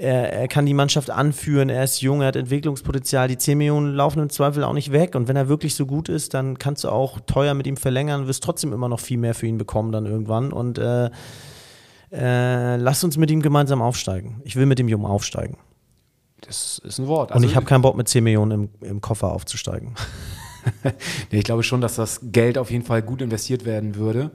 Er, 0.00 0.32
er, 0.32 0.46
kann 0.46 0.64
die 0.64 0.74
Mannschaft 0.74 1.10
anführen, 1.10 1.68
er 1.68 1.82
ist 1.82 2.00
jung, 2.00 2.20
er 2.20 2.28
hat 2.28 2.36
Entwicklungspotenzial. 2.36 3.26
Die 3.26 3.36
10 3.36 3.58
Millionen 3.58 3.94
laufen 3.94 4.20
im 4.20 4.30
Zweifel 4.30 4.62
auch 4.62 4.72
nicht 4.72 4.92
weg. 4.92 5.16
Und 5.16 5.26
wenn 5.26 5.34
er 5.34 5.48
wirklich 5.48 5.74
so 5.74 5.86
gut 5.86 6.08
ist, 6.08 6.34
dann 6.34 6.56
kannst 6.56 6.84
du 6.84 6.88
auch 6.88 7.18
teuer 7.26 7.54
mit 7.54 7.66
ihm 7.66 7.76
verlängern, 7.76 8.28
wirst 8.28 8.44
trotzdem 8.44 8.72
immer 8.72 8.88
noch 8.88 9.00
viel 9.00 9.18
mehr 9.18 9.34
für 9.34 9.48
ihn 9.48 9.58
bekommen 9.58 9.90
dann 9.90 10.06
irgendwann. 10.06 10.52
Und 10.52 10.78
äh, 10.78 11.10
äh, 12.12 12.76
lass 12.76 13.02
uns 13.02 13.16
mit 13.16 13.28
ihm 13.32 13.42
gemeinsam 13.42 13.82
aufsteigen. 13.82 14.40
Ich 14.44 14.54
will 14.54 14.66
mit 14.66 14.78
dem 14.78 14.86
Jungen 14.86 15.04
aufsteigen. 15.04 15.58
Das 16.42 16.80
ist 16.84 16.98
ein 16.98 17.08
Wort. 17.08 17.32
Also, 17.32 17.42
Und 17.42 17.50
ich 17.50 17.56
habe 17.56 17.66
keinen 17.66 17.82
Bock 17.82 17.96
mit 17.96 18.08
10 18.08 18.22
Millionen 18.22 18.70
im, 18.80 18.88
im 18.88 19.00
Koffer 19.00 19.32
aufzusteigen. 19.32 19.96
nee, 21.32 21.38
ich 21.38 21.44
glaube 21.44 21.64
schon, 21.64 21.80
dass 21.80 21.96
das 21.96 22.20
Geld 22.22 22.56
auf 22.56 22.70
jeden 22.70 22.84
Fall 22.84 23.02
gut 23.02 23.20
investiert 23.20 23.64
werden 23.64 23.96
würde 23.96 24.30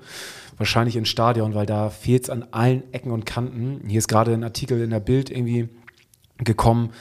wahrscheinlich 0.58 0.96
ins 0.96 1.10
Stadion, 1.10 1.56
weil 1.56 1.66
da 1.66 1.90
fehlt 1.90 2.24
es 2.24 2.30
an 2.30 2.46
allen 2.52 2.84
Ecken 2.94 3.12
und 3.12 3.26
Kanten. 3.26 3.82
Hier 3.88 4.00
ist 4.00 4.08
gerade 4.08 4.34
ein 4.34 4.44
Artikel 4.44 4.82
in 4.82 4.90
der 4.90 5.00
Bild 5.00 5.30
irgendwie 5.30 5.70
gekommen. 6.38 6.92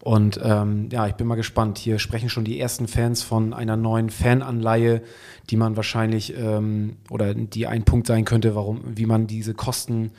Und 0.00 0.40
ähm, 0.42 0.88
ja, 0.92 1.06
ich 1.06 1.14
bin 1.14 1.26
mal 1.26 1.34
gespannt. 1.34 1.78
Hier 1.78 1.98
sprechen 1.98 2.28
schon 2.28 2.44
die 2.44 2.58
ersten 2.58 2.86
Fans 2.86 3.22
von 3.22 3.52
einer 3.52 3.76
neuen 3.76 4.10
Fananleihe, 4.10 5.02
die 5.50 5.56
man 5.56 5.76
wahrscheinlich 5.76 6.36
ähm, 6.36 6.96
oder 7.10 7.34
die 7.34 7.66
ein 7.66 7.84
Punkt 7.84 8.06
sein 8.06 8.24
könnte, 8.24 8.54
warum, 8.54 8.80
wie 8.94 9.06
man 9.06 9.26
diese 9.26 9.54
Kosten 9.54 10.12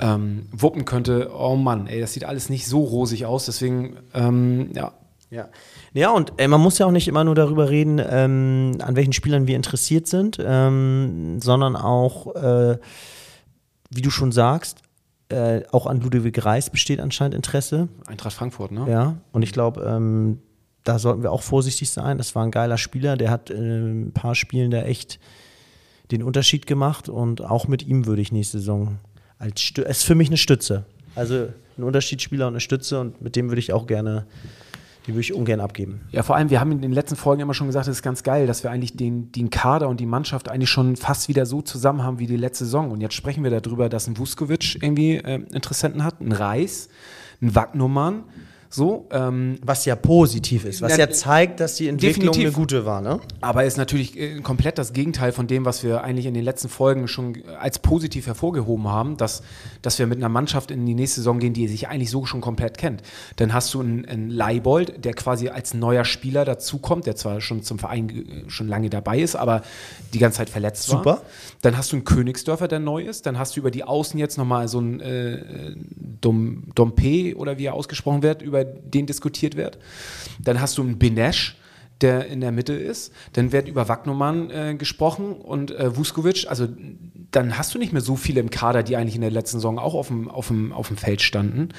ähm, 0.00 0.46
wuppen 0.52 0.84
könnte. 0.84 1.30
Oh 1.34 1.56
Mann, 1.56 1.86
ey, 1.86 2.00
das 2.00 2.12
sieht 2.12 2.24
alles 2.24 2.50
nicht 2.50 2.66
so 2.66 2.84
rosig 2.84 3.24
aus. 3.24 3.46
Deswegen, 3.46 3.96
ähm, 4.14 4.70
ja, 4.74 4.92
ja. 5.30 5.48
Ja, 5.92 6.10
und 6.10 6.32
äh, 6.38 6.48
man 6.48 6.60
muss 6.60 6.78
ja 6.78 6.86
auch 6.86 6.92
nicht 6.92 7.08
immer 7.08 7.24
nur 7.24 7.34
darüber 7.34 7.70
reden, 7.70 8.00
ähm, 8.06 8.78
an 8.80 8.96
welchen 8.96 9.12
Spielern 9.12 9.46
wir 9.46 9.56
interessiert 9.56 10.06
sind, 10.06 10.38
ähm, 10.40 11.40
sondern 11.40 11.76
auch, 11.76 12.34
äh, 12.34 12.78
wie 13.90 14.02
du 14.02 14.10
schon 14.10 14.32
sagst, 14.32 14.78
äh, 15.28 15.62
auch 15.72 15.86
an 15.86 16.00
Ludwig 16.00 16.44
Reis 16.44 16.70
besteht 16.70 17.00
anscheinend 17.00 17.34
Interesse. 17.34 17.88
Eintracht 18.06 18.34
Frankfurt, 18.34 18.70
ne? 18.70 18.86
Ja, 18.88 19.16
und 19.32 19.42
ich 19.42 19.52
glaube, 19.52 19.82
ähm, 19.82 20.38
da 20.84 21.00
sollten 21.00 21.22
wir 21.22 21.32
auch 21.32 21.42
vorsichtig 21.42 21.90
sein. 21.90 22.18
Das 22.18 22.34
war 22.36 22.44
ein 22.44 22.52
geiler 22.52 22.78
Spieler, 22.78 23.16
der 23.16 23.30
hat 23.30 23.50
äh, 23.50 23.54
ein 23.54 24.12
paar 24.12 24.36
Spielen 24.36 24.70
da 24.70 24.82
echt 24.82 25.18
den 26.12 26.22
Unterschied 26.22 26.68
gemacht 26.68 27.08
und 27.08 27.42
auch 27.42 27.66
mit 27.66 27.84
ihm 27.84 28.06
würde 28.06 28.22
ich 28.22 28.30
nächste 28.30 28.58
Saison 28.58 28.98
als 29.38 29.60
Stü 29.60 29.82
es 29.82 29.98
ist 29.98 30.04
für 30.04 30.14
mich 30.14 30.28
eine 30.28 30.36
Stütze. 30.36 30.84
Also 31.16 31.48
ein 31.76 31.82
Unterschiedsspieler 31.82 32.46
und 32.46 32.54
eine 32.54 32.60
Stütze 32.60 33.00
und 33.00 33.20
mit 33.20 33.34
dem 33.34 33.48
würde 33.48 33.58
ich 33.58 33.72
auch 33.72 33.86
gerne 33.86 34.26
die 35.06 35.12
würde 35.12 35.20
ich 35.20 35.32
ungern 35.32 35.60
abgeben. 35.60 36.00
Ja, 36.10 36.22
vor 36.22 36.36
allem, 36.36 36.50
wir 36.50 36.60
haben 36.60 36.72
in 36.72 36.82
den 36.82 36.92
letzten 36.92 37.16
Folgen 37.16 37.42
immer 37.42 37.54
schon 37.54 37.68
gesagt, 37.68 37.86
es 37.86 37.96
ist 37.96 38.02
ganz 38.02 38.22
geil, 38.22 38.46
dass 38.46 38.64
wir 38.64 38.70
eigentlich 38.70 38.96
den, 38.96 39.30
den 39.32 39.50
Kader 39.50 39.88
und 39.88 40.00
die 40.00 40.06
Mannschaft 40.06 40.48
eigentlich 40.48 40.70
schon 40.70 40.96
fast 40.96 41.28
wieder 41.28 41.46
so 41.46 41.62
zusammen 41.62 42.02
haben 42.02 42.18
wie 42.18 42.26
die 42.26 42.36
letzte 42.36 42.64
Saison. 42.64 42.90
Und 42.90 43.00
jetzt 43.00 43.14
sprechen 43.14 43.44
wir 43.44 43.50
darüber, 43.60 43.88
dass 43.88 44.08
ein 44.08 44.18
Vuskovic 44.18 44.82
irgendwie 44.82 45.16
äh, 45.16 45.42
Interessenten 45.52 46.02
hat, 46.02 46.20
ein 46.20 46.32
Reis, 46.32 46.88
ein 47.40 47.54
Wagnumann 47.54 48.24
so, 48.68 49.06
ähm, 49.10 49.58
was 49.62 49.84
ja 49.84 49.96
positiv 49.96 50.64
ist, 50.64 50.82
was 50.82 50.92
ja, 50.92 51.06
ja 51.06 51.10
zeigt, 51.10 51.60
dass 51.60 51.76
die 51.76 51.88
Entwicklung 51.88 52.26
definitiv. 52.32 52.44
eine 52.44 52.52
gute 52.52 52.86
war. 52.86 53.00
Ne? 53.00 53.20
Aber 53.40 53.64
ist 53.64 53.76
natürlich 53.76 54.18
äh, 54.18 54.40
komplett 54.40 54.78
das 54.78 54.92
Gegenteil 54.92 55.32
von 55.32 55.46
dem, 55.46 55.64
was 55.64 55.82
wir 55.82 56.02
eigentlich 56.02 56.26
in 56.26 56.34
den 56.34 56.44
letzten 56.44 56.68
Folgen 56.68 57.08
schon 57.08 57.42
als 57.58 57.78
positiv 57.78 58.26
hervorgehoben 58.26 58.88
haben, 58.88 59.16
dass, 59.16 59.42
dass 59.82 59.98
wir 59.98 60.06
mit 60.06 60.18
einer 60.18 60.28
Mannschaft 60.28 60.70
in 60.70 60.84
die 60.86 60.94
nächste 60.94 61.20
Saison 61.20 61.38
gehen, 61.38 61.52
die 61.52 61.68
sich 61.68 61.88
eigentlich 61.88 62.10
so 62.10 62.26
schon 62.26 62.40
komplett 62.40 62.78
kennt. 62.78 63.02
Dann 63.36 63.52
hast 63.52 63.72
du 63.74 63.80
einen, 63.80 64.04
einen 64.04 64.30
Leibold, 64.30 65.04
der 65.04 65.14
quasi 65.14 65.48
als 65.48 65.74
neuer 65.74 66.04
Spieler 66.04 66.44
dazukommt, 66.44 67.06
der 67.06 67.16
zwar 67.16 67.40
schon 67.40 67.62
zum 67.62 67.78
Verein 67.78 68.08
äh, 68.08 68.50
schon 68.50 68.68
lange 68.68 68.90
dabei 68.90 69.18
ist, 69.18 69.36
aber 69.36 69.62
die 70.12 70.18
ganze 70.18 70.38
Zeit 70.38 70.50
verletzt 70.50 70.84
Super. 70.84 71.04
war. 71.04 71.16
Super. 71.16 71.22
Dann 71.62 71.76
hast 71.76 71.92
du 71.92 71.96
einen 71.96 72.04
Königsdörfer, 72.04 72.68
der 72.68 72.78
neu 72.78 73.02
ist. 73.02 73.26
Dann 73.26 73.38
hast 73.38 73.56
du 73.56 73.60
über 73.60 73.70
die 73.70 73.84
Außen 73.84 74.18
jetzt 74.18 74.38
nochmal 74.38 74.68
so 74.68 74.78
einen 74.78 75.00
äh, 75.00 75.74
Dom, 76.20 76.64
Dompe 76.74 77.34
oder 77.36 77.58
wie 77.58 77.66
er 77.66 77.74
ausgesprochen 77.74 78.22
wird, 78.22 78.42
über 78.42 78.55
über 78.62 78.64
den 78.64 79.06
diskutiert 79.06 79.56
wird. 79.56 79.78
Dann 80.40 80.60
hast 80.60 80.78
du 80.78 80.82
einen 80.82 80.98
Benesch, 80.98 81.56
der 82.00 82.26
in 82.26 82.40
der 82.40 82.52
Mitte 82.52 82.74
ist. 82.74 83.12
Dann 83.32 83.52
wird 83.52 83.68
über 83.68 83.88
Wagnumann 83.88 84.50
äh, 84.50 84.74
gesprochen 84.76 85.32
und 85.32 85.70
äh, 85.70 85.96
Vuskovic. 85.96 86.46
Also 86.48 86.68
dann 87.30 87.56
hast 87.56 87.74
du 87.74 87.78
nicht 87.78 87.92
mehr 87.92 88.02
so 88.02 88.16
viele 88.16 88.40
im 88.40 88.50
Kader, 88.50 88.82
die 88.82 88.96
eigentlich 88.96 89.14
in 89.14 89.22
der 89.22 89.30
letzten 89.30 89.58
Saison 89.58 89.78
auch 89.78 89.94
auf 89.94 90.08
dem, 90.08 90.30
auf 90.30 90.48
dem, 90.48 90.72
auf 90.72 90.88
dem 90.88 90.96
Feld 90.96 91.22
standen. 91.22 91.70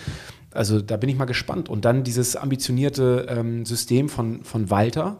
Also 0.51 0.81
da 0.81 0.97
bin 0.97 1.09
ich 1.09 1.17
mal 1.17 1.25
gespannt. 1.25 1.69
Und 1.69 1.85
dann 1.85 2.03
dieses 2.03 2.35
ambitionierte 2.35 3.27
ähm, 3.29 3.65
System 3.65 4.09
von, 4.09 4.43
von 4.43 4.69
Walter. 4.69 5.17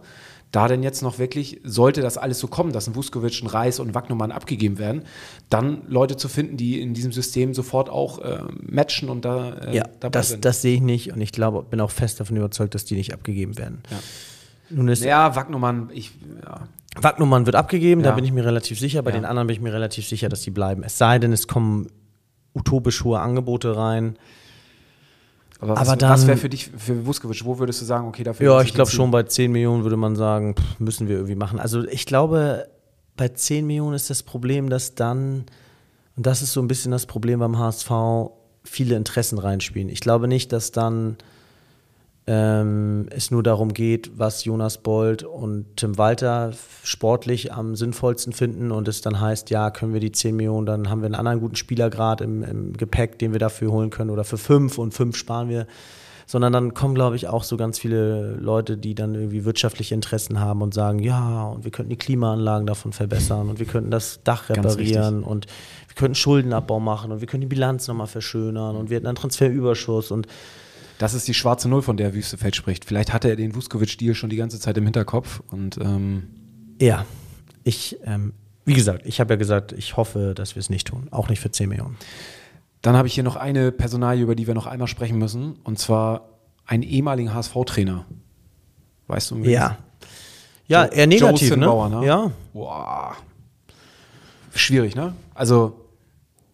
Da 0.52 0.68
denn 0.68 0.82
jetzt 0.82 1.02
noch 1.02 1.20
wirklich, 1.20 1.60
sollte 1.64 2.02
das 2.02 2.18
alles 2.18 2.40
so 2.40 2.48
kommen, 2.48 2.72
dass 2.72 2.88
ein 2.88 2.96
Vuskovic, 2.96 3.44
ein 3.44 3.48
Reis 3.48 3.80
und 3.80 3.94
Wagnumann 3.94 4.32
abgegeben 4.32 4.78
werden, 4.78 5.04
dann 5.50 5.82
Leute 5.88 6.16
zu 6.16 6.30
finden, 6.30 6.56
die 6.56 6.82
in 6.82 6.94
diesem 6.94 7.12
System 7.12 7.54
sofort 7.54 7.90
auch 7.90 8.20
äh, 8.20 8.40
matchen 8.62 9.10
und 9.10 9.26
da 9.26 9.56
äh, 9.56 9.76
ja, 9.76 9.84
dabei 10.00 10.12
das, 10.12 10.30
sind. 10.30 10.46
Das 10.46 10.62
sehe 10.62 10.76
ich 10.76 10.82
nicht 10.82 11.12
und 11.12 11.20
ich 11.20 11.34
glaube, 11.34 11.64
bin 11.64 11.82
auch 11.82 11.92
fest 11.92 12.20
davon 12.20 12.38
überzeugt, 12.38 12.76
dass 12.76 12.86
die 12.86 12.96
nicht 12.96 13.14
abgegeben 13.14 13.58
werden. 13.58 13.84
Ja. 13.92 13.98
Nun 14.70 14.88
ist 14.88 15.04
ja, 15.04 15.36
Wagnumann, 15.36 15.90
ich, 15.94 16.12
ja. 16.44 16.68
Wagnumann 17.02 17.46
wird 17.46 17.56
abgegeben, 17.56 18.02
ja. 18.02 18.10
da 18.10 18.16
bin 18.16 18.24
ich 18.24 18.32
mir 18.32 18.46
relativ 18.46 18.80
sicher. 18.80 19.02
Bei 19.02 19.12
ja. 19.12 19.18
den 19.18 19.26
anderen 19.26 19.48
bin 19.48 19.56
ich 19.56 19.62
mir 19.62 19.74
relativ 19.74 20.08
sicher, 20.08 20.30
dass 20.30 20.42
die 20.42 20.52
bleiben. 20.52 20.84
Es 20.84 20.98
sei 20.98 21.20
denn, 21.20 21.34
es 21.34 21.48
kommen 21.48 21.88
utopisch 22.54 23.04
hohe 23.04 23.20
Angebote 23.20 23.76
rein. 23.76 24.18
Aber 25.60 25.76
was, 25.76 26.00
was 26.02 26.28
wäre 26.28 26.38
für 26.38 26.50
dich, 26.50 26.70
für 26.78 27.06
Vuskovic, 27.06 27.44
wo 27.44 27.58
würdest 27.58 27.82
du 27.82 27.86
sagen, 27.86 28.08
okay, 28.08 28.24
dafür. 28.24 28.46
Ja, 28.46 28.62
ich 28.62 28.74
glaube 28.74 28.92
schon 28.92 29.10
bei 29.12 29.24
10 29.24 29.52
Millionen 29.52 29.84
würde 29.84 29.98
man 29.98 30.16
sagen, 30.16 30.56
pff, 30.56 30.80
müssen 30.80 31.08
wir 31.08 31.16
irgendwie 31.16 31.36
machen. 31.36 31.60
Also 31.60 31.84
ich 31.88 32.06
glaube, 32.06 32.68
bei 33.16 33.30
10 33.30 33.66
Millionen 33.66 33.96
ist 33.96 34.10
das 34.10 34.24
Problem, 34.24 34.70
dass 34.70 34.96
dann, 34.96 35.46
und 36.16 36.26
das 36.26 36.42
ist 36.42 36.54
so 36.54 36.62
ein 36.62 36.68
bisschen 36.68 36.92
das 36.92 37.06
Problem 37.06 37.40
beim 37.40 37.58
HSV, 37.58 37.92
viele 38.64 38.96
Interessen 38.96 39.40
reinspielen. 39.40 39.90
Ich 39.90 40.02
glaube 40.02 40.28
nicht, 40.28 40.52
dass 40.52 40.72
dann 40.72 41.18
ähm, 42.30 43.08
es 43.10 43.32
nur 43.32 43.42
darum 43.42 43.74
geht, 43.74 44.12
was 44.18 44.44
Jonas 44.44 44.80
Bold 44.80 45.24
und 45.24 45.66
Tim 45.78 45.98
Walter 45.98 46.52
sportlich 46.84 47.54
am 47.54 47.78
sinnvollsten 47.78 48.34
finden 48.34 48.72
und 48.72 48.90
es 48.90 49.00
dann 49.00 49.22
heißt, 49.22 49.50
ja, 49.50 49.72
können 49.72 49.94
wir 49.94 50.02
die 50.02 50.12
10 50.12 50.36
Millionen, 50.36 50.66
dann 50.66 50.90
haben 50.90 51.02
wir 51.02 51.06
einen 51.06 51.16
anderen 51.16 51.40
guten 51.40 51.56
Spieler 51.56 51.90
gerade 51.90 52.26
im, 52.26 52.44
im 52.44 52.74
Gepäck, 52.74 53.18
den 53.18 53.32
wir 53.32 53.40
dafür 53.40 53.72
holen 53.72 53.92
können 53.92 54.10
oder 54.10 54.26
für 54.26 54.38
fünf 54.38 54.78
und 54.78 54.94
fünf 54.94 55.16
sparen 55.16 55.48
wir. 55.48 55.68
Sondern 56.30 56.52
dann 56.52 56.74
kommen, 56.74 56.94
glaube 56.94 57.16
ich, 57.16 57.30
auch 57.30 57.46
so 57.46 57.56
ganz 57.56 57.80
viele 57.80 58.34
Leute, 58.34 58.76
die 58.76 58.94
dann 58.94 59.16
irgendwie 59.16 59.46
wirtschaftliche 59.46 59.96
Interessen 59.96 60.42
haben 60.42 60.62
und 60.62 60.74
sagen, 60.74 61.00
ja, 61.00 61.46
und 61.46 61.64
wir 61.64 61.72
könnten 61.72 61.90
die 61.90 61.96
Klimaanlagen 61.96 62.68
davon 62.68 62.92
verbessern 62.92 63.48
und 63.50 63.60
wir 63.60 63.66
könnten 63.66 63.92
das 63.92 64.20
Dach 64.26 64.50
reparieren 64.50 65.24
und 65.24 65.46
wir 65.88 65.96
könnten 65.96 66.16
Schuldenabbau 66.16 66.82
machen 66.82 67.14
und 67.14 67.22
wir 67.22 67.28
können 67.30 67.40
die 67.40 67.48
Bilanz 67.48 67.88
nochmal 67.88 68.08
verschönern 68.08 68.76
und 68.76 68.90
wir 68.90 68.98
hätten 68.98 69.08
einen 69.08 69.16
Transferüberschuss 69.16 70.12
und 70.12 70.28
das 70.98 71.14
ist 71.14 71.28
die 71.28 71.34
schwarze 71.34 71.70
Null, 71.70 71.82
von 71.82 71.98
der 71.98 72.14
Wüstefeld 72.14 72.56
spricht. 72.56 72.86
Vielleicht 72.86 73.14
hatte 73.14 73.30
er 73.30 73.36
den 73.36 73.56
Vuskovic-Deal 73.56 74.16
schon 74.16 74.30
die 74.30 74.36
ganze 74.36 74.60
Zeit 74.60 74.78
im 74.78 74.84
Hinterkopf. 74.84 75.42
Und, 75.52 75.78
ähm 75.78 76.28
ja, 76.80 77.06
ich, 77.64 77.98
ähm, 78.06 78.34
wie 78.66 78.74
gesagt, 78.74 79.06
ich 79.06 79.20
habe 79.20 79.34
ja 79.34 79.38
gesagt, 79.38 79.74
ich 79.74 79.98
hoffe, 79.98 80.34
dass 80.36 80.56
wir 80.56 80.60
es 80.60 80.70
nicht 80.70 80.88
tun. 80.88 81.08
Auch 81.12 81.30
nicht 81.30 81.40
für 81.40 81.52
10 81.52 81.70
Millionen. 81.70 81.98
Dann 82.82 82.96
habe 82.96 83.08
ich 83.08 83.14
hier 83.14 83.24
noch 83.24 83.36
eine 83.36 83.72
Personalie, 83.72 84.24
über 84.24 84.36
die 84.36 84.48
wir 84.48 84.54
noch 84.54 84.68
einmal 84.68 84.88
sprechen 84.88 85.18
müssen. 85.18 85.58
Und 85.64 85.80
zwar 85.80 86.30
einen 86.66 86.84
ehemaligen 86.84 87.34
HSV-Trainer. 87.34 88.06
Weißt 89.08 89.32
du? 89.32 89.38
Ja. 89.38 89.78
Ja, 90.68 90.86
Joe, 90.86 90.94
eher 90.94 91.08
negativ, 91.08 91.56
ne? 91.56 91.90
ne? 91.90 92.06
Ja. 92.06 92.32
Boah. 92.54 93.16
Schwierig, 94.54 94.96
ne? 94.96 95.14
Also 95.34 95.80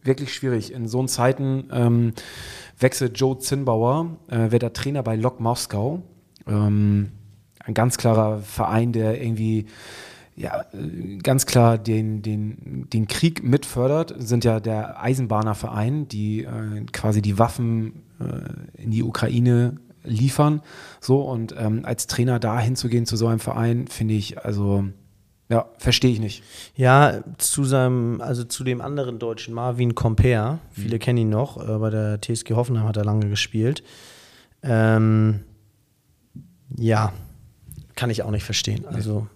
wirklich 0.03 0.33
schwierig. 0.33 0.71
In 0.71 0.87
so 0.87 1.03
Zeiten 1.07 1.69
ähm, 1.71 2.13
wechselt 2.83 3.19
Joe 3.19 3.39
Zinnbauer, 3.39 4.17
äh, 4.29 4.51
wird 4.51 4.61
der 4.61 4.73
Trainer 4.73 5.01
bei 5.01 5.15
Lok 5.15 5.39
Moskau. 5.39 6.03
Ähm, 6.47 7.11
ein 7.59 7.73
ganz 7.73 7.97
klarer 7.97 8.39
Verein, 8.39 8.91
der 8.91 9.19
irgendwie 9.21 9.65
ja, 10.35 10.65
ganz 11.21 11.45
klar 11.45 11.77
den, 11.77 12.21
den, 12.21 12.87
den 12.91 13.07
Krieg 13.07 13.43
mitfördert, 13.43 14.15
sind 14.17 14.43
ja 14.43 14.59
der 14.59 15.01
Eisenbahnerverein, 15.01 16.07
die 16.07 16.43
äh, 16.43 16.85
quasi 16.91 17.21
die 17.21 17.37
Waffen 17.37 18.03
äh, 18.19 18.81
in 18.81 18.91
die 18.91 19.03
Ukraine 19.03 19.77
liefern. 20.03 20.61
So, 20.99 21.21
und 21.21 21.55
ähm, 21.57 21.81
als 21.85 22.07
Trainer 22.07 22.39
da 22.39 22.59
hinzugehen 22.59 23.05
zu 23.05 23.15
so 23.15 23.27
einem 23.27 23.39
Verein, 23.39 23.87
finde 23.87 24.15
ich, 24.15 24.43
also 24.43 24.85
ja, 25.49 25.69
verstehe 25.77 26.11
ich 26.11 26.19
nicht. 26.19 26.43
Ja, 26.75 27.21
zu 27.37 27.63
seinem, 27.65 28.21
also 28.21 28.43
zu 28.43 28.63
dem 28.63 28.81
anderen 28.81 29.19
Deutschen, 29.19 29.53
Marvin 29.53 29.93
Comper, 29.93 30.59
viele 30.71 30.95
mhm. 30.95 30.99
kennen 30.99 31.17
ihn 31.19 31.29
noch, 31.29 31.57
äh, 31.57 31.77
bei 31.77 31.89
der 31.89 32.21
TSG 32.21 32.51
Hoffenheim 32.51 32.87
hat 32.87 32.97
er 32.97 33.05
lange 33.05 33.29
gespielt. 33.29 33.83
Ähm, 34.63 35.41
ja, 36.77 37.13
kann 37.95 38.09
ich 38.09 38.23
auch 38.23 38.31
nicht 38.31 38.45
verstehen. 38.45 38.85
Also 38.85 39.27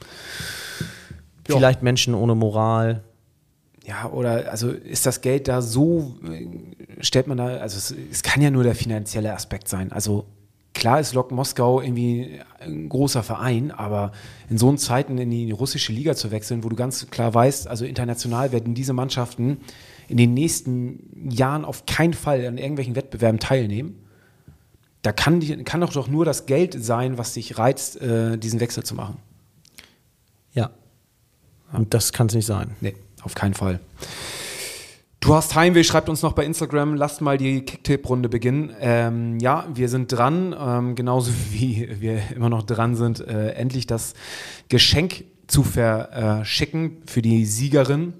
nee. 0.00 1.54
vielleicht 1.54 1.82
Menschen 1.82 2.14
ohne 2.14 2.34
Moral. 2.34 3.04
Ja, 3.84 4.10
oder 4.10 4.50
also 4.50 4.70
ist 4.70 5.06
das 5.06 5.20
Geld 5.20 5.48
da 5.48 5.62
so, 5.62 6.16
äh, 6.24 6.46
stellt 7.02 7.26
man 7.26 7.38
da, 7.38 7.46
also 7.46 7.78
es, 7.78 7.94
es 8.10 8.22
kann 8.22 8.42
ja 8.42 8.50
nur 8.50 8.64
der 8.64 8.74
finanzielle 8.74 9.32
Aspekt 9.32 9.68
sein. 9.68 9.92
Also 9.92 10.26
klar 10.74 11.00
ist 11.00 11.14
Lok 11.14 11.30
Moskau 11.30 11.80
irgendwie 11.80 12.40
ein 12.60 12.88
großer 12.88 13.22
Verein, 13.22 13.70
aber 13.70 14.12
in 14.48 14.58
so 14.58 14.72
Zeiten 14.74 15.18
in 15.18 15.30
die 15.30 15.50
russische 15.50 15.92
Liga 15.92 16.14
zu 16.14 16.30
wechseln, 16.30 16.64
wo 16.64 16.68
du 16.68 16.76
ganz 16.76 17.08
klar 17.10 17.34
weißt, 17.34 17.68
also 17.68 17.84
international 17.84 18.52
werden 18.52 18.74
diese 18.74 18.92
Mannschaften 18.92 19.58
in 20.08 20.16
den 20.16 20.34
nächsten 20.34 21.30
Jahren 21.30 21.64
auf 21.64 21.86
keinen 21.86 22.14
Fall 22.14 22.44
an 22.46 22.58
irgendwelchen 22.58 22.96
Wettbewerben 22.96 23.40
teilnehmen. 23.40 23.98
Da 25.02 25.12
kann, 25.12 25.40
die, 25.40 25.64
kann 25.64 25.80
doch, 25.80 25.92
doch 25.92 26.08
nur 26.08 26.24
das 26.24 26.46
Geld 26.46 26.76
sein, 26.82 27.18
was 27.18 27.34
dich 27.34 27.58
reizt, 27.58 28.00
äh, 28.00 28.38
diesen 28.38 28.60
Wechsel 28.60 28.84
zu 28.84 28.94
machen. 28.94 29.16
Ja. 30.54 30.70
Und 31.72 31.94
das 31.94 32.12
kann 32.12 32.28
es 32.28 32.34
nicht 32.34 32.46
sein. 32.46 32.76
Nee, 32.80 32.94
auf 33.22 33.34
keinen 33.34 33.54
Fall. 33.54 33.80
Du 35.22 35.36
hast 35.36 35.54
Heimweh, 35.54 35.84
schreibt 35.84 36.08
uns 36.08 36.22
noch 36.22 36.32
bei 36.32 36.44
Instagram, 36.44 36.96
lasst 36.96 37.20
mal 37.20 37.38
die 37.38 37.60
Kicktipp-Runde 37.60 38.28
beginnen. 38.28 38.74
Ähm, 38.80 39.38
ja, 39.38 39.68
wir 39.72 39.88
sind 39.88 40.10
dran, 40.10 40.52
ähm, 40.58 40.96
genauso 40.96 41.30
wie 41.52 42.00
wir 42.00 42.20
immer 42.34 42.48
noch 42.48 42.64
dran 42.64 42.96
sind, 42.96 43.20
äh, 43.20 43.50
endlich 43.50 43.86
das 43.86 44.14
Geschenk 44.68 45.24
zu 45.46 45.62
verschicken 45.62 47.02
für 47.06 47.22
die 47.22 47.46
Siegerin. 47.46 48.14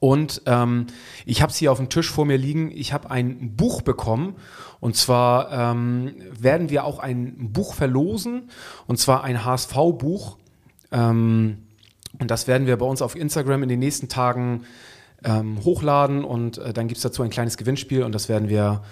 Und 0.00 0.42
ähm, 0.44 0.88
ich 1.24 1.40
habe 1.40 1.50
es 1.50 1.56
hier 1.56 1.72
auf 1.72 1.78
dem 1.78 1.88
Tisch 1.88 2.10
vor 2.10 2.26
mir 2.26 2.36
liegen. 2.36 2.70
Ich 2.72 2.92
habe 2.92 3.10
ein 3.10 3.56
Buch 3.56 3.80
bekommen. 3.80 4.36
Und 4.80 4.96
zwar 4.96 5.50
ähm, 5.50 6.14
werden 6.38 6.68
wir 6.68 6.84
auch 6.84 6.98
ein 6.98 7.52
Buch 7.54 7.72
verlosen. 7.72 8.50
Und 8.86 8.98
zwar 8.98 9.24
ein 9.24 9.46
HSV-Buch. 9.46 10.36
Ähm, 10.92 11.68
und 12.20 12.30
das 12.30 12.46
werden 12.46 12.66
wir 12.66 12.76
bei 12.76 12.86
uns 12.86 13.00
auf 13.00 13.16
Instagram 13.16 13.62
in 13.62 13.70
den 13.70 13.78
nächsten 13.78 14.10
Tagen 14.10 14.66
ähm, 15.24 15.64
hochladen 15.64 16.24
und 16.24 16.58
äh, 16.58 16.72
dann 16.72 16.88
gibt 16.88 16.98
es 16.98 17.02
dazu 17.02 17.22
ein 17.22 17.30
kleines 17.30 17.56
Gewinnspiel 17.56 18.02
und 18.02 18.14
das 18.14 18.28
werden 18.28 18.48
wir 18.48 18.82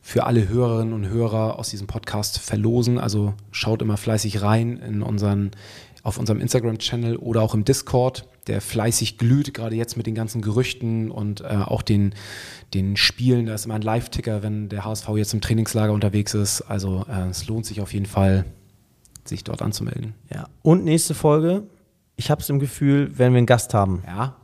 für 0.00 0.24
alle 0.24 0.48
Hörerinnen 0.48 0.92
und 0.92 1.08
Hörer 1.08 1.58
aus 1.58 1.70
diesem 1.70 1.86
Podcast 1.86 2.38
verlosen. 2.38 2.98
Also 2.98 3.32
schaut 3.52 3.80
immer 3.80 3.96
fleißig 3.96 4.42
rein 4.42 4.76
in 4.76 5.02
unseren, 5.02 5.52
auf 6.02 6.18
unserem 6.18 6.42
Instagram-Channel 6.42 7.16
oder 7.16 7.40
auch 7.40 7.54
im 7.54 7.64
Discord, 7.64 8.28
der 8.46 8.60
fleißig 8.60 9.16
glüht, 9.16 9.54
gerade 9.54 9.76
jetzt 9.76 9.96
mit 9.96 10.06
den 10.06 10.14
ganzen 10.14 10.42
Gerüchten 10.42 11.10
und 11.10 11.40
äh, 11.40 11.56
auch 11.64 11.80
den, 11.80 12.14
den 12.74 12.98
Spielen. 12.98 13.46
Da 13.46 13.54
ist 13.54 13.64
immer 13.64 13.76
ein 13.76 13.82
Live-Ticker, 13.82 14.42
wenn 14.42 14.68
der 14.68 14.84
HSV 14.84 15.08
jetzt 15.16 15.32
im 15.32 15.40
Trainingslager 15.40 15.94
unterwegs 15.94 16.34
ist. 16.34 16.60
Also 16.60 17.06
äh, 17.08 17.28
es 17.30 17.46
lohnt 17.46 17.64
sich 17.64 17.80
auf 17.80 17.94
jeden 17.94 18.06
Fall, 18.06 18.44
sich 19.24 19.42
dort 19.42 19.62
anzumelden. 19.62 20.12
Ja. 20.30 20.48
Und 20.60 20.84
nächste 20.84 21.14
Folge, 21.14 21.62
ich 22.16 22.30
habe 22.30 22.42
es 22.42 22.50
im 22.50 22.58
Gefühl, 22.58 23.18
werden 23.18 23.32
wir 23.32 23.38
einen 23.38 23.46
Gast 23.46 23.72
haben. 23.72 24.02
Ja, 24.06 24.36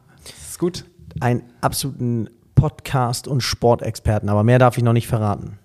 ist 0.48 0.58
gut 0.58 0.86
einen 1.20 1.42
absoluten 1.60 2.28
Podcast- 2.54 3.26
und 3.26 3.42
Sportexperten, 3.42 4.28
aber 4.28 4.44
mehr 4.44 4.58
darf 4.58 4.76
ich 4.76 4.84
noch 4.84 4.92
nicht 4.92 5.08
verraten. 5.08 5.58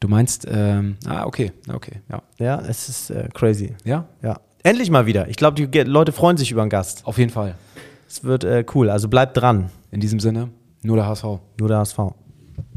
Du 0.00 0.08
meinst, 0.08 0.46
ähm, 0.48 0.96
ah, 1.06 1.26
okay, 1.26 1.52
okay, 1.72 2.02
ja. 2.08 2.22
Ja, 2.38 2.60
es 2.60 2.88
ist 2.88 3.10
äh, 3.10 3.28
crazy. 3.34 3.74
Ja? 3.84 4.06
Ja. 4.22 4.40
Endlich 4.62 4.90
mal 4.90 5.06
wieder. 5.06 5.28
Ich 5.28 5.36
glaube, 5.36 5.66
die 5.66 5.80
Leute 5.80 6.12
freuen 6.12 6.36
sich 6.36 6.52
über 6.52 6.62
einen 6.62 6.70
Gast. 6.70 7.04
Auf 7.04 7.18
jeden 7.18 7.30
Fall. 7.30 7.54
Es 8.06 8.22
wird 8.24 8.44
äh, 8.44 8.64
cool, 8.74 8.90
also 8.90 9.08
bleibt 9.08 9.36
dran. 9.36 9.70
In 9.90 10.00
diesem 10.00 10.20
Sinne, 10.20 10.50
nur 10.82 10.96
der 10.96 11.06
HSV. 11.06 11.24
Nur 11.58 11.68
der 11.68 11.78
HSV. 11.78 11.98